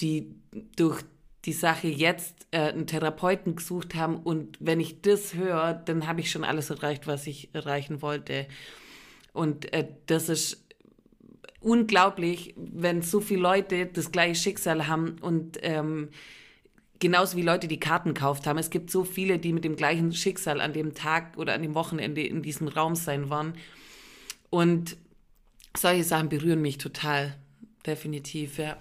die 0.00 0.34
durch 0.76 1.02
die 1.44 1.52
Sache 1.52 1.88
jetzt 1.88 2.46
äh, 2.50 2.72
einen 2.72 2.86
Therapeuten 2.86 3.56
gesucht 3.56 3.94
haben. 3.94 4.16
Und 4.16 4.58
wenn 4.60 4.80
ich 4.80 5.00
das 5.00 5.34
höre, 5.34 5.74
dann 5.74 6.06
habe 6.06 6.20
ich 6.20 6.30
schon 6.30 6.44
alles 6.44 6.70
erreicht, 6.70 7.06
was 7.06 7.26
ich 7.26 7.54
erreichen 7.54 8.02
wollte. 8.02 8.46
Und 9.32 9.72
äh, 9.72 9.86
das 10.06 10.28
ist 10.28 10.64
unglaublich, 11.60 12.54
wenn 12.56 13.02
so 13.02 13.20
viele 13.20 13.42
Leute 13.42 13.86
das 13.86 14.12
gleiche 14.12 14.34
Schicksal 14.34 14.86
haben 14.86 15.16
und 15.20 15.58
ähm, 15.62 16.10
genauso 16.98 17.36
wie 17.36 17.42
Leute 17.42 17.68
die 17.68 17.80
Karten 17.80 18.14
gekauft 18.14 18.46
haben. 18.46 18.58
Es 18.58 18.70
gibt 18.70 18.90
so 18.90 19.04
viele, 19.04 19.38
die 19.38 19.52
mit 19.52 19.64
dem 19.64 19.76
gleichen 19.76 20.12
Schicksal 20.12 20.60
an 20.60 20.72
dem 20.72 20.94
Tag 20.94 21.36
oder 21.36 21.54
an 21.54 21.62
dem 21.62 21.74
Wochenende 21.74 22.22
in 22.22 22.42
diesem 22.42 22.68
Raum 22.68 22.94
sein 22.94 23.30
waren. 23.30 23.54
Und 24.50 24.96
solche 25.76 26.04
Sachen 26.04 26.28
berühren 26.28 26.62
mich 26.62 26.78
total, 26.78 27.36
definitiv, 27.84 28.58
ja. 28.58 28.76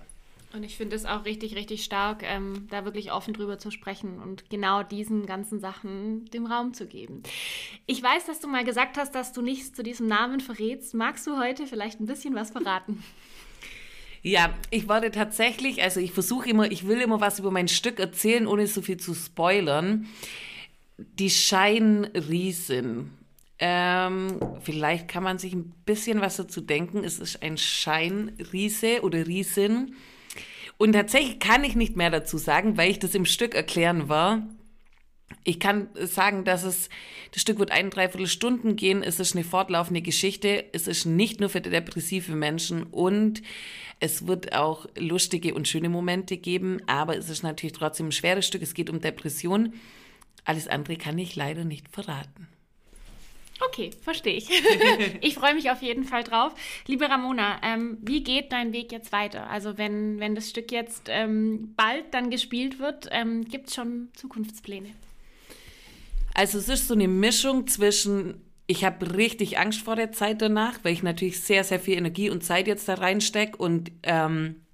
Und 0.55 0.63
ich 0.63 0.77
finde 0.77 0.95
es 0.95 1.05
auch 1.05 1.25
richtig, 1.25 1.55
richtig 1.55 1.83
stark, 1.83 2.23
ähm, 2.23 2.67
da 2.69 2.85
wirklich 2.85 3.11
offen 3.11 3.33
drüber 3.33 3.59
zu 3.59 3.71
sprechen 3.71 4.19
und 4.21 4.49
genau 4.49 4.83
diesen 4.83 5.25
ganzen 5.25 5.59
Sachen 5.59 6.25
dem 6.27 6.45
Raum 6.45 6.73
zu 6.73 6.87
geben. 6.87 7.23
Ich 7.87 8.01
weiß, 8.01 8.25
dass 8.25 8.39
du 8.39 8.47
mal 8.47 8.63
gesagt 8.63 8.97
hast, 8.97 9.13
dass 9.15 9.33
du 9.33 9.41
nichts 9.41 9.73
zu 9.73 9.83
diesem 9.83 10.07
Namen 10.07 10.39
verrätst. 10.39 10.93
Magst 10.93 11.27
du 11.27 11.37
heute 11.37 11.67
vielleicht 11.67 11.99
ein 11.99 12.05
bisschen 12.05 12.33
was 12.35 12.51
verraten? 12.51 13.03
Ja, 14.27 14.51
ich 14.71 14.89
wollte 14.89 15.11
tatsächlich, 15.11 15.83
also 15.83 15.99
ich 15.99 16.11
versuche 16.11 16.49
immer, 16.49 16.71
ich 16.71 16.87
will 16.87 16.99
immer 16.99 17.21
was 17.21 17.37
über 17.37 17.51
mein 17.51 17.67
Stück 17.67 17.99
erzählen, 17.99 18.47
ohne 18.47 18.65
so 18.65 18.81
viel 18.81 18.97
zu 18.97 19.13
spoilern. 19.13 20.07
Die 20.97 21.29
Scheinriesin. 21.29 23.11
Ähm, 23.59 24.39
vielleicht 24.61 25.09
kann 25.09 25.21
man 25.21 25.37
sich 25.37 25.53
ein 25.53 25.71
bisschen 25.85 26.21
was 26.21 26.37
dazu 26.37 26.61
denken. 26.61 27.03
Es 27.03 27.19
ist 27.19 27.43
ein 27.43 27.59
Scheinriese 27.59 29.03
oder 29.03 29.27
Riesin 29.27 29.95
und 30.77 30.93
tatsächlich 30.93 31.39
kann 31.39 31.63
ich 31.63 31.75
nicht 31.75 31.95
mehr 31.95 32.09
dazu 32.09 32.37
sagen, 32.37 32.77
weil 32.77 32.91
ich 32.91 32.99
das 32.99 33.15
im 33.15 33.25
Stück 33.25 33.55
erklären 33.55 34.09
war. 34.09 34.47
Ich 35.43 35.59
kann 35.59 35.89
sagen, 35.93 36.43
dass 36.43 36.63
es, 36.63 36.89
das 37.31 37.41
Stück 37.41 37.59
wird 37.59 37.71
ein, 37.71 37.89
dreiviertel 37.89 38.27
Stunden 38.27 38.75
gehen. 38.75 39.03
Es 39.03 39.19
ist 39.19 39.35
eine 39.35 39.43
fortlaufende 39.43 40.01
Geschichte. 40.01 40.65
Es 40.73 40.87
ist 40.87 41.05
nicht 41.05 41.39
nur 41.39 41.49
für 41.49 41.61
depressive 41.61 42.35
Menschen 42.35 42.83
und 42.83 43.41
es 43.99 44.27
wird 44.27 44.53
auch 44.53 44.87
lustige 44.97 45.53
und 45.53 45.67
schöne 45.67 45.89
Momente 45.89 46.37
geben, 46.37 46.81
aber 46.87 47.15
es 47.15 47.29
ist 47.29 47.43
natürlich 47.43 47.73
trotzdem 47.73 48.07
ein 48.07 48.11
schweres 48.11 48.45
Stück. 48.45 48.61
Es 48.61 48.73
geht 48.73 48.89
um 48.89 48.99
Depression. 48.99 49.73
Alles 50.43 50.67
andere 50.67 50.97
kann 50.97 51.17
ich 51.17 51.35
leider 51.35 51.63
nicht 51.63 51.89
verraten. 51.89 52.47
Okay, 53.61 53.91
verstehe 54.01 54.35
ich. 54.35 54.49
ich 55.21 55.35
freue 55.35 55.53
mich 55.53 55.71
auf 55.71 55.81
jeden 55.81 56.03
Fall 56.03 56.23
drauf. 56.23 56.53
Liebe 56.87 57.09
Ramona, 57.09 57.59
ähm, 57.63 57.97
wie 58.01 58.23
geht 58.23 58.51
dein 58.51 58.73
Weg 58.73 58.91
jetzt 58.91 59.11
weiter? 59.11 59.49
Also 59.49 59.77
wenn, 59.77 60.19
wenn 60.19 60.35
das 60.35 60.49
Stück 60.49 60.71
jetzt 60.71 61.03
ähm, 61.07 61.73
bald 61.77 62.13
dann 62.13 62.29
gespielt 62.29 62.79
wird, 62.79 63.07
ähm, 63.11 63.45
gibt 63.45 63.69
es 63.69 63.75
schon 63.75 64.09
Zukunftspläne? 64.13 64.89
Also 66.33 66.57
es 66.57 66.67
ist 66.67 66.89
so 66.89 66.93
eine 66.93 67.07
Mischung 67.07 67.65
zwischen, 67.67 68.41
ich 68.67 68.83
habe 68.83 69.15
richtig 69.15 69.57
Angst 69.57 69.81
vor 69.81 69.95
der 69.95 70.11
Zeit 70.11 70.41
danach, 70.41 70.79
weil 70.83 70.91
ich 70.91 71.01
natürlich 71.01 71.39
sehr, 71.39 71.63
sehr 71.63 71.79
viel 71.79 71.97
Energie 71.97 72.29
und 72.29 72.43
Zeit 72.43 72.67
jetzt 72.67 72.89
da 72.89 72.95
reinstecke 72.95 73.55
und 73.55 73.89
ähm, 74.03 74.64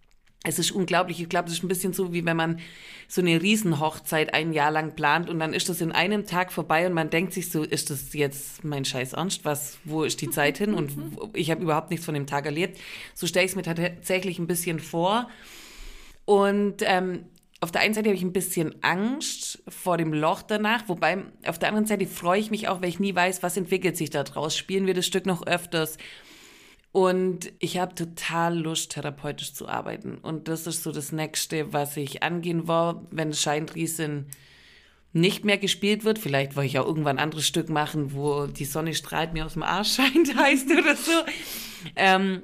es 0.44 0.58
ist 0.58 0.72
unglaublich. 0.72 1.22
Ich 1.22 1.30
glaube, 1.30 1.48
es 1.48 1.54
ist 1.54 1.64
ein 1.64 1.68
bisschen 1.68 1.94
so, 1.94 2.14
wie 2.14 2.26
wenn 2.26 2.38
man 2.38 2.60
so 3.08 3.22
eine 3.22 3.42
Riesenhochzeit 3.42 4.34
ein 4.34 4.54
Jahr 4.54 4.72
lang 4.72 4.96
plant 4.96 5.30
und 5.30 5.40
dann 5.40 5.54
ist 5.54 5.70
das 5.70 5.82
in 5.82 5.92
einem 5.92 6.26
Tag 6.26 6.52
vorbei 6.52 6.88
und 6.88 6.94
man 6.94 7.10
denkt 7.10 7.34
sich 7.34 7.52
so, 7.52 7.64
ist 7.64 7.90
das 7.90 8.14
jetzt 8.14 8.64
mein 8.64 8.84
scheiß 8.84 9.14
Ernst? 9.14 9.46
Was, 9.46 9.78
wo 9.84 10.04
ist 10.04 10.22
die 10.22 10.30
Zeit 10.30 10.58
hin? 10.58 10.74
Und 10.74 10.92
ich 11.34 11.52
habe 11.52 11.62
überhaupt 11.62 11.92
nichts 11.92 12.06
von 12.06 12.16
dem 12.16 12.26
Tag 12.26 12.46
erlebt. 12.46 12.80
So 13.14 13.28
stelle 13.28 13.46
ich 13.46 13.52
es 13.52 13.56
mir 13.56 13.64
tatsächlich 13.64 14.40
ein 14.40 14.48
bisschen 14.48 14.80
vor. 14.80 15.30
Und 16.26 16.78
ähm, 16.82 17.26
auf 17.60 17.72
der 17.72 17.82
einen 17.82 17.94
Seite 17.94 18.10
habe 18.10 18.18
ich 18.18 18.24
ein 18.24 18.34
bisschen 18.34 18.74
Angst 18.82 19.62
vor 19.68 19.98
dem 19.98 20.14
Loch 20.14 20.42
danach, 20.42 20.90
wobei 20.90 21.24
auf 21.46 21.60
der 21.60 21.70
anderen 21.70 21.86
Seite 21.86 22.08
freue 22.08 22.40
ich 22.40 22.50
mich 22.50 22.68
auch, 22.68 22.82
weil 22.82 22.90
ich 22.90 23.00
nie 23.00 23.14
weiß, 23.14 23.44
was 23.44 23.58
entwickelt 23.58 23.96
sich 23.96 24.10
da 24.10 24.24
draus. 24.24 24.58
Spielen 24.58 24.88
wir 24.88 24.96
das 24.96 25.06
Stück 25.06 25.28
noch 25.28 25.46
öfters? 25.46 25.98
Und 26.92 27.54
ich 27.60 27.78
habe 27.78 27.96
total 27.96 28.58
Lust, 28.58 28.92
therapeutisch 28.92 29.54
zu 29.54 29.68
arbeiten. 29.68 30.18
Und 30.18 30.48
das 30.50 30.68
ist 30.68 30.84
so 30.84 30.92
das 30.92 31.12
Nächste, 31.12 31.72
was 31.72 31.96
ich 31.96 32.22
angehen 32.22 32.68
war, 32.68 33.06
wenn 33.12 33.34
Scheinriesen 33.34 34.28
nicht 35.14 35.46
mehr 35.46 35.58
gespielt 35.58 36.04
wird. 36.04 36.20
Vielleicht 36.20 36.56
wollte 36.56 36.68
ich 36.68 36.80
auch 36.80 36.86
irgendwann 36.86 37.18
ein 37.18 37.24
anderes 37.24 37.48
Stück 37.48 37.70
machen, 37.70 38.14
wo 38.14 38.46
die 38.48 38.66
Sonne 38.66 38.94
strahlt 38.94 39.34
mir 39.34 39.46
aus 39.46 39.54
dem 39.54 39.64
Arsch 39.64 39.96
scheint, 39.96 40.36
heißt 40.36 40.70
oder 40.72 40.96
so. 40.96 41.12
Ähm, 41.96 42.44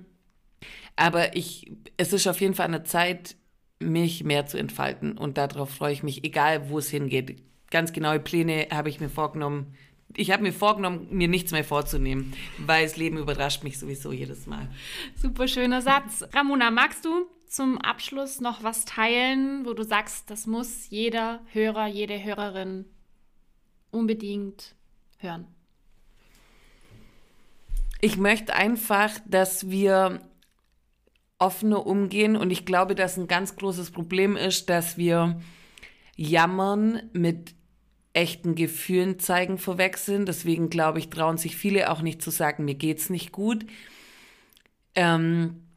aber 0.96 1.36
ich, 1.36 1.72
es 1.98 2.14
ist 2.14 2.28
auf 2.28 2.40
jeden 2.42 2.56
Fall 2.56 2.68
eine 2.68 2.84
Zeit, 2.84 3.36
mich 3.80 4.24
mehr 4.24 4.46
zu 4.46 4.58
entfalten. 4.58 5.18
Und 5.18 5.38
darauf 5.38 5.70
freue 5.70 5.94
ich 5.94 6.04
mich, 6.04 6.24
egal 6.24 6.70
wo 6.70 6.80
es 6.80 6.90
hingeht. 6.90 7.44
Ganz 7.70 7.92
genaue 7.94 8.20
Pläne 8.20 8.68
habe 8.72 8.90
ich 8.90 9.00
mir 9.00 9.10
vorgenommen, 9.10 9.76
ich 10.18 10.32
habe 10.32 10.44
mir 10.44 10.52
vorgenommen, 10.52 11.08
mir 11.12 11.28
nichts 11.28 11.52
mehr 11.52 11.64
vorzunehmen, 11.64 12.34
weil 12.58 12.84
das 12.84 12.98
Leben 12.98 13.18
überrascht 13.18 13.64
mich 13.64 13.80
sowieso 13.80 14.12
jedes 14.12 14.48
Mal. 14.48 14.68
Super 15.16 15.48
schöner 15.48 15.82
Satz. 15.82 16.26
Ramona, 16.34 16.72
magst 16.72 17.06
du 17.06 17.28
zum 17.46 17.78
Abschluss 17.78 18.42
noch 18.42 18.64
was 18.64 18.84
teilen, 18.84 19.66
wo 19.66 19.74
du 19.74 19.84
sagst, 19.84 20.30
das 20.30 20.48
muss 20.48 20.90
jeder 20.90 21.42
Hörer, 21.54 21.88
jede 21.88 22.22
Hörerin 22.22 22.86
unbedingt 23.92 24.76
hören? 25.20 25.48
Ich 28.02 28.18
möchte 28.18 28.54
einfach, 28.56 29.12
dass 29.28 29.70
wir 29.70 30.22
offener 31.38 31.86
umgehen 31.86 32.36
und 32.36 32.50
ich 32.50 32.66
glaube, 32.66 32.96
dass 32.96 33.18
ein 33.18 33.28
ganz 33.28 33.56
großes 33.56 33.92
Problem 33.92 34.36
ist, 34.36 34.70
dass 34.70 34.98
wir 34.98 35.40
jammern 36.16 37.04
mit 37.14 37.54
echten 38.18 38.56
Gefühlen 38.56 39.20
zeigen 39.20 39.60
verwechseln. 39.60 40.26
Deswegen 40.26 40.70
glaube 40.70 41.00
ich, 41.00 41.10
trauen 41.10 41.38
sich 41.38 41.56
viele 41.56 41.92
auch 41.92 42.02
nicht 42.02 42.22
zu 42.22 42.32
sagen, 42.32 42.66
mir 42.66 42.76
geht's 42.76 43.12
nicht 43.12 43.32
gut. 43.32 43.66
Ähm, 44.96 45.68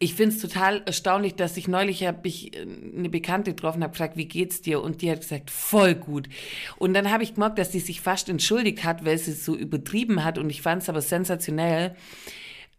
ich 0.00 0.14
finde 0.14 0.34
es 0.34 0.42
total 0.42 0.82
erstaunlich, 0.84 1.36
dass 1.36 1.56
ich 1.56 1.68
neulich 1.68 2.04
habe 2.04 2.26
ich 2.26 2.56
äh, 2.56 2.62
eine 2.62 3.08
Bekannte 3.08 3.52
getroffen, 3.52 3.84
habe 3.84 3.92
gefragt, 3.92 4.16
wie 4.16 4.26
geht's 4.26 4.60
dir? 4.62 4.82
Und 4.82 5.00
die 5.00 5.10
hat 5.10 5.20
gesagt, 5.20 5.50
voll 5.50 5.94
gut. 5.94 6.28
Und 6.76 6.92
dann 6.92 7.10
habe 7.12 7.22
ich 7.22 7.34
gemerkt, 7.34 7.58
dass 7.58 7.70
sie 7.70 7.80
sich 7.80 8.00
fast 8.00 8.28
entschuldigt 8.28 8.82
hat, 8.82 9.04
weil 9.04 9.16
sie 9.16 9.30
es 9.30 9.44
so 9.44 9.56
übertrieben 9.56 10.24
hat. 10.24 10.38
Und 10.38 10.50
ich 10.50 10.62
fand 10.62 10.82
es 10.82 10.88
aber 10.88 11.00
sensationell. 11.00 11.94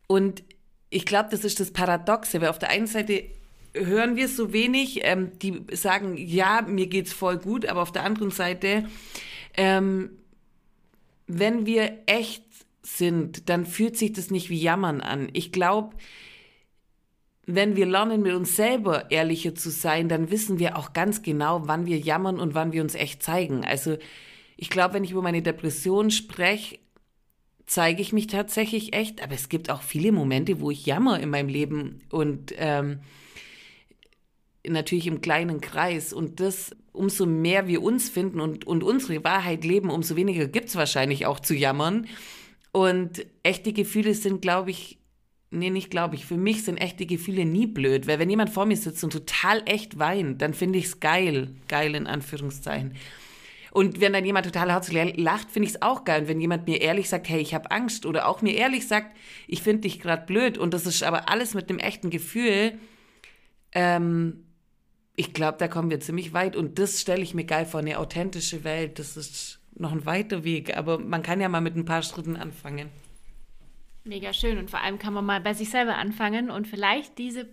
Und 0.07 0.43
ich 0.89 1.05
glaube, 1.05 1.29
das 1.31 1.45
ist 1.45 1.61
das 1.61 1.71
Paradoxe, 1.71 2.41
weil 2.41 2.49
auf 2.49 2.59
der 2.59 2.69
einen 2.69 2.87
Seite 2.87 3.23
hören 3.74 4.15
wir 4.15 4.28
so 4.28 4.53
wenig, 4.53 5.01
ähm, 5.03 5.32
die 5.39 5.63
sagen, 5.72 6.15
ja, 6.17 6.61
mir 6.61 6.88
geht's 6.88 7.13
voll 7.13 7.38
gut, 7.38 7.65
aber 7.65 7.82
auf 7.82 7.91
der 7.91 8.03
anderen 8.03 8.32
Seite, 8.32 8.86
ähm, 9.55 10.11
wenn 11.28 11.65
wir 11.65 11.99
echt 12.05 12.43
sind, 12.84 13.49
dann 13.49 13.65
fühlt 13.65 13.97
sich 13.97 14.13
das 14.13 14.32
nicht 14.32 14.49
wie 14.49 14.59
Jammern 14.59 15.01
an. 15.01 15.30
Ich 15.34 15.51
glaube, 15.51 15.95
wenn 17.45 17.76
wir 17.76 17.86
lernen, 17.86 18.22
mit 18.22 18.34
uns 18.34 18.55
selber 18.55 19.11
ehrlicher 19.11 19.55
zu 19.55 19.69
sein, 19.69 20.09
dann 20.09 20.32
wissen 20.32 20.59
wir 20.59 20.78
auch 20.78 20.93
ganz 20.93 21.22
genau, 21.22 21.67
wann 21.67 21.86
wir 21.86 21.97
jammern 21.97 22.39
und 22.39 22.53
wann 22.53 22.72
wir 22.72 22.82
uns 22.82 22.95
echt 22.95 23.24
zeigen. 23.24 23.65
Also 23.65 23.97
ich 24.57 24.69
glaube, 24.69 24.93
wenn 24.93 25.03
ich 25.03 25.11
über 25.11 25.22
meine 25.22 25.41
Depression 25.41 26.11
spreche, 26.11 26.80
zeige 27.65 28.01
ich 28.01 28.13
mich 28.13 28.28
tatsächlich 28.28 28.93
echt, 28.93 29.24
aber 29.24 29.34
es 29.34 29.49
gibt 29.49 29.69
auch 29.69 29.82
viele 29.82 30.11
Momente, 30.11 30.59
wo 30.59 30.72
ich 30.72 30.86
jammer 30.86 31.19
in 31.19 31.30
meinem 31.30 31.49
Leben 31.49 32.01
und 32.09 32.53
ähm, 32.57 32.99
natürlich 34.68 35.07
im 35.07 35.22
kleinen 35.22 35.62
Kreis. 35.62 36.14
Und 36.14 36.39
das, 36.39 36.76
umso 36.91 37.26
mehr 37.26 37.68
wir 37.68 37.82
uns 37.82 38.09
finden 38.09 38.39
und, 38.39 38.66
und 38.66 38.84
unsere 38.84 39.24
Wahrheit 39.24 39.64
leben, 39.64 39.89
umso 39.89 40.16
weniger 40.16 40.47
gibt 40.47 40.70
es 40.70 40.76
wahrscheinlich 40.76 41.26
auch 41.26 41.39
zu 41.39 41.53
jammern. 41.53 42.07
Und 42.72 43.26
echte 43.43 43.74
Gefühle 43.74 44.14
sind, 44.14 44.41
glaube 44.41 44.72
ich, 44.72 44.99
nee, 45.49 45.70
nicht 45.70 45.91
glaube 45.91 46.16
ich, 46.16 46.26
für 46.26 46.38
mich 46.38 46.64
sind 46.64 46.78
echte 46.78 47.05
Gefühle 47.05 47.45
nie 47.45 47.68
blöd. 47.68 48.07
Weil 48.07 48.20
wenn 48.20 48.30
jemand 48.30 48.49
vor 48.49 48.66
mir 48.66 48.78
sitzt 48.78 49.03
und 49.03 49.14
total 49.14 49.62
echt 49.66 49.99
weint, 49.99 50.41
dann 50.41 50.53
finde 50.53 50.80
ich 50.80 50.86
es 50.86 50.99
geil. 50.99 51.55
Geil 51.68 51.95
in 51.95 52.07
Anführungszeichen. 52.07 52.95
Und 53.72 54.01
wenn 54.01 54.12
dann 54.12 54.26
jemand 54.26 54.45
total 54.45 54.70
herzlich 54.70 55.18
lacht, 55.18 55.49
finde 55.49 55.68
ich 55.68 55.76
es 55.76 55.82
auch 55.82 56.03
geil. 56.03 56.22
Und 56.22 56.28
wenn 56.28 56.41
jemand 56.41 56.68
mir 56.68 56.82
ehrlich 56.82 57.07
sagt, 57.07 57.30
hey, 57.30 57.39
ich 57.39 57.53
habe 57.53 57.72
Angst, 57.72 58.05
oder 58.05 58.28
auch 58.28 58.41
mir 58.41 58.53
ehrlich 58.53 58.86
sagt, 58.88 59.16
ich 59.47 59.62
finde 59.62 59.84
dich 59.84 60.01
gerade 60.01 60.26
blöd, 60.26 60.57
und 60.57 60.74
das 60.74 60.86
ist 60.86 61.03
aber 61.03 61.30
alles 61.30 61.53
mit 61.53 61.70
einem 61.70 61.80
echten 61.80 62.09
Gefühl, 62.09 62.78
ähm, 63.72 64.43
ich 65.22 65.34
glaube, 65.34 65.59
da 65.59 65.67
kommen 65.67 65.91
wir 65.91 65.99
ziemlich 65.99 66.34
weit 66.34 66.55
und 66.55 66.80
das 66.80 66.99
stelle 66.99 67.22
ich 67.22 67.36
mir 67.36 67.43
geil 67.43 67.67
vor, 67.67 67.80
eine 67.80 67.99
authentische 67.99 68.63
Welt. 68.63 68.97
Das 68.97 69.17
ist 69.17 69.59
noch 69.76 69.91
ein 69.91 70.07
weiter 70.07 70.43
Weg, 70.43 70.76
aber 70.76 70.97
man 70.97 71.22
kann 71.22 71.39
ja 71.39 71.47
mal 71.47 71.61
mit 71.61 71.76
ein 71.76 71.86
paar 71.86 72.01
Schritten 72.01 72.36
anfangen. 72.36 72.89
Mega 74.03 74.34
schön 74.34 74.57
und 74.57 74.72
vor 74.72 74.82
allem 74.82 74.97
kann 74.97 75.13
man 75.13 75.24
mal 75.24 75.39
bei 75.39 75.53
sich 75.53 75.69
selber 75.69 75.95
anfangen 75.97 76.49
und 76.49 76.67
vielleicht 76.67 77.19
diese 77.19 77.47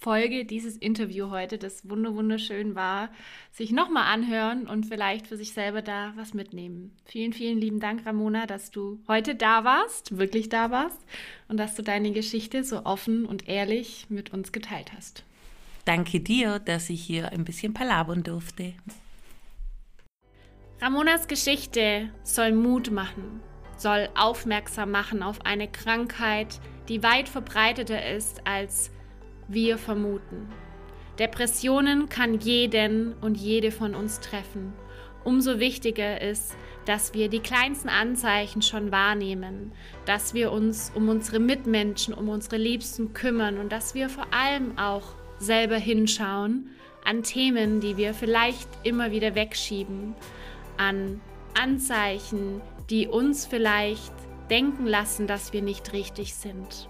Folge, 0.00 0.44
dieses 0.44 0.76
Interview 0.76 1.30
heute, 1.30 1.58
das 1.58 1.88
wunderschön 1.88 2.74
war, 2.74 3.08
sich 3.52 3.70
nochmal 3.70 4.12
anhören 4.12 4.66
und 4.66 4.86
vielleicht 4.86 5.28
für 5.28 5.36
sich 5.36 5.52
selber 5.52 5.80
da 5.80 6.12
was 6.16 6.34
mitnehmen. 6.34 6.90
Vielen, 7.04 7.32
vielen 7.32 7.60
lieben 7.60 7.78
Dank, 7.78 8.04
Ramona, 8.04 8.46
dass 8.46 8.72
du 8.72 8.98
heute 9.06 9.36
da 9.36 9.62
warst, 9.62 10.18
wirklich 10.18 10.48
da 10.48 10.72
warst 10.72 10.98
und 11.46 11.56
dass 11.56 11.76
du 11.76 11.84
deine 11.84 12.10
Geschichte 12.10 12.64
so 12.64 12.84
offen 12.84 13.26
und 13.26 13.48
ehrlich 13.48 14.06
mit 14.08 14.32
uns 14.32 14.50
geteilt 14.50 14.92
hast. 14.92 15.22
Danke 15.84 16.20
dir, 16.20 16.58
dass 16.60 16.90
ich 16.90 17.02
hier 17.02 17.32
ein 17.32 17.44
bisschen 17.44 17.74
palabern 17.74 18.22
durfte. 18.22 18.74
Ramonas 20.80 21.28
Geschichte 21.28 22.10
soll 22.22 22.52
Mut 22.52 22.90
machen, 22.90 23.40
soll 23.76 24.08
aufmerksam 24.16 24.90
machen 24.90 25.22
auf 25.22 25.44
eine 25.44 25.68
Krankheit, 25.68 26.60
die 26.88 27.02
weit 27.02 27.28
verbreiteter 27.28 28.14
ist, 28.14 28.46
als 28.46 28.90
wir 29.48 29.78
vermuten. 29.78 30.48
Depressionen 31.18 32.08
kann 32.08 32.38
jeden 32.40 33.14
und 33.20 33.36
jede 33.36 33.70
von 33.70 33.94
uns 33.94 34.20
treffen. 34.20 34.72
Umso 35.24 35.60
wichtiger 35.60 36.20
ist, 36.20 36.56
dass 36.84 37.14
wir 37.14 37.28
die 37.28 37.40
kleinsten 37.40 37.88
Anzeichen 37.88 38.60
schon 38.60 38.90
wahrnehmen, 38.90 39.72
dass 40.04 40.34
wir 40.34 40.50
uns 40.50 40.90
um 40.94 41.08
unsere 41.08 41.38
Mitmenschen, 41.38 42.12
um 42.12 42.28
unsere 42.28 42.56
Liebsten 42.56 43.12
kümmern 43.12 43.58
und 43.58 43.70
dass 43.70 43.94
wir 43.94 44.08
vor 44.08 44.26
allem 44.32 44.78
auch 44.78 45.14
selber 45.42 45.76
hinschauen 45.76 46.70
an 47.04 47.22
Themen, 47.22 47.80
die 47.80 47.96
wir 47.96 48.14
vielleicht 48.14 48.68
immer 48.84 49.10
wieder 49.10 49.34
wegschieben, 49.34 50.14
an 50.76 51.20
Anzeichen, 51.54 52.60
die 52.90 53.08
uns 53.08 53.46
vielleicht 53.46 54.12
denken 54.50 54.86
lassen, 54.86 55.26
dass 55.26 55.52
wir 55.52 55.62
nicht 55.62 55.92
richtig 55.92 56.34
sind. 56.34 56.88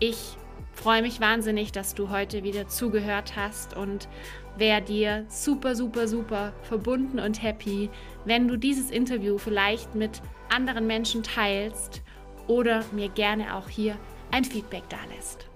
Ich 0.00 0.36
freue 0.72 1.02
mich 1.02 1.20
wahnsinnig, 1.20 1.72
dass 1.72 1.94
du 1.94 2.10
heute 2.10 2.42
wieder 2.42 2.68
zugehört 2.68 3.36
hast 3.36 3.76
und 3.76 4.08
wäre 4.56 4.82
dir 4.82 5.24
super, 5.28 5.74
super, 5.74 6.08
super 6.08 6.52
verbunden 6.62 7.18
und 7.18 7.42
happy, 7.42 7.90
wenn 8.24 8.48
du 8.48 8.56
dieses 8.56 8.90
Interview 8.90 9.38
vielleicht 9.38 9.94
mit 9.94 10.22
anderen 10.48 10.86
Menschen 10.86 11.22
teilst 11.22 12.02
oder 12.46 12.84
mir 12.92 13.08
gerne 13.08 13.56
auch 13.56 13.68
hier 13.68 13.96
ein 14.30 14.44
Feedback 14.44 14.84
da 14.88 14.98
lässt. 15.14 15.48